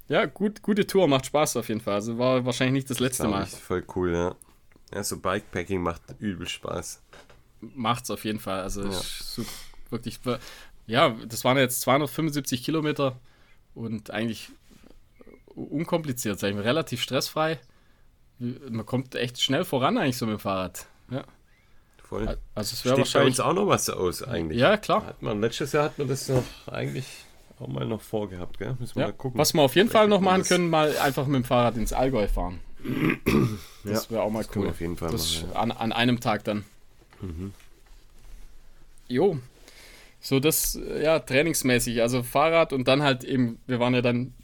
[0.09, 1.94] ja, gut, gute Tour, macht Spaß auf jeden Fall.
[1.94, 3.47] Also war wahrscheinlich nicht das letzte Mal.
[3.47, 4.35] Voll cool, ja.
[4.93, 7.02] Ja, so Bikepacking macht übel Spaß.
[7.61, 8.61] Macht's auf jeden Fall.
[8.61, 8.93] Also ja.
[8.93, 9.51] super,
[9.90, 10.20] wirklich,
[10.86, 13.19] ja, das waren jetzt 275 Kilometer
[13.74, 14.51] und eigentlich
[15.55, 17.59] unkompliziert, sag ich mal, relativ stressfrei.
[18.39, 20.86] Man kommt echt schnell voran eigentlich so mit dem Fahrrad.
[21.11, 21.24] Ja.
[22.09, 22.36] Voll.
[22.55, 24.59] Also es wäre wahrscheinlich bei uns auch noch was aus eigentlich.
[24.59, 25.06] Ja, klar.
[25.06, 27.06] Hat man, letztes Jahr hat man das noch eigentlich
[27.59, 28.76] auch mal noch vorgehabt, gell?
[28.78, 29.09] Müssen wir ja.
[29.09, 29.39] mal gucken.
[29.39, 32.28] Was wir auf jeden Fall noch machen können, mal einfach mit dem Fahrrad ins Allgäu
[32.28, 32.60] fahren.
[33.85, 34.68] das wäre auch mal cool.
[34.68, 35.60] auf jeden Fall das machen, ja.
[35.60, 36.64] an, an einem Tag dann.
[37.20, 37.52] Mhm.
[39.09, 39.39] Jo.
[40.20, 44.35] So das, ja, trainingsmäßig, also Fahrrad und dann halt eben, wir waren ja dann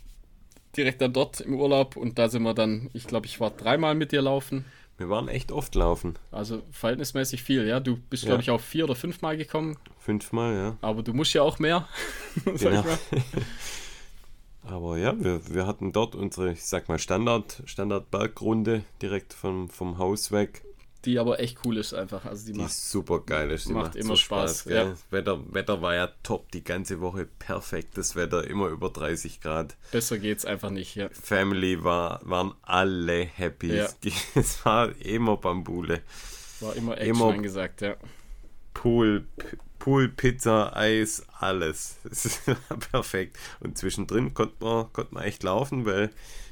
[0.76, 3.94] direkt dann dort im Urlaub und da sind wir dann, ich glaube, ich war dreimal
[3.94, 4.64] mit dir laufen.
[5.00, 6.18] Wir waren echt oft laufen.
[6.30, 7.80] Also verhältnismäßig viel, ja.
[7.80, 8.28] Du bist, ja.
[8.28, 9.78] glaube ich, auch vier oder fünfmal gekommen.
[9.98, 10.76] Fünfmal, ja.
[10.82, 11.88] Aber du musst ja auch mehr.
[12.44, 12.84] genau.
[14.62, 19.96] Aber ja, wir, wir hatten dort unsere, ich sag mal, Standard, Standard-Bergrunde direkt vom, vom
[19.96, 20.66] Haus weg
[21.04, 22.24] die aber echt cool ist einfach.
[22.24, 23.68] Also die, die macht, super geil ist.
[23.68, 24.60] Die macht, macht immer so Spaß.
[24.60, 24.94] Spaß ja.
[25.10, 29.76] Wetter, Wetter war ja top, die ganze Woche perfektes Wetter, immer über 30 Grad.
[29.92, 31.08] Besser geht's einfach nicht, ja.
[31.10, 33.74] Family war, waren alle happy.
[33.76, 33.88] Ja.
[34.04, 36.02] Die, es war immer Bambule.
[36.60, 37.96] War immer Action immer angesagt, ja.
[38.74, 39.26] Pool,
[39.78, 41.96] Pool, Pizza, Eis, alles.
[42.10, 43.38] Es war perfekt.
[43.60, 46.10] Und zwischendrin konnte man, konnte man echt laufen, weil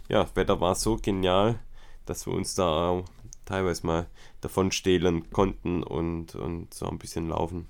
[0.09, 1.59] ja, Wetter war so genial,
[2.07, 3.05] dass wir uns da
[3.49, 4.07] teilweise mal
[4.41, 7.67] davon stehlen konnten und, und so ein bisschen laufen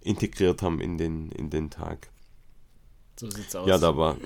[0.00, 2.10] integriert haben in den, in den Tag.
[3.18, 3.68] So sieht's aus.
[3.68, 4.16] Ja, da war,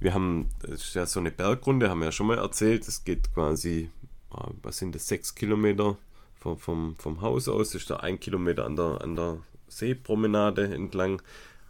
[0.00, 3.04] wir haben, das ist ja so eine Bergrunde, haben wir ja schon mal erzählt, es
[3.04, 3.90] geht quasi,
[4.30, 5.96] ah, was sind das, sechs Kilometer
[6.34, 9.38] vom, vom, vom Haus aus, ist da ein Kilometer an der, an der
[9.68, 11.22] Seepromenade entlang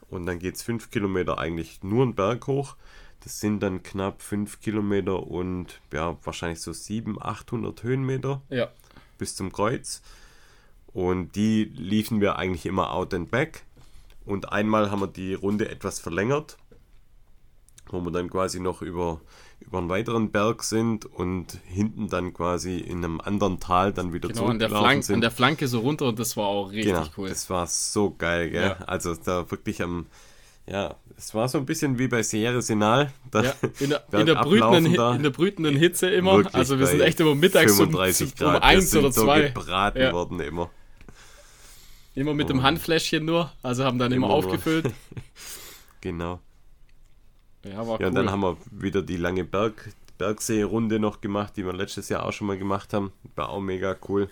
[0.08, 2.76] und dann geht es fünf Kilometer eigentlich nur einen Berg hoch.
[3.24, 8.68] Das sind dann knapp 5 Kilometer und ja, wahrscheinlich so 700, 800 Höhenmeter Ja.
[9.18, 10.02] bis zum Kreuz.
[10.92, 13.64] Und die liefen wir eigentlich immer out and back.
[14.26, 16.56] Und einmal haben wir die Runde etwas verlängert,
[17.88, 19.20] wo wir dann quasi noch über,
[19.60, 24.28] über einen weiteren Berg sind und hinten dann quasi in einem anderen Tal dann wieder
[24.28, 25.14] Genau, an der, zurückgelaufen Flank, sind.
[25.16, 27.28] an der Flanke so runter und das war auch richtig genau, cool.
[27.28, 28.76] das war so geil, gell?
[28.78, 28.84] Ja.
[28.86, 30.06] Also da wirklich am,
[30.66, 33.12] ja, es war so ein bisschen wie bei Sierra Sinal.
[33.32, 35.14] Ja, in der, in, der brütenden, da.
[35.14, 36.36] in der brütenden Hitze immer.
[36.38, 38.62] Wirklich also wir sind echt immer mittags um, 35 um Grad.
[38.62, 39.48] eins oder zwei.
[39.48, 40.12] so gebraten Ja.
[40.12, 40.70] worden immer.
[42.14, 43.52] Immer mit dem Handfläschchen nur.
[43.62, 44.90] Also haben dann immer, Immer aufgefüllt.
[46.00, 46.38] Genau.
[47.64, 48.04] Ja, war Ja, cool.
[48.06, 52.26] und dann haben wir wieder die lange Berg, Bergsee-Runde noch gemacht, die wir letztes Jahr
[52.26, 53.10] auch schon mal gemacht haben.
[53.36, 54.28] War auch mega cool.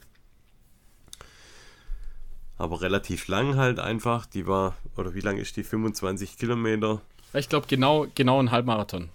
[2.59, 4.27] Aber relativ lang halt einfach.
[4.27, 5.65] Die war, oder wie lang ist die?
[5.65, 7.01] 25 Kilometer.
[7.35, 9.09] ich glaube genau, genau ein Halbmarathon.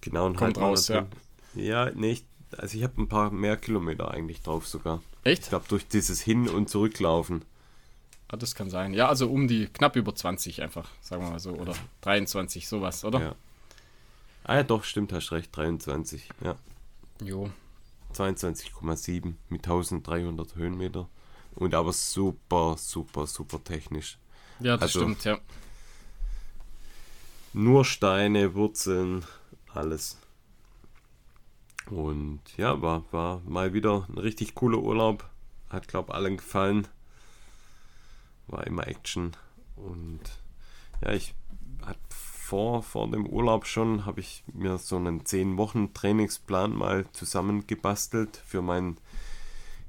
[0.00, 1.18] Genau ein Kommt raus, Halbmarathon.
[1.54, 2.24] Ja, nicht.
[2.56, 5.02] Also ich habe ein paar mehr Kilometer eigentlich drauf sogar.
[5.24, 5.44] Echt?
[5.44, 7.44] Ich glaube durch dieses Hin- und Zurücklaufen.
[8.28, 8.92] Ah, das kann sein.
[8.92, 11.52] Ja, also um die knapp über 20 einfach, sagen wir mal so.
[11.52, 13.20] Oder 23, sowas, oder?
[13.20, 13.34] Ja.
[14.44, 15.54] Ah ja, doch, stimmt, hast recht.
[15.56, 16.28] 23.
[16.42, 16.56] Ja.
[17.22, 17.50] Jo.
[18.14, 21.08] 22,7 mit 1300 Höhenmeter.
[21.58, 24.18] Und aber super, super, super technisch.
[24.60, 25.38] Ja, das Also- stimmt, ja.
[27.52, 29.24] Nur Steine, Wurzeln,
[29.74, 30.18] alles.
[31.90, 35.28] Und ja, war, war mal wieder ein richtig cooler Urlaub.
[35.70, 36.86] Hat, glaube allen gefallen.
[38.46, 39.32] War immer Action.
[39.76, 40.20] Und
[41.02, 41.34] ja, ich
[41.84, 47.10] hatte vor, vor dem Urlaub schon, habe ich mir so einen 10 Wochen Trainingsplan mal
[47.12, 48.98] zusammengebastelt für meinen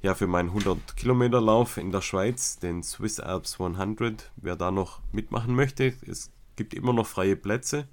[0.01, 4.31] ja, für meinen 100 Kilometer Lauf in der Schweiz, den Swiss Alps 100.
[4.37, 7.87] Wer da noch mitmachen möchte, es gibt immer noch freie Plätze.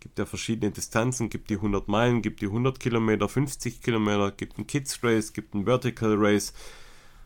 [0.00, 4.58] Gibt ja verschiedene Distanzen, gibt die 100 Meilen, gibt die 100 Kilometer, 50 Kilometer, gibt
[4.58, 6.52] ein Kids Race, gibt ein Vertical Race.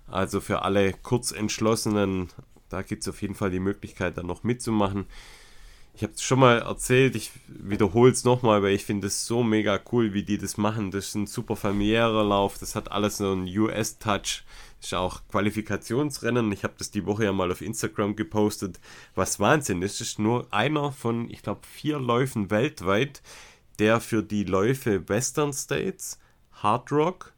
[0.06, 2.28] Also für alle Kurzentschlossenen,
[2.68, 5.06] da gibt es auf jeden Fall die Möglichkeit, da noch mitzumachen.
[5.98, 9.42] Ich habe es schon mal erzählt, ich wiederhole es nochmal, weil ich finde es so
[9.42, 10.92] mega cool, wie die das machen.
[10.92, 14.44] Das ist ein super familiärer Lauf, das hat alles so einen US-Touch.
[14.80, 16.52] Ist auch Qualifikationsrennen.
[16.52, 18.78] Ich habe das die Woche ja mal auf Instagram gepostet.
[19.16, 23.20] Was Wahnsinn ist, ist nur einer von, ich glaube, vier Läufen weltweit,
[23.80, 26.20] der für die Läufe Western States,
[26.52, 27.32] Hard Rock,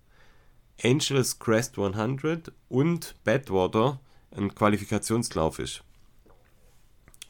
[0.84, 4.00] Angeles Crest 100 und Badwater
[4.36, 5.82] ein Qualifikationslauf ist.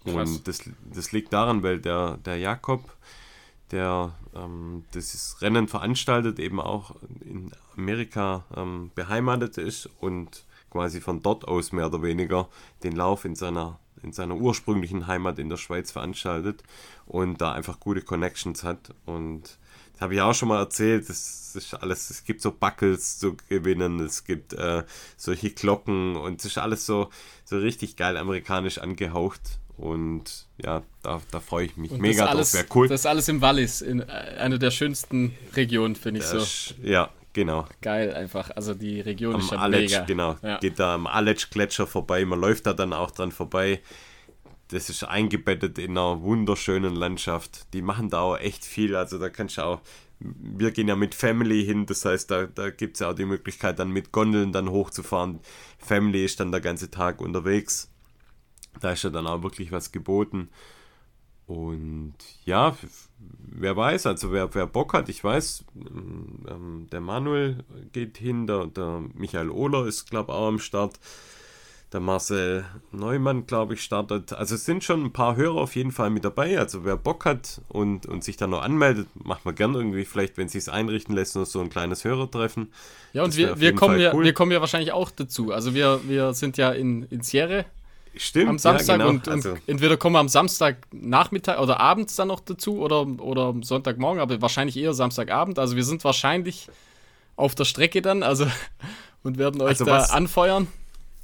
[0.04, 0.30] Krass.
[0.30, 0.62] Und das,
[0.92, 2.96] das liegt daran, weil der, der Jakob,
[3.70, 11.22] der ähm, dieses Rennen veranstaltet, eben auch in Amerika ähm, beheimatet ist und quasi von
[11.22, 12.48] dort aus mehr oder weniger
[12.82, 16.62] den Lauf in seiner, in seiner ursprünglichen Heimat in der Schweiz veranstaltet
[17.06, 18.94] und da einfach gute Connections hat.
[19.04, 19.58] Und
[19.92, 23.36] das habe ich auch schon mal erzählt, das ist alles, es gibt so Buckles zu
[23.48, 24.84] gewinnen, es gibt äh,
[25.16, 27.10] solche Glocken und es ist alles so,
[27.44, 29.59] so richtig geil amerikanisch angehaucht.
[29.80, 32.60] Und ja, da, da freue ich mich Und mega das alles, drauf.
[32.60, 32.88] Wäre cool.
[32.88, 34.04] Das alles im Wallis, in äh,
[34.38, 36.44] einer der schönsten Regionen, finde ich so.
[36.82, 37.66] Ja, genau.
[37.80, 38.50] Geil einfach.
[38.54, 40.04] Also die Region Am ist ja Aletsch, mega.
[40.04, 40.36] genau.
[40.42, 40.58] Ja.
[40.58, 42.26] Geht da am Aletsch-Gletscher vorbei.
[42.26, 43.80] Man läuft da dann auch dran vorbei.
[44.68, 47.72] Das ist eingebettet in einer wunderschönen Landschaft.
[47.72, 48.94] Die machen da auch echt viel.
[48.94, 49.80] Also da kannst du auch.
[50.18, 53.24] Wir gehen ja mit Family hin, das heißt, da, da gibt es ja auch die
[53.24, 55.40] Möglichkeit, dann mit Gondeln dann hochzufahren.
[55.78, 57.90] Family ist dann der ganze Tag unterwegs.
[58.80, 60.48] Da ist ja dann auch wirklich was geboten.
[61.50, 62.14] Und
[62.44, 62.76] ja,
[63.18, 68.66] wer weiß, also wer, wer Bock hat, ich weiß, ähm, der Manuel geht hin, der,
[68.66, 71.00] der Michael Ohler ist, glaube ich, auch am Start.
[71.92, 74.32] Der Marcel Neumann, glaube ich, startet.
[74.32, 76.56] Also es sind schon ein paar Hörer auf jeden Fall mit dabei.
[76.56, 80.36] Also wer Bock hat und, und sich dann noch anmeldet, macht man gern irgendwie, vielleicht,
[80.36, 82.72] wenn es sich einrichten lässt, noch so ein kleines Hörertreffen.
[83.12, 84.22] Ja, und wir, wir, kommen Fall ja, cool.
[84.22, 85.50] wir kommen ja wahrscheinlich auch dazu.
[85.50, 87.64] Also wir, wir sind ja in, in Sierre
[88.16, 89.08] Stimmt, am Samstag ja, genau.
[89.10, 93.54] und, und also, entweder kommen wir am Samstagnachmittag oder abends dann noch dazu oder, oder
[93.62, 95.58] Sonntagmorgen, aber wahrscheinlich eher Samstagabend.
[95.58, 96.68] Also wir sind wahrscheinlich
[97.36, 98.46] auf der Strecke dann, also
[99.22, 100.66] und werden euch Also da was- anfeuern.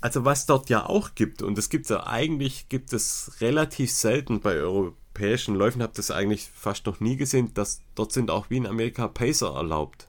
[0.00, 3.90] Also was dort ja auch gibt, und das gibt es ja eigentlich, gibt es relativ
[3.90, 8.50] selten bei europäischen Läufen, habe das eigentlich fast noch nie gesehen, dass dort sind auch
[8.50, 10.06] wie in Amerika Pacer erlaubt.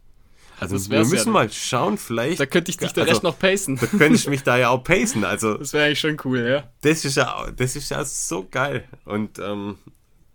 [0.60, 1.32] Also wir müssen ja.
[1.32, 2.40] mal schauen, vielleicht.
[2.40, 3.78] Da könnte ich dich der also, Rest noch pacen.
[3.80, 5.24] Da könnte ich mich da ja auch pacen.
[5.24, 6.64] Also Das wäre eigentlich schon cool, ja.
[6.82, 8.86] das ist ja, das ist ja so geil.
[9.06, 9.78] Und ähm,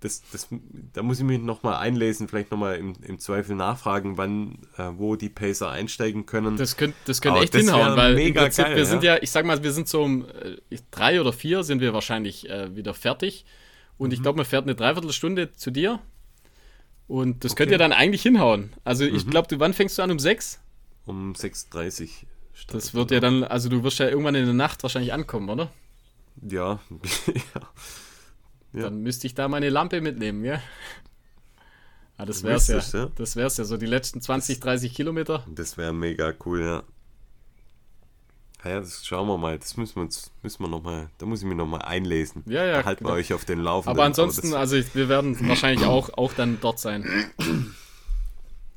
[0.01, 0.49] das, das,
[0.93, 5.15] da muss ich mich nochmal einlesen, vielleicht nochmal im, im Zweifel nachfragen, wann, äh, wo
[5.17, 6.57] die Pacer einstellen können.
[6.57, 9.15] Das könnte das könnte Aber echt das hinhauen, weil mega Prinzip, geil, wir sind ja.
[9.15, 12.49] ja, ich sag mal, wir sind so um äh, drei oder vier sind wir wahrscheinlich
[12.51, 13.45] äh, wieder fertig.
[13.97, 14.15] Und Mhm.
[14.15, 16.01] ich glaube, man fährt eine Dreiviertelstunde zu dir.
[17.13, 17.65] Und das okay.
[17.65, 18.73] könnt ihr dann eigentlich hinhauen.
[18.85, 19.31] Also ich mhm.
[19.33, 20.11] glaube, du, wann fängst du an?
[20.11, 20.59] Um 6?
[21.05, 22.09] Um 6.30 Uhr.
[22.69, 25.71] Das wird ja dann, also du wirst ja irgendwann in der Nacht wahrscheinlich ankommen, oder?
[26.41, 26.81] Ja.
[28.73, 28.83] ja.
[28.85, 30.63] Dann müsste ich da meine Lampe mitnehmen, ja?
[32.17, 32.79] Ah, das wär's ja.
[32.79, 33.11] ja.
[33.15, 35.45] Das wär's ja, so die letzten 20, 30 Kilometer.
[35.55, 36.83] Das wäre mega cool, ja.
[38.65, 39.59] Ja, das schauen wir mal.
[39.59, 42.45] Das müssen wir uns, müssen wir noch mal, da muss ich mich noch mal einlesen.
[42.47, 42.79] Ja, ja.
[42.79, 43.99] Da halten wir euch auf den Laufenden.
[43.99, 47.05] Aber ansonsten, Aber also wir werden wahrscheinlich auch, auch dann dort sein.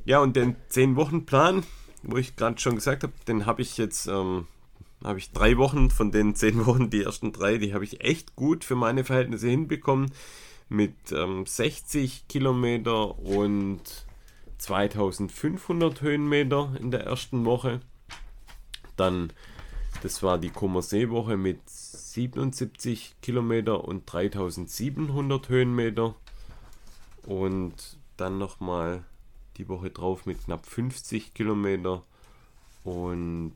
[0.08, 1.64] Ja, und den 10-Wochen-Plan,
[2.04, 4.46] wo ich gerade schon gesagt habe, den habe ich jetzt, ähm,
[5.04, 8.36] habe ich drei Wochen von den zehn Wochen, die ersten drei, die habe ich echt
[8.36, 10.12] gut für meine Verhältnisse hinbekommen.
[10.70, 13.82] Mit ähm, 60 Kilometer und
[14.60, 17.82] 2500 Höhenmeter in der ersten Woche.
[18.96, 19.34] Dann
[20.06, 26.14] das war die Comersee-Woche mit 77 Kilometer und 3700 Höhenmeter.
[27.24, 29.04] Und dann nochmal
[29.58, 32.04] die Woche drauf mit knapp 50 Kilometer
[32.84, 33.56] und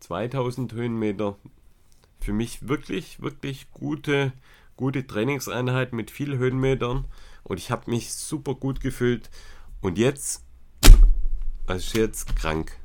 [0.00, 1.36] 2000 Höhenmeter.
[2.20, 4.32] Für mich wirklich, wirklich gute,
[4.78, 7.04] gute Trainingseinheit mit viel Höhenmetern.
[7.44, 9.28] Und ich habe mich super gut gefühlt.
[9.82, 10.42] Und jetzt,
[11.66, 12.78] also jetzt krank.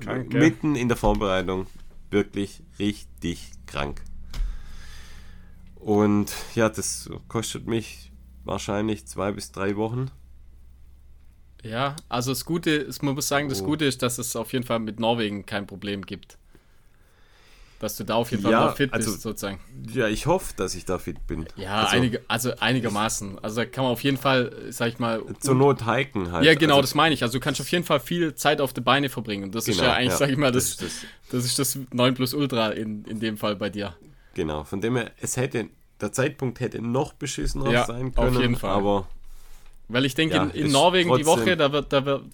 [0.00, 1.66] krank Mitten in der Vorbereitung
[2.16, 4.02] wirklich richtig krank.
[5.74, 8.10] Und ja, das kostet mich
[8.44, 10.10] wahrscheinlich zwei bis drei Wochen.
[11.62, 13.66] Ja, also das Gute ist, man muss sagen, das oh.
[13.66, 16.38] Gute ist, dass es auf jeden Fall mit Norwegen kein Problem gibt.
[17.78, 19.60] Dass du da auf jeden Fall ja, fit also, bist, sozusagen.
[19.92, 21.46] Ja, ich hoffe, dass ich da fit bin.
[21.56, 23.38] Ja, also, einige, also einigermaßen.
[23.42, 25.22] Also da kann man auf jeden Fall, sag ich mal.
[25.40, 26.44] Zur Not hiken halt.
[26.44, 27.22] Ja, genau, also, das meine ich.
[27.22, 29.44] Also du kannst auf jeden Fall viel Zeit auf die Beine verbringen.
[29.44, 31.78] Und das genau, ist ja eigentlich, ja, sag ich mal, das, das, das, ist das
[31.92, 33.94] 9 plus Ultra in, in dem Fall bei dir.
[34.32, 35.68] Genau, von dem her, es hätte,
[36.00, 38.36] der Zeitpunkt hätte noch beschissener ja, sein können.
[38.36, 38.70] Auf jeden Fall.
[38.70, 39.08] Aber
[39.88, 42.24] weil ich denke, ja, in, in Norwegen die Woche, da, wird, da, wird,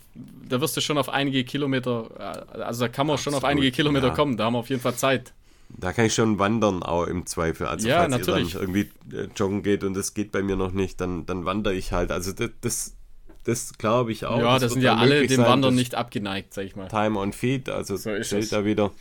[0.48, 3.70] da wirst du schon auf einige Kilometer, äh, also da kann man schon auf einige
[3.70, 4.14] Kilometer ja.
[4.14, 5.32] kommen, da haben wir auf jeden Fall Zeit.
[5.68, 7.66] Da kann ich schon wandern, auch im Zweifel.
[7.66, 8.54] Also ja, falls natürlich.
[8.54, 11.44] ihr dann irgendwie äh, joggen geht und das geht bei mir noch nicht, dann, dann
[11.44, 12.10] wandere ich halt.
[12.10, 12.96] Also das, das,
[13.44, 14.38] das glaube ich auch.
[14.38, 16.88] Ja, das, das sind ja alle dem sein, Wandern nicht abgeneigt, sag ich mal.
[16.88, 18.92] Time on Feet, also so stellt da wieder.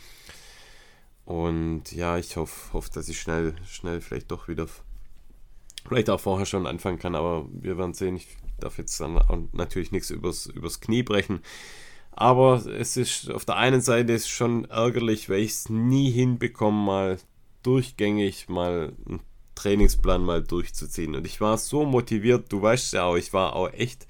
[1.24, 4.66] Und ja, ich hoffe, hoff, dass ich schnell, schnell vielleicht doch wieder,
[5.86, 8.16] vielleicht auch vorher schon anfangen kann, aber wir werden sehen.
[8.16, 8.28] Ich
[8.62, 11.40] darf jetzt dann natürlich nichts übers, übers Knie brechen.
[12.12, 16.84] Aber es ist auf der einen Seite ist schon ärgerlich, weil ich es nie hinbekomme,
[16.84, 17.18] mal
[17.62, 19.20] durchgängig mal einen
[19.54, 21.14] Trainingsplan mal durchzuziehen.
[21.14, 24.06] Und ich war so motiviert, du weißt ja auch, ich war auch echt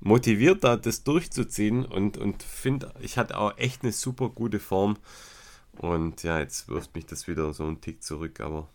[0.00, 4.98] motiviert, da das durchzuziehen und, und finde, ich hatte auch echt eine super gute Form.
[5.78, 8.68] Und ja, jetzt wirft mich das wieder so einen Tick zurück, aber.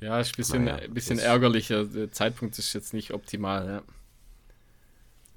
[0.00, 1.84] Ja, ist ein bisschen, naja, bisschen ärgerlicher.
[1.84, 3.82] Der Zeitpunkt ist jetzt nicht optimal, ja.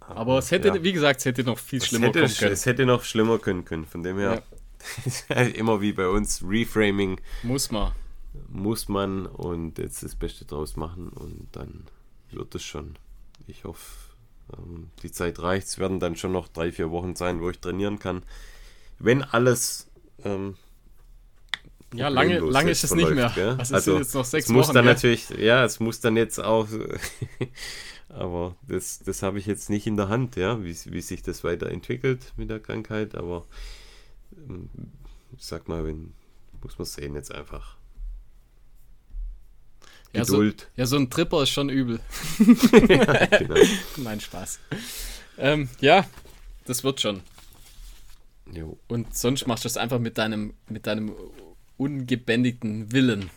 [0.08, 0.84] Aber es hätte, ja.
[0.84, 2.54] wie gesagt, es hätte noch viel schlimmer hätte, können.
[2.54, 3.86] Es hätte noch schlimmer können können.
[3.86, 4.44] Von dem her,
[5.30, 5.42] ja.
[5.54, 7.20] immer wie bei uns, Reframing.
[7.44, 7.92] Muss man.
[8.50, 11.86] Muss man und jetzt das Beste draus machen und dann
[12.32, 12.98] wird es schon.
[13.48, 13.82] Ich hoffe,
[14.54, 15.68] ähm, die Zeit reicht.
[15.68, 18.24] Es werden dann schon noch drei, vier Wochen sein, wo ich trainieren kann.
[19.00, 19.90] Wenn alles.
[20.24, 20.56] Ähm,
[21.94, 23.56] ja, lange, lange ist es verläuft, nicht mehr.
[23.58, 26.38] Also, also jetzt noch sechs es muss Wochen, dann natürlich, ja, es muss dann jetzt
[26.38, 26.68] auch
[28.10, 31.44] Aber das, das habe ich jetzt nicht in der Hand, ja, wie, wie sich das
[31.44, 33.16] weiterentwickelt mit der Krankheit.
[33.16, 33.46] Aber
[34.48, 34.70] ähm,
[35.38, 36.14] ich sag mal, wenn,
[36.62, 37.76] muss man sehen jetzt einfach.
[40.14, 40.62] Ja, Geduld.
[40.62, 42.00] So, ja, so ein Tripper ist schon übel.
[42.90, 43.56] ja, genau.
[43.98, 44.60] Nein, Spaß.
[45.38, 46.06] Ähm, ja,
[46.66, 47.22] das wird schon.
[48.54, 48.78] Jo.
[48.88, 51.14] Und sonst machst du es einfach mit deinem, mit deinem
[51.78, 53.30] ungebändigten Willen.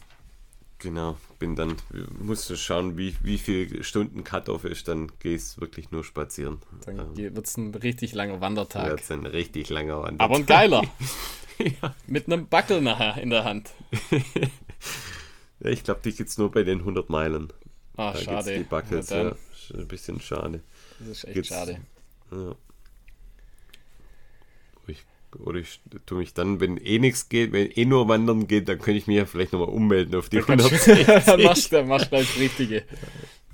[0.80, 1.76] Genau, bin dann,
[2.18, 6.60] musst du schauen, wie, wie viel Stunden Cut-Off ist, dann gehst wirklich nur spazieren.
[6.86, 8.88] Dann ähm, wird es ein richtig langer Wandertag.
[8.88, 10.24] Wird es ein richtig langer Wandertag.
[10.24, 10.82] Aber ein geiler.
[11.58, 11.94] ja.
[12.06, 13.70] Mit einem Backel nachher in der Hand.
[15.60, 17.52] ja, ich glaube, die gibt es nur bei den 100 Meilen.
[17.98, 18.56] Ah, schade.
[18.56, 19.36] Die Buckles, ja,
[19.74, 20.62] ein bisschen schade.
[20.98, 21.78] Das ist echt gibt's, schade.
[22.30, 22.54] Ja.
[25.38, 28.78] Oder ich tue mich dann, wenn eh nichts geht, wenn eh nur wandern geht, dann
[28.78, 31.06] könnte ich mich ja vielleicht nochmal ummelden auf die 160.
[31.26, 32.84] dann machst du machst das Richtige.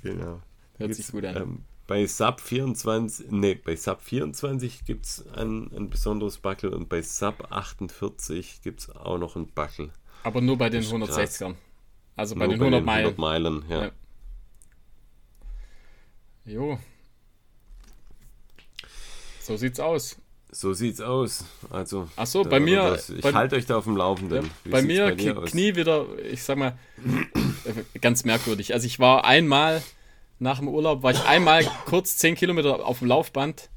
[0.03, 0.41] Genau.
[0.77, 1.35] Hört sich gut an.
[1.35, 6.89] Ähm, bei Sub 24, ne, bei Sub 24 gibt es ein, ein besonderes Buckel und
[6.89, 9.91] bei Sub 48 gibt es auch noch ein Buckel.
[10.23, 11.55] Aber nur bei den 160ern.
[12.15, 13.63] Also bei nur den 100 bei den 100 Meilen.
[13.69, 13.85] ja.
[13.85, 13.91] ja.
[16.45, 16.79] Jo.
[19.41, 20.17] So sieht's aus.
[20.57, 21.45] So sieht's aus.
[21.69, 22.81] Also, Ach so, bei mir.
[22.81, 24.45] Das, ich halte euch da auf dem Laufenden.
[24.45, 25.77] Ja, bei mir bei Knie aus?
[25.77, 26.75] wieder, ich sag mal,
[28.01, 28.73] ganz merkwürdig.
[28.73, 29.83] Also ich war einmal
[30.39, 33.69] nach dem Urlaub war ich einmal kurz 10 Kilometer auf dem Laufband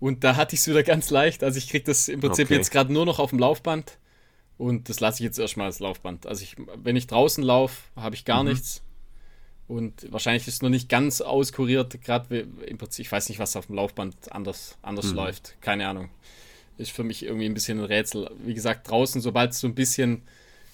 [0.00, 1.44] und da hatte ich es wieder ganz leicht.
[1.44, 2.56] Also ich kriege das im Prinzip okay.
[2.56, 3.98] jetzt gerade nur noch auf dem Laufband
[4.58, 6.26] und das lasse ich jetzt erstmal als Laufband.
[6.26, 8.50] Also ich, wenn ich draußen laufe, habe ich gar mhm.
[8.50, 8.82] nichts.
[9.70, 13.54] Und wahrscheinlich ist es noch nicht ganz auskuriert, gerade im Prinzip, ich weiß nicht, was
[13.54, 15.14] auf dem Laufband anders, anders mhm.
[15.14, 15.54] läuft.
[15.60, 16.08] Keine Ahnung.
[16.76, 18.28] Ist für mich irgendwie ein bisschen ein Rätsel.
[18.44, 20.22] Wie gesagt, draußen, sobald es so ein bisschen,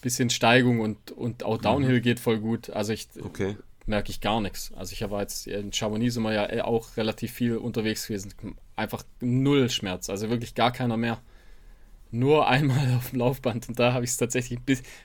[0.01, 2.03] bisschen Steigung und, und auch Downhill mhm.
[2.03, 2.71] geht, voll gut.
[2.71, 3.59] Also ich okay.
[3.85, 4.73] merke ich gar nichts.
[4.75, 8.33] Also ich war jetzt in Chamonix sind wir ja eh auch relativ viel unterwegs gewesen.
[8.77, 11.21] Einfach null Schmerz, also wirklich gar keiner mehr.
[12.13, 14.59] Nur einmal auf dem Laufband und da habe ich es tatsächlich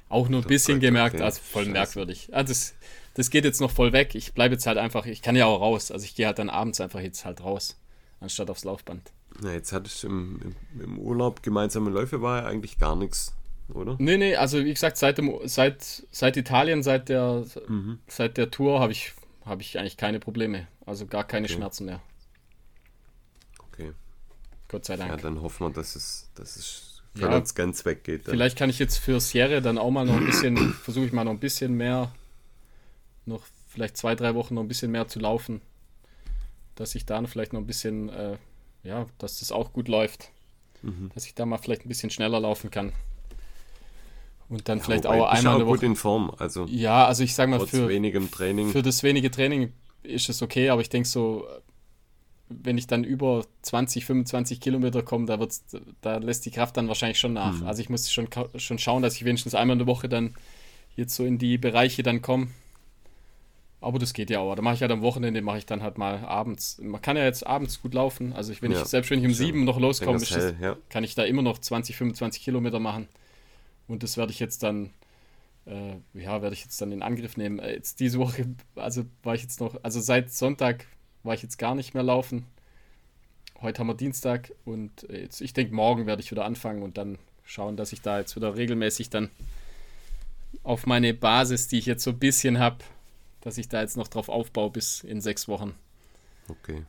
[0.08, 2.30] auch nur ein bisschen gemerkt, also voll merkwürdig.
[2.32, 2.74] Also das,
[3.14, 4.16] das geht jetzt noch voll weg.
[4.16, 5.92] Ich bleibe jetzt halt einfach, ich kann ja auch raus.
[5.92, 7.80] Also ich gehe halt dann abends einfach jetzt halt raus,
[8.20, 9.12] anstatt aufs Laufband.
[9.42, 10.40] Na, jetzt hattest du im,
[10.74, 13.34] im, im Urlaub gemeinsame Läufe, war ja eigentlich gar nichts,
[13.74, 13.96] oder?
[14.00, 18.00] Nee, nee, also wie gesagt, seit, dem, seit, seit Italien, seit der, mhm.
[18.08, 19.14] seit der Tour habe ich,
[19.46, 20.68] hab ich eigentlich keine Probleme.
[20.86, 21.56] Also gar keine okay.
[21.56, 22.02] Schmerzen mehr.
[23.72, 23.92] Okay.
[24.68, 25.12] Gott sei Dank.
[25.12, 28.28] Ja, dann hoffen wir, dass es, dass es ja, uns ganz weggeht.
[28.28, 28.34] Dann.
[28.34, 31.24] Vielleicht kann ich jetzt für Sierra dann auch mal noch ein bisschen, versuche ich mal
[31.24, 32.12] noch ein bisschen mehr
[33.26, 35.62] noch vielleicht zwei, drei Wochen noch ein bisschen mehr zu laufen,
[36.76, 38.38] dass ich da vielleicht noch ein bisschen, äh,
[38.84, 40.32] ja, dass das auch gut läuft.
[40.82, 41.12] Mhm.
[41.14, 42.92] Dass ich da mal vielleicht ein bisschen schneller laufen kann.
[44.50, 45.78] Und dann ja, vielleicht auch einmal eine Woche.
[45.78, 46.34] gut in Form.
[46.38, 48.70] Also ja, also ich sag mal, für, wenigem Training.
[48.70, 49.72] für das wenige Training
[50.04, 51.48] ist es okay, aber ich denke so,
[52.50, 55.64] wenn ich dann über 20, 25 Kilometer komme, da, wird's,
[56.02, 57.62] da lässt die Kraft dann wahrscheinlich schon nach.
[57.62, 57.68] Mhm.
[57.68, 58.28] Also ich muss schon,
[58.58, 60.36] schon schauen, dass ich wenigstens einmal in der Woche dann
[60.96, 62.48] jetzt so in die Bereiche dann komme,
[63.82, 64.56] aber das geht ja auch.
[64.56, 66.78] Da mache ich halt am Wochenende, mache ich dann halt mal abends.
[66.82, 68.32] Man kann ja jetzt abends gut laufen.
[68.32, 70.78] Also ich, wenn ja, ich, selbst wenn ich um sieben noch loskomme, hell, ja.
[70.90, 73.08] kann ich da immer noch 20, 25 Kilometer machen.
[73.88, 74.92] Und das werde ich jetzt dann,
[75.66, 77.58] äh, ja, werde ich jetzt dann in Angriff nehmen.
[77.58, 78.46] Äh, jetzt diese Woche,
[78.76, 80.86] also war ich jetzt noch, also seit Sonntag
[81.24, 82.46] war ich jetzt gar nicht mehr laufen.
[83.64, 87.18] Heute haben wir Dienstag und jetzt, ich denke, morgen werde ich wieder anfangen und dann
[87.44, 89.30] schauen, dass ich da jetzt wieder regelmäßig dann
[90.64, 92.78] auf meine Basis, die ich jetzt so ein bisschen habe,
[93.42, 95.74] dass ich da jetzt noch drauf aufbaue bis in sechs Wochen.
[96.48, 96.84] Okay.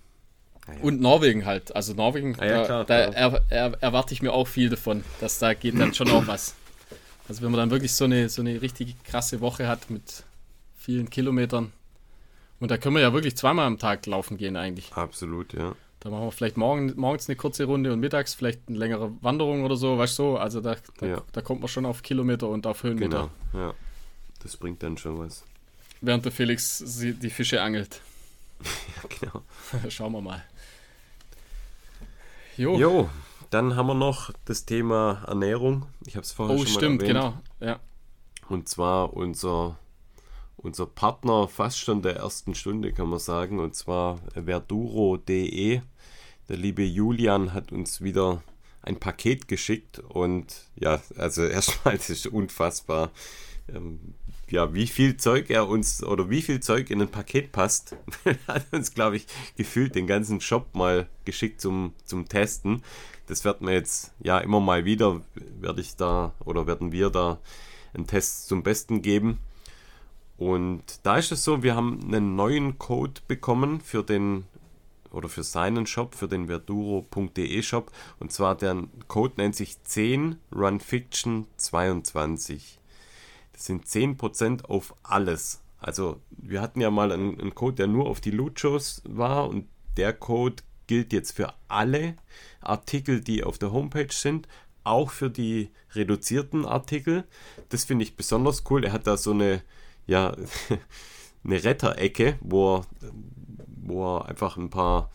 [0.66, 0.80] Ah, ja.
[0.80, 1.74] Und Norwegen halt.
[1.74, 5.02] Also Norwegen, ah, ja, klar, da, da er, er, erwarte ich mir auch viel davon,
[5.20, 6.54] dass da geht dann schon auch was.
[7.28, 10.24] Also wenn man dann wirklich so eine, so eine richtig krasse Woche hat mit
[10.76, 11.72] vielen Kilometern.
[12.60, 14.92] Und da können wir ja wirklich zweimal am Tag laufen gehen eigentlich.
[14.92, 15.74] Absolut, ja.
[16.00, 19.64] Da machen wir vielleicht morgen, morgens eine kurze Runde und mittags vielleicht eine längere Wanderung
[19.64, 20.36] oder so, weißt du so.
[20.36, 21.22] Also da, da, ja.
[21.32, 23.30] da kommt man schon auf Kilometer und auf Höhenmeter.
[23.52, 23.74] Genau, ja.
[24.40, 25.44] Das bringt dann schon was
[26.02, 28.00] während der Felix die Fische angelt.
[28.62, 29.42] ja, genau.
[29.90, 30.44] Schauen wir mal.
[32.56, 32.76] Jo.
[32.78, 33.10] jo.
[33.48, 35.86] dann haben wir noch das Thema Ernährung.
[36.06, 37.42] Ich habe es vorher oh, schon stimmt, mal erwähnt.
[37.60, 37.70] genau.
[37.72, 37.80] Ja.
[38.48, 39.78] Und zwar unser,
[40.56, 43.58] unser Partner fast schon der ersten Stunde, kann man sagen.
[43.58, 45.80] Und zwar verduro.de.
[46.48, 48.42] Der liebe Julian hat uns wieder
[48.82, 49.98] ein Paket geschickt.
[50.00, 53.10] Und ja, also erstmal, das ist unfassbar.
[53.68, 54.14] Ähm,
[54.52, 57.96] ja, wie viel Zeug er uns oder wie viel Zeug in ein Paket passt,
[58.46, 59.26] hat uns, glaube ich,
[59.56, 62.82] gefühlt den ganzen Shop mal geschickt zum, zum Testen.
[63.26, 65.22] Das werden wir jetzt ja immer mal wieder,
[65.58, 67.38] werde ich da oder werden wir da
[67.94, 69.38] einen Test zum Besten geben.
[70.36, 74.44] Und da ist es so, wir haben einen neuen Code bekommen für den
[75.10, 77.90] oder für seinen Shop, für den verduro.de Shop.
[78.18, 82.80] Und zwar der Code nennt sich 10 Runfiction 22.
[83.62, 85.62] Sind 10% auf alles.
[85.78, 89.68] Also wir hatten ja mal einen, einen Code, der nur auf die Luchos war und
[89.96, 92.16] der Code gilt jetzt für alle
[92.60, 94.48] Artikel, die auf der Homepage sind,
[94.82, 97.22] auch für die reduzierten Artikel.
[97.68, 98.84] Das finde ich besonders cool.
[98.84, 99.62] Er hat da so eine,
[100.08, 100.34] ja,
[101.44, 102.86] eine Retterecke, wo er,
[103.66, 105.08] wo er einfach ein paar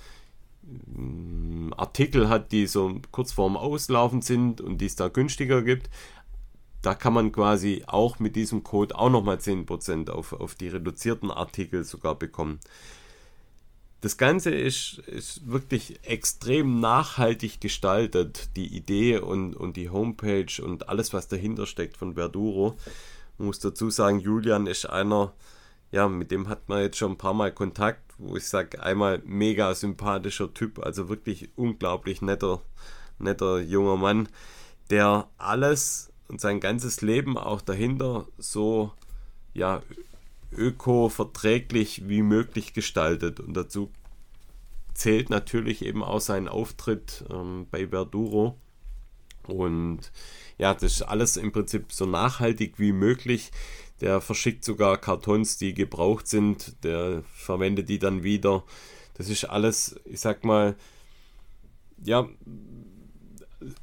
[0.64, 5.90] mm, Artikel hat, die so kurz vorm Auslaufen sind und die es da günstiger gibt
[6.81, 11.31] da kann man quasi auch mit diesem Code auch nochmal 10% auf, auf die reduzierten
[11.31, 12.59] Artikel sogar bekommen.
[14.01, 20.87] Das Ganze ist, ist wirklich extrem nachhaltig gestaltet, die Idee und, und die Homepage und
[20.87, 22.77] alles, was dahinter steckt von Verduro.
[23.39, 25.33] Ich muss dazu sagen, Julian ist einer,
[25.91, 29.21] ja, mit dem hat man jetzt schon ein paar Mal Kontakt, wo ich sage, einmal
[29.25, 32.61] mega sympathischer Typ, also wirklich unglaublich netter,
[33.17, 34.29] netter junger Mann,
[34.91, 38.91] der alles und sein ganzes Leben auch dahinter so
[39.53, 39.81] ja,
[40.51, 43.39] öko-verträglich wie möglich gestaltet.
[43.39, 43.91] Und dazu
[44.93, 48.57] zählt natürlich eben auch sein Auftritt ähm, bei Verduro.
[49.47, 50.11] Und
[50.57, 53.51] ja, das ist alles im Prinzip so nachhaltig wie möglich.
[54.01, 56.83] Der verschickt sogar Kartons, die gebraucht sind.
[56.83, 58.63] Der verwendet die dann wieder.
[59.15, 60.75] Das ist alles, ich sag mal,
[62.03, 62.27] ja,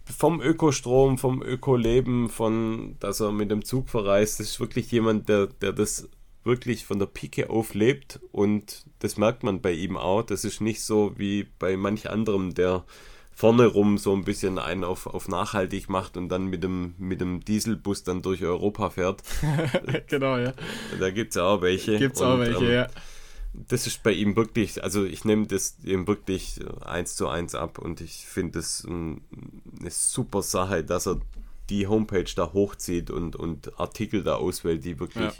[0.04, 4.40] vom Ökostrom, vom Ökoleben, von, dass er mit dem Zug verreist.
[4.40, 6.08] Das ist wirklich jemand, der, der das
[6.44, 10.22] wirklich von der Pike auf lebt und das merkt man bei ihm auch.
[10.22, 12.84] Das ist nicht so wie bei manch anderem, der
[13.32, 17.20] vorne rum so ein bisschen einen auf, auf nachhaltig macht und dann mit dem, mit
[17.20, 19.22] dem Dieselbus dann durch Europa fährt.
[20.08, 20.52] genau, ja.
[21.00, 21.98] Da gibt es ja auch welche.
[21.98, 22.86] Gibt es auch welche, ähm, ja.
[23.68, 27.78] Das ist bei ihm wirklich, also ich nehme das ihm wirklich eins zu eins ab
[27.78, 29.20] und ich finde es eine
[29.90, 31.20] super Sache, dass er
[31.70, 35.32] die Homepage da hochzieht und, und Artikel da auswählt, die wirklich ja.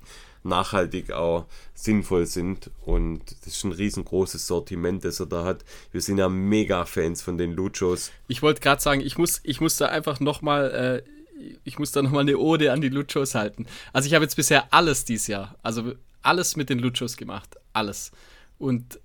[0.42, 2.70] nachhaltig auch sinnvoll sind.
[2.84, 5.64] Und das ist ein riesengroßes Sortiment, das er da hat.
[5.92, 8.10] Wir sind ja mega Fans von den Luchos.
[8.28, 12.00] Ich wollte gerade sagen, ich muss, ich muss da einfach nochmal, äh, ich muss da
[12.00, 13.66] nochmal eine Ode an die Luchos halten.
[13.92, 15.92] Also ich habe jetzt bisher alles dieses Jahr, also
[16.24, 17.56] alles mit den Luchos gemacht.
[17.72, 18.12] Alles.
[18.58, 18.98] Und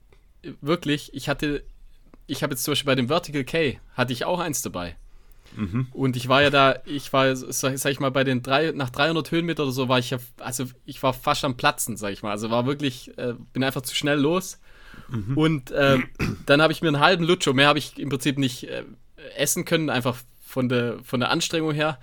[0.62, 1.64] wirklich, ich hatte,
[2.28, 4.96] ich habe jetzt zum Beispiel bei dem Vertical K, hatte ich auch eins dabei.
[5.56, 5.88] Mhm.
[5.92, 8.90] Und ich war ja da, ich war, sag, sag, ich mal, bei den drei, nach
[8.90, 12.22] 300 Höhenmeter oder so war ich ja, also ich war fast am Platzen, sag ich
[12.22, 12.32] mal.
[12.32, 14.60] Also war wirklich, äh, bin einfach zu schnell los.
[15.10, 15.38] Mhm.
[15.38, 15.98] Und äh,
[16.46, 18.84] dann habe ich mir einen halben Lutscho, mehr habe ich im Prinzip nicht äh,
[19.36, 22.00] essen können, einfach von der, von der Anstrengung her.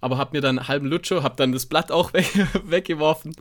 [0.00, 2.32] Aber habe mir dann einen halben Lutscho, habe dann das Blatt auch weg,
[2.64, 3.34] weggeworfen.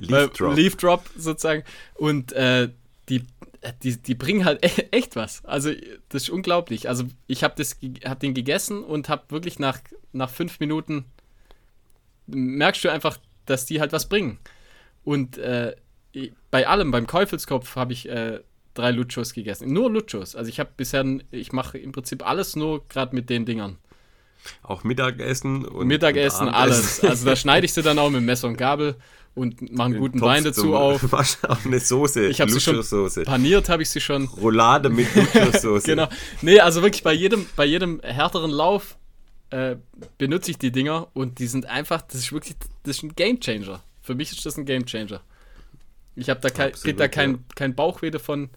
[0.00, 0.56] Leaf Drop.
[0.56, 1.62] Leaf Drop sozusagen.
[1.94, 2.70] Und äh,
[3.08, 3.24] die
[3.82, 5.44] die, die bringen halt e-, echt was.
[5.44, 5.72] Also,
[6.08, 6.88] das ist unglaublich.
[6.88, 9.78] Also, ich habe hab den gegessen und habe wirklich nach,
[10.12, 11.04] nach fünf Minuten
[12.26, 14.38] merkst du einfach, dass die halt was bringen.
[15.04, 15.74] Und äh,
[16.50, 18.40] bei allem, beim Käufelskopf habe ich äh,
[18.74, 19.72] drei Luchos gegessen.
[19.72, 20.36] Nur Luchos.
[20.36, 23.78] Also, ich habe bisher, ich mache im Prinzip alles nur gerade mit den Dingern.
[24.62, 27.02] Auch Mittagessen und Mittagessen, und alles.
[27.04, 28.96] Also, da schneide ich sie dann auch mit Messer und Gabel
[29.34, 31.12] und mache einen guten Topf Wein dazu auf.
[31.12, 32.82] Auch eine Soße, ich habe sie schon
[33.24, 34.24] paniert, habe ich sie schon.
[34.26, 35.86] Roulade mit Lutschersoße.
[35.86, 36.08] genau.
[36.42, 38.96] Nee, also wirklich bei jedem, bei jedem härteren Lauf
[39.50, 39.76] äh,
[40.18, 43.82] benutze ich die Dinger und die sind einfach, das ist wirklich, das ist ein Gamechanger.
[44.02, 45.20] Für mich ist das ein Gamechanger.
[46.16, 47.38] Ich habe da, kein, da kein, ja.
[47.54, 48.50] kein Bauchweh davon.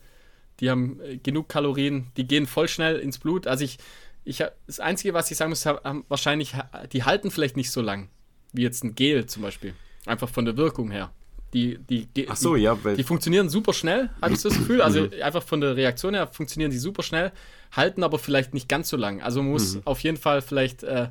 [0.60, 3.48] Die haben äh, genug Kalorien, die gehen voll schnell ins Blut.
[3.48, 3.78] Also ich,
[4.26, 6.54] ich das Einzige, was ich sagen muss, haben wahrscheinlich,
[6.92, 8.10] die halten vielleicht nicht so lang,
[8.52, 9.74] wie jetzt ein Gel zum Beispiel.
[10.06, 11.12] Einfach von der Wirkung her.
[11.54, 12.76] Die, die, die, Ach so, ja.
[12.76, 14.82] Die funktionieren super schnell, habe ich so das Gefühl.
[14.82, 15.22] Also mhm.
[15.22, 17.32] einfach von der Reaktion her funktionieren die super schnell,
[17.72, 19.22] halten aber vielleicht nicht ganz so lang.
[19.22, 19.82] Also man muss mhm.
[19.86, 21.10] auf jeden Fall vielleicht äh,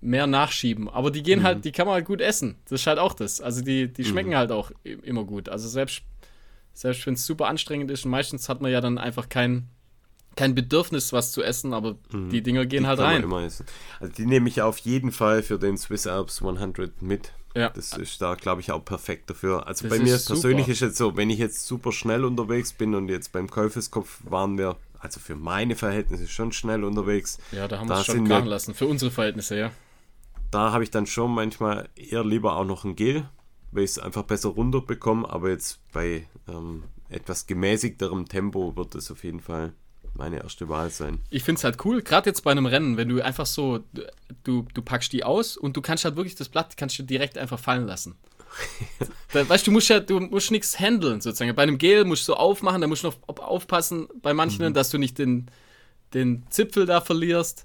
[0.00, 0.88] mehr nachschieben.
[0.88, 1.44] Aber die gehen mhm.
[1.44, 2.56] halt, die kann man halt gut essen.
[2.68, 3.40] Das ist halt auch das.
[3.40, 4.36] Also die, die schmecken mhm.
[4.36, 5.48] halt auch immer gut.
[5.48, 6.02] Also selbst,
[6.72, 9.68] selbst wenn es super anstrengend ist, und meistens hat man ja dann einfach kein,
[10.36, 12.30] kein Bedürfnis, was zu essen, aber mhm.
[12.30, 13.24] die Dinger gehen die halt rein.
[13.32, 13.64] Also
[14.16, 17.32] die nehme ich auf jeden Fall für den Swiss Alps 100 mit.
[17.54, 17.70] Ja.
[17.70, 19.66] Das ist da, glaube ich, auch perfekt dafür.
[19.66, 20.72] Also das bei mir persönlich super.
[20.72, 24.56] ist jetzt so, wenn ich jetzt super schnell unterwegs bin und jetzt beim Käufeskopf waren
[24.56, 27.38] wir, also für meine Verhältnisse schon schnell unterwegs.
[27.50, 29.72] Ja, da haben wir es schon krachen lassen, für unsere Verhältnisse, ja.
[30.52, 33.28] Da habe ich dann schon manchmal eher lieber auch noch ein Gel,
[33.72, 39.10] weil ich es einfach besser runterbekomme, aber jetzt bei ähm, etwas gemäßigterem Tempo wird es
[39.10, 39.72] auf jeden Fall
[40.20, 41.18] meine erste Wahl sein.
[41.30, 43.80] Ich finde es halt cool, gerade jetzt bei einem Rennen, wenn du einfach so,
[44.44, 47.38] du, du packst die aus und du kannst halt wirklich das Blatt, kannst du direkt
[47.38, 48.16] einfach fallen lassen.
[49.32, 51.54] da, weißt du, musst ja, du musst nichts handeln sozusagen.
[51.54, 54.74] Bei einem Gel musst du so aufmachen, da musst du noch aufpassen bei manchen, mhm.
[54.74, 55.46] dass du nicht den,
[56.12, 57.64] den Zipfel da verlierst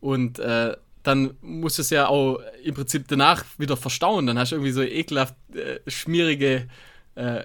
[0.00, 4.26] und äh, dann musst du es ja auch im Prinzip danach wieder verstauen.
[4.26, 6.68] Dann hast du irgendwie so ekelhaft äh, schmierige
[7.14, 7.42] äh,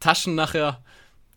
[0.00, 0.82] Taschen nachher.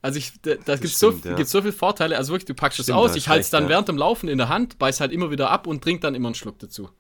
[0.06, 1.44] Also ich, da, da gibt es so, ja.
[1.44, 2.16] so viele Vorteile.
[2.16, 3.70] Also wirklich, du packst es aus, ich halte es dann ja.
[3.70, 6.28] während dem Laufen in der Hand, beiß halt immer wieder ab und trink dann immer
[6.28, 6.92] einen Schluck dazu.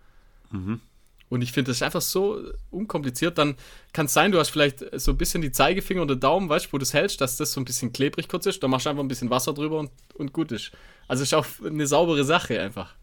[0.50, 0.82] Mhm.
[1.30, 2.42] Und ich finde das ist einfach so
[2.72, 3.38] unkompliziert.
[3.38, 3.58] Dann
[3.94, 6.74] kann es sein, du hast vielleicht so ein bisschen die Zeigefinger oder Daumen, weißt du,
[6.74, 8.64] wo du es hältst, dass das so ein bisschen klebrig kurz ist.
[8.64, 10.72] Da machst du einfach ein bisschen Wasser drüber und, und gut ist.
[11.08, 12.96] Also ist auch eine saubere Sache einfach.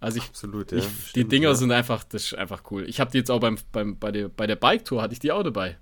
[0.00, 0.78] Also ich, Absolut, ja.
[0.78, 1.54] Ich, Stimmt, die Dinger ja.
[1.54, 2.88] sind einfach, das ist einfach cool.
[2.88, 5.32] Ich habe die jetzt auch beim, beim, bei, der, bei der Bike-Tour, hatte ich die
[5.32, 5.76] auch dabei.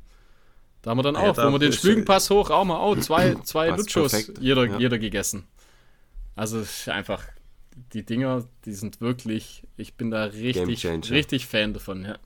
[0.83, 3.35] Da haben wir dann auch, ja, wo wir den Schlügenpass hoch auch mal, oh, zwei,
[3.45, 4.79] zwei Lutschos jeder, ja.
[4.79, 5.45] jeder gegessen.
[6.35, 7.25] Also einfach,
[7.93, 12.19] die Dinger, die sind wirklich, ich bin da richtig, richtig Fan davon, ja.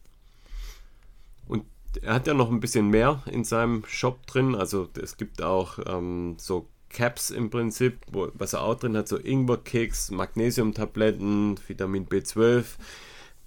[1.46, 1.64] Und
[2.02, 4.54] er hat ja noch ein bisschen mehr in seinem Shop drin.
[4.54, 9.08] Also es gibt auch ähm, so Caps im Prinzip, wo, was er auch drin hat,
[9.08, 12.64] so Ingwer-Keks, Magnesium-Tabletten, Vitamin B12.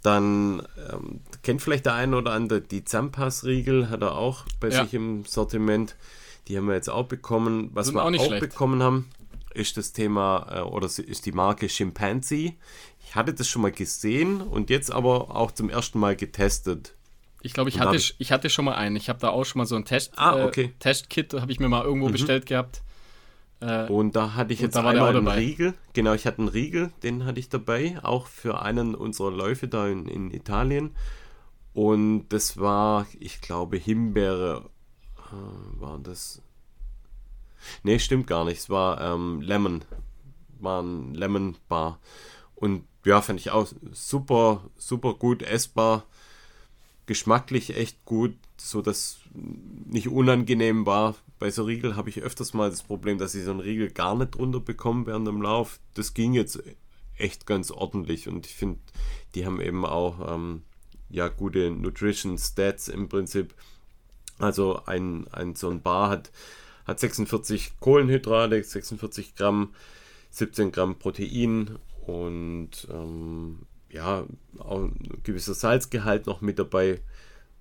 [0.02, 4.84] Dann ähm, kennt vielleicht der eine oder andere die Zampass-Riegel, hat er auch bei ja.
[4.84, 5.96] sich im Sortiment.
[6.48, 7.70] Die haben wir jetzt auch bekommen.
[7.74, 9.10] Was Sind wir auch, auch bekommen haben,
[9.54, 12.56] ist das Thema äh, oder ist die Marke Chimpanzee.
[13.06, 16.94] Ich hatte das schon mal gesehen und jetzt aber auch zum ersten Mal getestet.
[17.42, 18.96] Ich glaube, ich hatte, ich- hatte schon mal einen.
[18.96, 20.74] Ich habe da auch schon mal so ein Test, Ah, äh, okay.
[20.80, 22.14] Testkit, habe ich mir mal irgendwo Mhm.
[22.14, 22.82] bestellt gehabt.
[23.62, 25.28] Äh, Und da hatte ich jetzt einmal einen.
[25.28, 25.74] Riegel.
[25.94, 29.88] Genau, ich hatte einen Riegel, den hatte ich dabei, auch für einen unserer Läufe da
[29.88, 30.92] in, in Italien.
[31.74, 34.70] Und das war, ich glaube, Himbeere.
[35.18, 36.42] Äh, war das?
[37.84, 38.60] Nee, stimmt gar nicht.
[38.60, 39.84] Es war ähm, Lemon.
[40.60, 42.00] War ein Lemon Bar.
[42.56, 46.04] Und ja, fand ich auch super, super gut essbar.
[47.06, 51.16] Geschmacklich echt gut, so dass nicht unangenehm war.
[51.40, 54.16] Bei so Riegel habe ich öfters mal das Problem, dass ich so einen Riegel gar
[54.16, 55.80] nicht runter bekomme während dem Lauf.
[55.94, 56.62] Das ging jetzt
[57.16, 58.80] echt ganz ordentlich und ich finde,
[59.36, 60.64] die haben eben auch ähm,
[61.10, 63.56] ja gute Nutrition Stats im Prinzip.
[64.38, 66.32] Also ein, ein so ein Bar hat,
[66.86, 69.74] hat 46 Kohlenhydrate, 46 Gramm,
[70.32, 73.60] 17 Gramm Protein und ähm,
[73.92, 74.26] ja,
[74.60, 77.02] auch ein gewisser Salzgehalt noch mit dabei,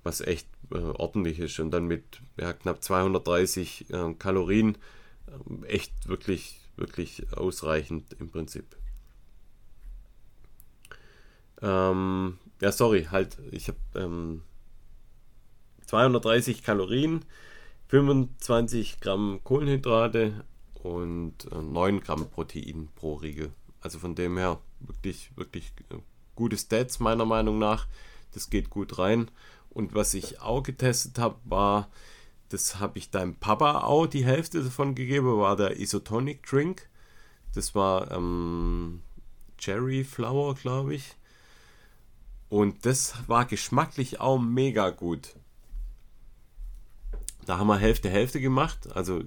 [0.03, 1.59] was echt äh, ordentlich ist.
[1.61, 4.79] Und dann mit ja, knapp 230 äh, Kalorien
[5.29, 8.77] ähm, echt wirklich, wirklich ausreichend im Prinzip.
[11.61, 14.43] Ähm, ja, sorry, halt, ich habe ähm,
[15.87, 17.25] 230 Kalorien,
[17.89, 20.45] 25 Gramm Kohlenhydrate
[20.75, 23.53] und äh, 9 Gramm Protein pro Riegel.
[23.81, 25.97] Also von dem her wirklich, wirklich äh,
[26.37, 27.87] gute Stats meiner Meinung nach.
[28.33, 29.31] Das geht gut rein.
[29.79, 31.89] Und was ich auch getestet habe, war,
[32.49, 36.89] das habe ich deinem Papa auch die Hälfte davon gegeben, war der Isotonic Drink.
[37.55, 39.03] Das war ähm,
[39.57, 41.15] Cherry Flower, glaube ich.
[42.49, 45.37] Und das war geschmacklich auch mega gut.
[47.47, 49.23] Da haben wir Hälfte Hälfte gemacht, also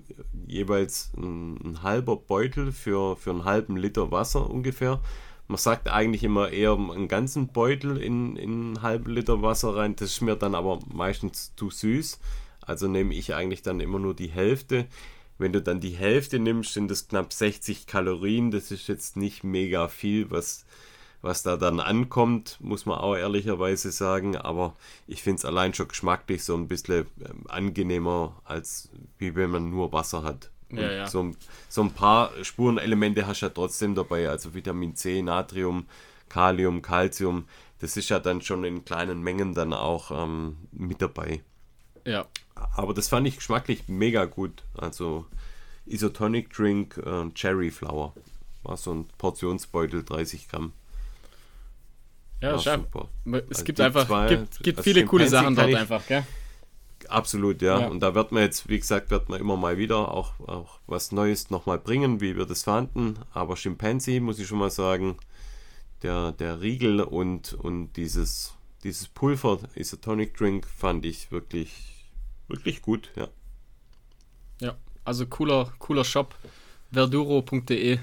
[0.47, 5.01] jeweils ein, ein halber Beutel für, für einen halben Liter Wasser ungefähr.
[5.51, 9.97] Man sagt eigentlich immer eher einen ganzen Beutel in, in einen halben Liter Wasser rein.
[9.97, 12.21] Das ist mir dann aber meistens zu süß.
[12.61, 14.87] Also nehme ich eigentlich dann immer nur die Hälfte.
[15.37, 18.51] Wenn du dann die Hälfte nimmst, sind das knapp 60 Kalorien.
[18.51, 20.63] Das ist jetzt nicht mega viel, was,
[21.21, 24.37] was da dann ankommt, muss man auch ehrlicherweise sagen.
[24.37, 29.49] Aber ich finde es allein schon geschmacklich so ein bisschen ähm, angenehmer, als wie wenn
[29.49, 30.49] man nur Wasser hat.
[30.71, 31.07] Ja, ja.
[31.07, 31.37] So, ein-
[31.69, 35.85] so ein paar Spurenelemente hast du ja trotzdem dabei, also Vitamin C, Natrium,
[36.29, 37.45] Kalium, Calcium.
[37.79, 41.41] Das ist ja dann schon in kleinen Mengen dann auch ähm, mit dabei.
[42.05, 42.25] ja,
[42.75, 44.63] Aber das fand ich geschmacklich mega gut.
[44.77, 45.25] Also
[45.87, 48.13] Isotonic Drink äh, Cherry Flower.
[48.63, 50.73] War so ein Portionsbeutel, 30 Gramm.
[52.41, 53.09] ja, super.
[53.25, 56.23] Es Also gibt einfach gibt, gibt viele coole Sachen dort ich- einfach, gell?
[57.11, 57.81] Absolut, ja.
[57.81, 57.87] Ja.
[57.87, 61.11] Und da wird man jetzt, wie gesagt, wird man immer mal wieder auch, auch was
[61.11, 63.19] Neues nochmal bringen, wie wir das fanden.
[63.33, 65.17] Aber Chimpanzee, muss ich schon mal sagen,
[66.03, 72.05] der, der Riegel und, und dieses, dieses Pulver, Isotonic Drink, fand ich wirklich,
[72.47, 73.27] wirklich gut, ja.
[74.59, 76.35] Ja, also cooler, cooler Shop,
[76.91, 77.99] verduro.de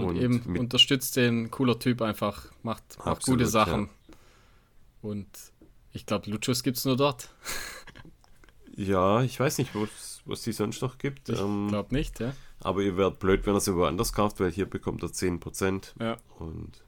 [0.00, 3.90] und, Und eben unterstützt den cooler Typ einfach, macht, macht Absolut, gute Sachen.
[5.02, 5.28] Und
[5.92, 7.28] ich glaube, Luchos gibt es nur dort.
[8.80, 9.72] Ja, ich weiß nicht,
[10.24, 11.28] was die sonst noch gibt.
[11.28, 12.32] Ich ähm, glaube nicht, ja.
[12.60, 15.92] aber ihr werdet blöd, wenn ihr es woanders kauft, weil hier bekommt ihr 10%.
[16.00, 16.82] Ja, Und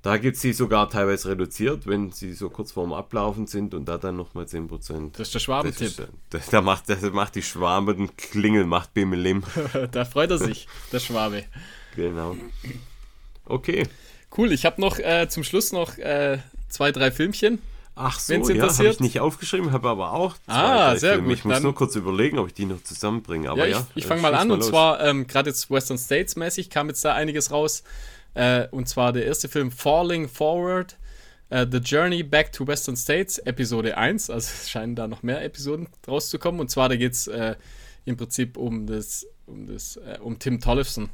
[0.00, 3.84] da gibt es sie sogar teilweise reduziert, wenn sie so kurz vorm Ablaufen sind und
[3.84, 5.10] da dann nochmal 10%.
[5.12, 6.08] das ist der Schwabentipp.
[6.30, 9.44] das, da macht, das macht die Schwaben Klingel, macht Bimmelim.
[9.92, 11.44] da freut er sich, der Schwabe.
[11.94, 12.34] genau.
[13.44, 13.86] Okay.
[14.34, 16.38] Cool, ich habe noch äh, zum Schluss noch äh,
[16.70, 17.58] zwei, drei Filmchen.
[17.94, 21.28] Ach so, Wenn's ja, habe ich nicht aufgeschrieben, habe aber auch zwei, Ah, sehr Filme.
[21.28, 23.50] gut, Ich muss nur kurz überlegen, ob ich die noch zusammenbringe.
[23.50, 24.68] Aber Ja, ja, ich, ich äh, fange mal an und los.
[24.68, 27.82] zwar ähm, gerade jetzt Western States mäßig kam jetzt da einiges raus.
[28.34, 30.96] Äh, und zwar der erste Film Falling Forward,
[31.50, 34.30] äh, The Journey Back to Western States, Episode 1.
[34.30, 36.62] Also es scheinen da noch mehr Episoden rauszukommen.
[36.62, 37.56] Und zwar da geht es äh,
[38.06, 41.10] im Prinzip um das, um das, äh, um Tim Tollefson.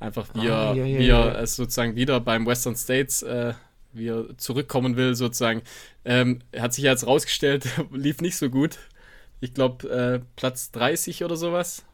[0.00, 3.54] Einfach wie Ah, er, ja, ja, wie er sozusagen wieder beim Western States, äh,
[3.94, 5.62] wie er zurückkommen will, sozusagen.
[6.04, 8.78] Ähm, er hat sich ja jetzt rausgestellt, lief nicht so gut.
[9.40, 11.84] Ich glaube, äh, Platz 30 oder sowas.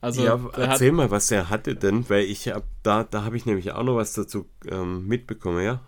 [0.00, 3.24] Also, ja, der hat, erzähl mal, was er hatte denn, weil ich hab, da, da
[3.24, 5.80] habe ich nämlich auch noch was dazu ähm, mitbekommen, ja?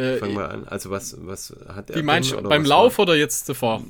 [0.00, 0.66] Äh, Fang mal an.
[0.66, 3.04] Also was, was hat er wie meinst du, beim Lauf War?
[3.04, 3.82] oder jetzt davor?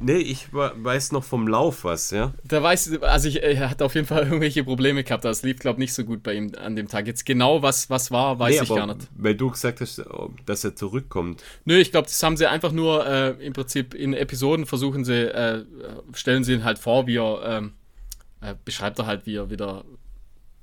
[0.00, 2.32] Nee, ich weiß noch vom Lauf was, ja?
[2.44, 5.24] Der weiß, also ich, er hat auf jeden Fall irgendwelche Probleme gehabt.
[5.24, 7.06] Das lief, glaube ich, nicht so gut bei ihm an dem Tag.
[7.06, 9.08] Jetzt genau, was, was war, weiß nee, ich gar nicht.
[9.16, 10.02] Weil du gesagt hast,
[10.46, 11.42] dass er zurückkommt.
[11.64, 15.32] Nö, ich glaube, das haben sie einfach nur äh, im Prinzip in Episoden versuchen sie,
[15.32, 15.64] äh,
[16.14, 17.72] stellen sie ihn halt vor, wie er, ähm,
[18.40, 19.84] äh, beschreibt er halt, wie er wieder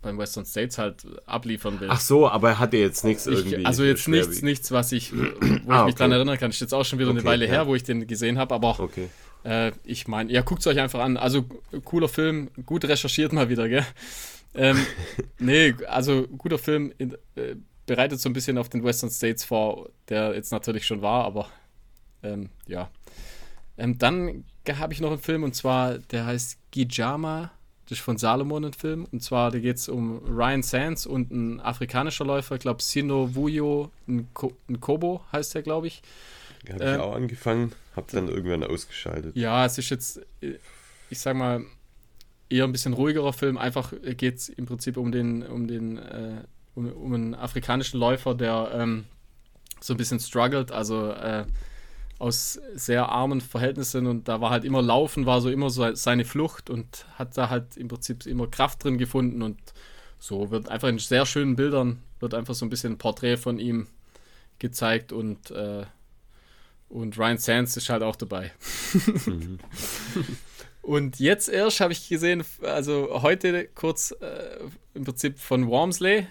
[0.06, 1.90] beim Western States halt abliefern will.
[1.91, 3.56] Ach so, aber er hatte jetzt nichts irgendwie.
[3.56, 6.52] Ich, also jetzt nichts, nichts, was ich, wo ah, ich mich dran erinnern kann.
[6.52, 7.52] Ist jetzt auch schon wieder okay, eine Weile ja.
[7.52, 9.10] her, wo ich den gesehen habe, aber okay.
[9.44, 11.18] äh, ich meine, ja, guckt es euch einfach an.
[11.18, 11.45] Also
[11.84, 13.86] cooler Film, gut recherchiert mal wieder, gell?
[14.53, 14.77] ähm,
[15.40, 17.56] nee, also guter Film, äh,
[17.88, 21.49] bereitet so ein bisschen auf den Western States vor, der jetzt natürlich schon war, aber
[22.23, 22.90] ähm, ja.
[23.77, 24.45] Ähm, dann
[24.77, 27.52] habe ich noch einen Film und zwar, der heißt Gijama
[27.87, 29.05] das ist von Salomon ein Film.
[29.11, 33.35] Und zwar, da geht es um Ryan Sands und ein afrikanischer Läufer, ich glaube Sino
[33.35, 36.01] Wuyo Nkobo heißt der, glaube ich.
[36.71, 39.35] Habe ähm, ich auch angefangen, habe dann irgendwann ausgeschaltet.
[39.35, 41.63] Ja, es ist jetzt, ich sag mal,
[42.49, 43.57] eher ein bisschen ruhigerer Film.
[43.57, 46.41] Einfach geht es im Prinzip um den, um den, äh,
[46.73, 49.05] um, um, einen afrikanischen Läufer, der ähm,
[49.79, 51.45] so ein bisschen struggelt, also äh,
[52.17, 56.25] aus sehr armen Verhältnissen und da war halt immer Laufen, war so immer so seine
[56.25, 59.59] Flucht und hat da halt im Prinzip immer Kraft drin gefunden und
[60.17, 63.59] so wird einfach in sehr schönen Bildern wird einfach so ein bisschen ein Porträt von
[63.59, 63.87] ihm
[64.59, 65.85] gezeigt und äh,
[66.87, 68.53] und Ryan Sands ist halt auch dabei.
[69.25, 69.59] Mhm.
[70.81, 74.59] und jetzt erst habe ich gesehen, also heute kurz äh,
[74.93, 76.27] im Prinzip von Wormsley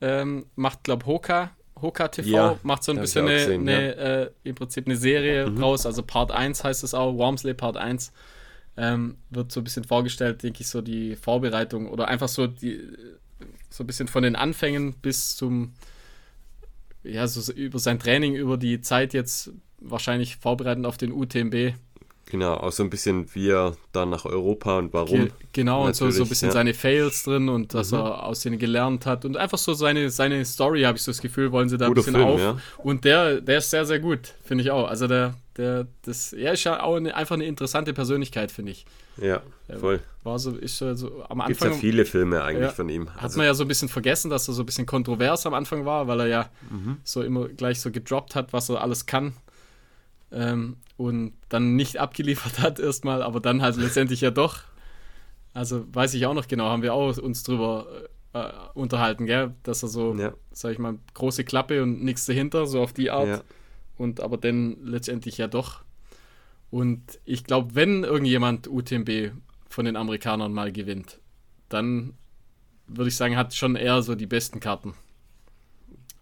[0.00, 1.52] ähm, macht glaube Hoka
[1.82, 4.22] Hoka TV ja, macht so ein bisschen eine, gesehen, eine ja.
[4.22, 5.62] äh, im Prinzip eine Serie mhm.
[5.62, 8.12] raus, also Part 1 heißt es auch, Wormsley Part 1.
[8.76, 12.80] Ähm, wird so ein bisschen vorgestellt, denke ich, so die Vorbereitung oder einfach so die
[13.70, 15.74] so ein bisschen von den Anfängen bis zum
[17.02, 21.74] ja, so über sein Training, über die Zeit jetzt wahrscheinlich vorbereitend auf den UTMB
[22.30, 25.24] Genau, auch so ein bisschen wie er da nach Europa und warum.
[25.24, 26.52] Ge genau, und so, so ein bisschen ja.
[26.52, 27.98] seine Fails drin und dass mhm.
[27.98, 29.24] er aus denen gelernt hat.
[29.24, 32.00] Und einfach so seine, seine Story, habe ich so das Gefühl, wollen sie da Guter
[32.00, 32.40] ein bisschen Film, auf.
[32.40, 32.58] Ja.
[32.78, 34.88] Und der, der ist sehr, sehr gut, finde ich auch.
[34.88, 38.84] Also der, der, das, er ist ja auch eine, einfach eine interessante Persönlichkeit, finde ich.
[39.16, 39.40] Ja,
[39.80, 40.00] voll.
[40.22, 41.46] War so, ist so am Anfang.
[41.46, 43.08] Gibt ja viele Filme eigentlich ja, von ihm.
[43.08, 45.54] Also hat man ja so ein bisschen vergessen, dass er so ein bisschen kontrovers am
[45.54, 46.98] Anfang war, weil er ja mhm.
[47.04, 49.32] so immer gleich so gedroppt hat, was er alles kann
[50.32, 54.60] ähm, und dann nicht abgeliefert hat erstmal, aber dann halt letztendlich ja doch.
[55.54, 57.86] Also weiß ich auch noch genau, haben wir auch uns drüber
[58.32, 59.54] äh, unterhalten, gell?
[59.62, 60.34] dass er so, ja.
[60.52, 63.28] sag ich mal, große Klappe und nichts dahinter, so auf die Art.
[63.28, 63.42] Ja.
[63.96, 65.82] Und aber dann letztendlich ja doch.
[66.70, 69.32] Und ich glaube, wenn irgendjemand UTMB
[69.68, 71.18] von den Amerikanern mal gewinnt,
[71.68, 72.14] dann
[72.86, 74.94] würde ich sagen, hat schon eher so die besten Karten.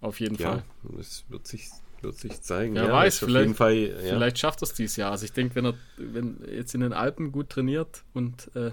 [0.00, 0.64] Auf jeden ja, Fall.
[0.96, 1.68] Das wird sich
[2.06, 2.74] wird sich zeigen.
[2.74, 3.96] Wer ja, weiß, vielleicht, Fall, ja.
[3.98, 5.10] vielleicht schafft er es dieses Jahr.
[5.10, 8.70] Also ich denke, wenn er wenn jetzt in den Alpen gut trainiert und äh,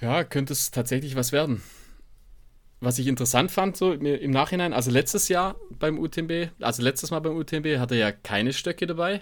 [0.00, 1.62] ja, könnte es tatsächlich was werden.
[2.80, 7.20] Was ich interessant fand, so im Nachhinein, also letztes Jahr beim UTMB, also letztes Mal
[7.20, 9.20] beim UTMB hatte er ja keine Stöcke dabei,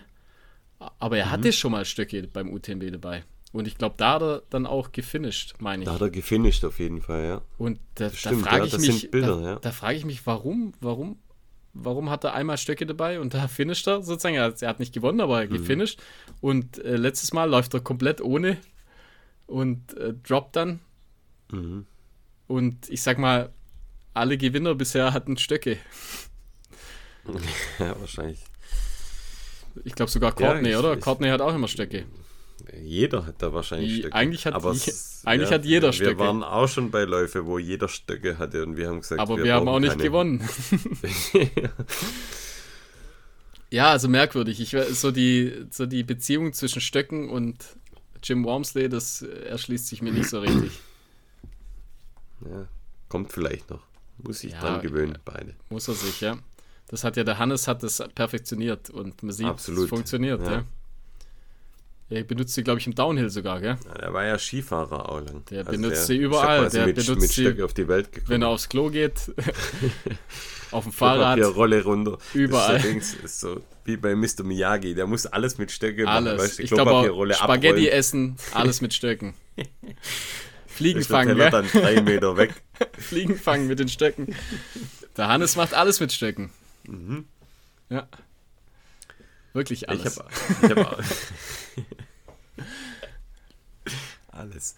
[0.78, 1.30] aber er mhm.
[1.30, 3.24] hatte schon mal Stöcke beim UTMB dabei.
[3.51, 5.89] Und ich glaube, da hat er dann auch gefinisht, meine ich.
[5.89, 7.43] Da hat er gefinisht auf jeden Fall, ja.
[7.56, 9.59] Und da, da frage ja, ich mich, Bilder, da, ja.
[9.59, 11.18] da frage ich mich, warum, warum
[11.74, 14.36] warum hat er einmal Stöcke dabei und da finisht er sozusagen.
[14.36, 15.55] Er, er hat nicht gewonnen, aber er mhm.
[15.55, 16.01] gefinisht.
[16.40, 18.59] Und äh, letztes Mal läuft er komplett ohne
[19.47, 20.81] und äh, droppt dann.
[21.51, 21.86] Mhm.
[22.47, 23.53] Und ich sag mal,
[24.15, 25.78] alle Gewinner bisher hatten Stöcke.
[27.78, 28.43] Ja, wahrscheinlich.
[29.85, 30.95] Ich glaube sogar Courtney, ja, ich, oder?
[30.95, 32.07] Ich, Courtney hat auch immer Stöcke.
[32.77, 34.15] Jeder hat da wahrscheinlich Stöcke.
[34.15, 34.93] Eigentlich hat, aber je,
[35.24, 36.19] eigentlich ja, hat jeder Stöcke.
[36.19, 39.36] Wir waren auch schon bei Läufe, wo jeder Stöcke hatte und wir haben gesagt, aber
[39.36, 40.03] wir, wir haben auch nicht keine.
[40.03, 40.49] gewonnen.
[43.70, 44.61] ja, also merkwürdig.
[44.61, 47.65] Ich, so, die, so die Beziehung zwischen Stöcken und
[48.23, 50.73] Jim Wormsley, das erschließt sich mir nicht so richtig.
[52.45, 52.69] Ja,
[53.09, 53.82] kommt vielleicht noch.
[54.19, 55.55] Muss sich ja, dran gewöhnen, beide.
[55.70, 56.39] Muss er sich, ja.
[56.89, 60.53] Das hat ja der Hannes hat das perfektioniert und man sieht, es funktioniert, ja.
[60.53, 60.65] ja.
[62.10, 63.76] Er benutzt sie, glaube ich, im Downhill sogar, gell?
[63.86, 65.44] Ja, der war ja Skifahrer auch lang.
[65.51, 66.70] Der also benutzt sie überall.
[66.70, 68.30] Der mit, benutzt mit sie, auf die Welt gekommen.
[68.30, 69.30] wenn er aufs Klo geht,
[70.70, 71.39] auf dem Fahrrad.
[71.55, 72.16] Rolle runter.
[72.32, 72.76] Überall.
[72.76, 74.43] Ist Dings, ist so wie bei Mr.
[74.44, 74.94] Miyagi.
[74.94, 76.35] Der muss alles mit Stöcken alles.
[76.35, 76.44] machen.
[76.44, 76.90] Weißt, ich glaube
[77.35, 77.86] Spaghetti abrollen.
[77.89, 79.35] essen, alles mit Stöcken.
[80.66, 81.51] Fliegen fangen, gell?
[81.51, 82.55] dann drei Meter weg.
[82.98, 84.35] Fliegen fangen mit den Stöcken.
[85.16, 86.51] Der Hannes macht alles mit Stöcken.
[86.86, 87.24] Mhm.
[87.90, 88.06] Ja.
[89.59, 90.20] Wirklich alles.
[90.62, 90.98] Ich habe hab
[94.28, 94.76] alles.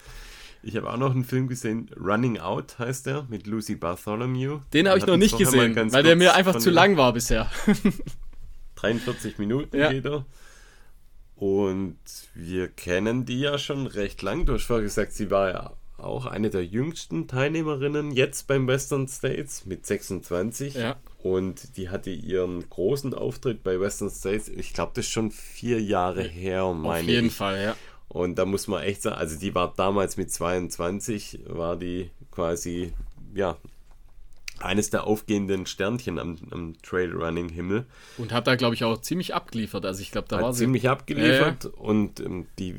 [0.62, 4.60] Ich habe auch noch einen Film gesehen, Running Out heißt der, mit Lucy Bartholomew.
[4.72, 7.50] Den habe ich noch nicht gesehen, weil der mir einfach zu lang war bisher.
[8.76, 9.92] 43 Minuten ja.
[9.92, 10.24] geht er.
[11.36, 11.98] Und
[12.34, 14.46] wir kennen die ja schon recht lang.
[14.46, 19.08] Du hast vorher gesagt, sie war ja auch eine der jüngsten Teilnehmerinnen jetzt beim Western
[19.08, 20.74] States mit 26.
[20.74, 20.96] Ja.
[21.22, 25.80] Und die hatte ihren großen Auftritt bei Western States, ich glaube, das ist schon vier
[25.80, 27.04] Jahre her, meine ich.
[27.04, 27.34] Auf jeden ich.
[27.34, 27.76] Fall, ja.
[28.08, 32.92] Und da muss man echt sagen, also die war damals mit 22, war die quasi,
[33.34, 33.56] ja,
[34.60, 37.86] eines der aufgehenden Sternchen am, am Trailrunning-Himmel.
[38.18, 39.86] Und hat da, glaube ich, auch ziemlich abgeliefert.
[39.86, 41.64] Also ich glaube, da hat war ziemlich sie abgeliefert.
[41.64, 41.68] Äh.
[41.68, 42.76] Und ähm, die,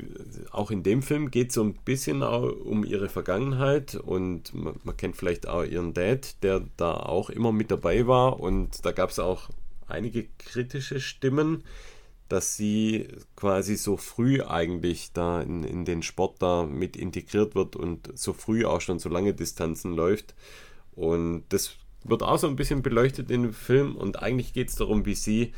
[0.50, 3.94] auch in dem Film geht es so ein bisschen um ihre Vergangenheit.
[3.94, 8.40] Und man, man, kennt vielleicht auch ihren Dad, der da auch immer mit dabei war.
[8.40, 9.48] Und da gab es auch
[9.88, 11.64] einige kritische Stimmen,
[12.28, 17.76] dass sie quasi so früh eigentlich da in, in den Sport da mit integriert wird
[17.76, 20.34] und so früh auch schon so lange Distanzen läuft.
[20.94, 24.76] Und das wird auch so ein bisschen beleuchtet in dem Film und eigentlich geht es
[24.76, 25.52] darum, wie sie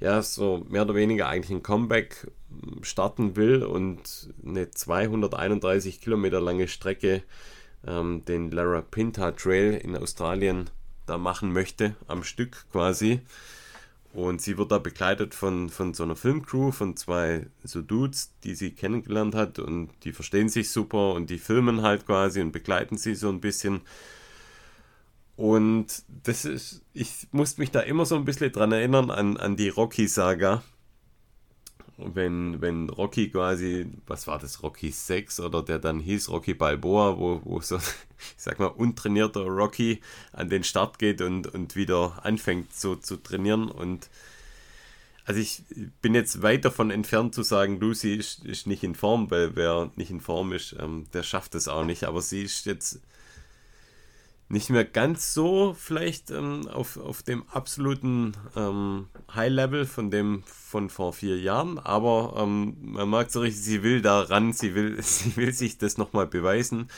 [0.00, 2.30] ja so mehr oder weniger eigentlich ein Comeback
[2.82, 7.22] starten will und eine 231 Kilometer lange Strecke,
[7.86, 10.70] ähm, den Lara Pinta Trail in Australien
[11.06, 13.20] da machen möchte, am Stück quasi.
[14.12, 18.54] Und sie wird da begleitet von, von so einer Filmcrew, von zwei so Dudes, die
[18.54, 22.96] sie kennengelernt hat und die verstehen sich super und die filmen halt quasi und begleiten
[22.96, 23.82] sie so ein bisschen.
[25.36, 29.56] Und das ist, ich musste mich da immer so ein bisschen dran erinnern an, an
[29.56, 30.62] die Rocky-Saga.
[31.98, 37.18] Wenn, wenn Rocky quasi, was war das, Rocky 6 oder der dann hieß Rocky Balboa,
[37.18, 37.82] wo, wo so, ich
[38.36, 40.00] sag mal, untrainierter Rocky
[40.32, 43.70] an den Start geht und, und wieder anfängt so zu trainieren.
[43.70, 44.10] Und
[45.24, 45.62] also ich
[46.02, 49.90] bin jetzt weit davon entfernt zu sagen, Lucy ist, ist nicht in Form, weil wer
[49.96, 52.04] nicht in Form ist, ähm, der schafft es auch nicht.
[52.04, 53.00] Aber sie ist jetzt
[54.48, 60.88] nicht mehr ganz so vielleicht ähm, auf, auf dem absoluten ähm, High-Level von dem von
[60.88, 64.96] vor vier Jahren, aber ähm, man merkt so richtig, sie will da ran, sie will,
[65.02, 66.88] sie will sich das nochmal beweisen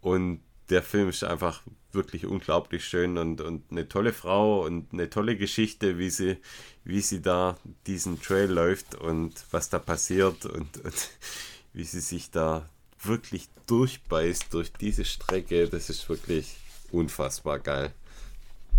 [0.00, 0.40] und
[0.70, 1.62] der Film ist einfach
[1.92, 6.38] wirklich unglaublich schön und, und eine tolle Frau und eine tolle Geschichte, wie sie,
[6.84, 7.56] wie sie da
[7.86, 11.10] diesen Trail läuft und was da passiert und, und
[11.72, 12.68] wie sie sich da
[13.02, 15.68] wirklich durchbeißt durch diese Strecke.
[15.68, 16.56] Das ist wirklich
[16.96, 17.92] unfassbar geil.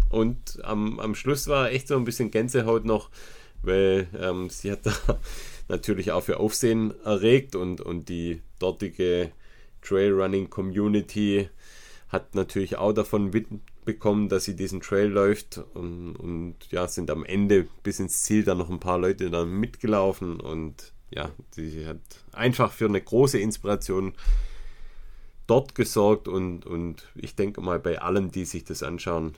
[0.10, 3.10] Und am, am Schluss war echt so ein bisschen Gänsehaut noch,
[3.62, 4.94] weil ähm, sie hat da
[5.68, 9.32] natürlich auch für Aufsehen erregt und, und die dortige
[9.82, 11.50] Trailrunning-Community
[12.10, 17.26] hat natürlich auch davon mitbekommen, dass sie diesen Trail läuft und, und, ja, sind am
[17.26, 22.00] Ende bis ins Ziel dann noch ein paar Leute dann mitgelaufen und ja, sie hat
[22.32, 24.14] einfach für eine große Inspiration
[25.48, 29.34] dort gesorgt und, und ich denke mal bei allen, die sich das anschauen,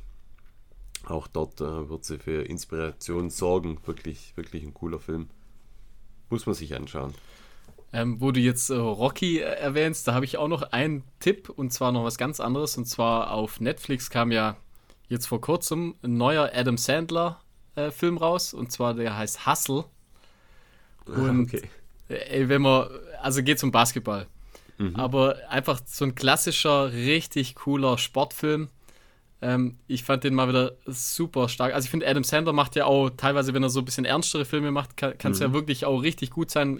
[1.07, 3.79] auch dort äh, wird sie für Inspiration sorgen.
[3.85, 5.29] Wirklich, wirklich ein cooler Film.
[6.29, 7.13] Muss man sich anschauen.
[7.91, 11.49] Ähm, wo du jetzt äh, Rocky äh, erwähnst, da habe ich auch noch einen Tipp
[11.49, 12.77] und zwar noch was ganz anderes.
[12.77, 14.57] Und zwar auf Netflix kam ja
[15.07, 17.41] jetzt vor kurzem ein neuer Adam Sandler
[17.75, 19.85] äh, Film raus und zwar der heißt Hustle.
[21.07, 21.63] Ah, und okay.
[22.09, 22.87] Ey, wenn man,
[23.21, 24.27] also geht um Basketball.
[24.79, 24.95] Mhm.
[24.95, 28.69] Aber einfach so ein klassischer, richtig cooler Sportfilm.
[29.41, 31.73] Ähm, ich fand den mal wieder super stark.
[31.73, 34.45] Also ich finde, Adam Sandler macht ja auch teilweise, wenn er so ein bisschen ernstere
[34.45, 35.45] Filme macht, kann es mhm.
[35.45, 36.79] ja wirklich auch richtig gut sein.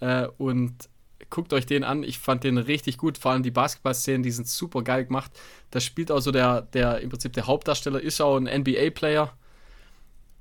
[0.00, 0.88] Äh, und
[1.30, 2.02] guckt euch den an.
[2.02, 3.16] Ich fand den richtig gut.
[3.16, 5.32] Vor allem die Basketball-Szenen, die sind super geil gemacht.
[5.70, 9.32] Da spielt auch so der, der im Prinzip der Hauptdarsteller, ist auch ein NBA-Player.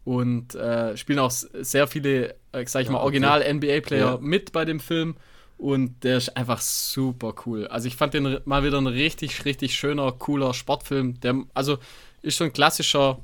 [0.03, 4.17] Und äh, spielen auch sehr viele, äh, sag ich ja, mal, Original-NBA-Player ja.
[4.19, 5.15] mit bei dem Film.
[5.61, 7.67] Und der ist einfach super cool.
[7.67, 11.19] Also ich fand den mal wieder ein richtig, richtig schöner, cooler Sportfilm.
[11.19, 11.77] Der, also
[12.23, 13.19] ist so ein klassischer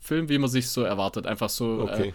[0.00, 1.26] Film, wie man sich so erwartet.
[1.26, 1.80] Einfach so.
[1.80, 2.14] Okay.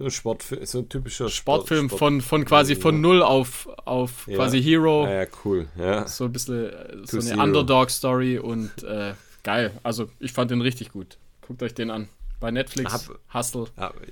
[0.00, 4.34] Äh, so, so ein typischer Sportfilm Sport, von, von quasi von null auf, auf ja.
[4.34, 5.04] quasi Hero.
[5.04, 5.68] Ja, ja, cool.
[5.78, 6.08] Ja.
[6.08, 9.14] So ein bisschen äh, so eine Underdog-Story und äh,
[9.44, 9.70] geil.
[9.84, 11.16] Also ich fand den richtig gut.
[11.46, 12.08] Guckt euch den an.
[12.40, 13.66] Bei Netflix, hab, Hustle.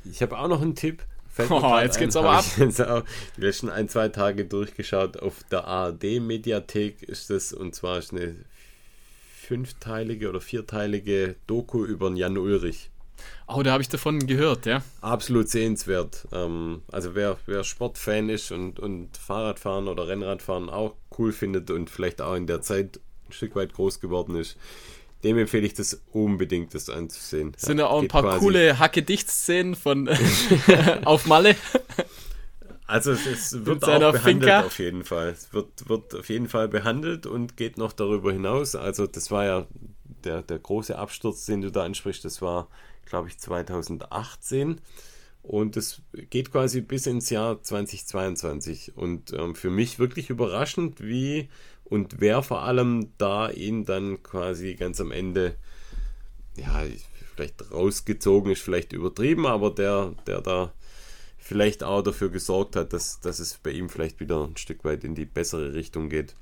[0.05, 1.03] Ich habe auch noch einen Tipp.
[1.51, 2.45] Oh, jetzt geht's ein, aber ab.
[2.59, 3.03] Ich auch
[3.37, 5.19] die letzten ein, zwei Tage durchgeschaut.
[5.19, 8.35] Auf der ARD-Mediathek ist das, und zwar ist eine
[9.47, 12.91] fünfteilige oder vierteilige Doku über Jan Ulrich.
[13.47, 14.83] Oh, da habe ich davon gehört, ja.
[15.01, 16.29] Absolut sehenswert.
[16.33, 21.89] Ähm, also wer, wer Sportfan ist und, und Fahrradfahren oder Rennradfahren auch cool findet und
[21.89, 24.57] vielleicht auch in der Zeit ein Stück weit groß geworden ist,
[25.25, 27.53] dem empfehle ich das unbedingt, das anzusehen.
[27.57, 30.09] Sind ja, auch ein paar coole Hacke-Dicht-Szenen von
[31.05, 31.57] auf Malle.
[32.87, 34.61] Also es wird auch behandelt Finca.
[34.63, 35.29] auf jeden Fall.
[35.29, 38.75] Es wird, wird auf jeden Fall behandelt und geht noch darüber hinaus.
[38.75, 39.67] Also das war ja
[40.25, 42.69] der, der große Absturz, den du da ansprichst, das war,
[43.05, 44.81] glaube ich, 2018.
[45.43, 48.97] Und es geht quasi bis ins Jahr 2022.
[48.97, 51.49] Und ähm, für mich wirklich überraschend, wie
[51.89, 55.57] und wer vor allem da ihn dann quasi ganz am Ende,
[56.57, 56.85] ja,
[57.35, 60.73] vielleicht rausgezogen ist, vielleicht übertrieben, aber der, der da
[61.39, 65.05] vielleicht auch dafür gesorgt hat, dass, dass es bei ihm vielleicht wieder ein Stück weit
[65.05, 66.35] in die bessere Richtung geht.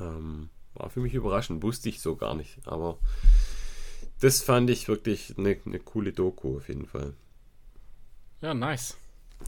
[0.00, 2.58] Ähm, war für mich überraschend, wusste ich so gar nicht.
[2.64, 2.98] Aber
[4.20, 7.14] das fand ich wirklich eine, eine coole Doku auf jeden Fall.
[8.40, 8.96] Ja, nice.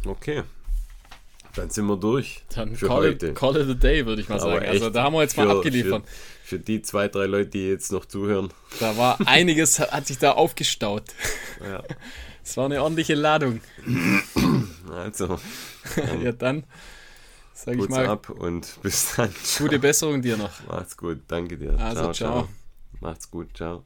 [0.05, 0.45] Okay.
[1.57, 3.27] Dann sind wir durch Dann für call heute.
[3.29, 4.67] it, call it a day, würde ich mal Aber sagen.
[4.67, 6.05] Also da haben wir jetzt mal für- abgeliefert.
[6.43, 8.51] Für, für die zwei, drei Leute, die jetzt noch zuhören.
[8.81, 11.05] Da war einiges, hat sich da aufgestaut.
[11.65, 11.83] Ja.
[12.43, 13.61] Es war eine ordentliche Ladung.
[14.93, 15.39] Also,
[16.23, 16.65] Ja, dann
[17.55, 19.31] sage ich mal, ab und bis dann.
[19.59, 20.51] gute Besserung dir noch.
[20.67, 21.79] Macht's gut, danke dir.
[21.79, 22.49] Also, ciao.
[23.01, 23.85] Macht's gut, ciao.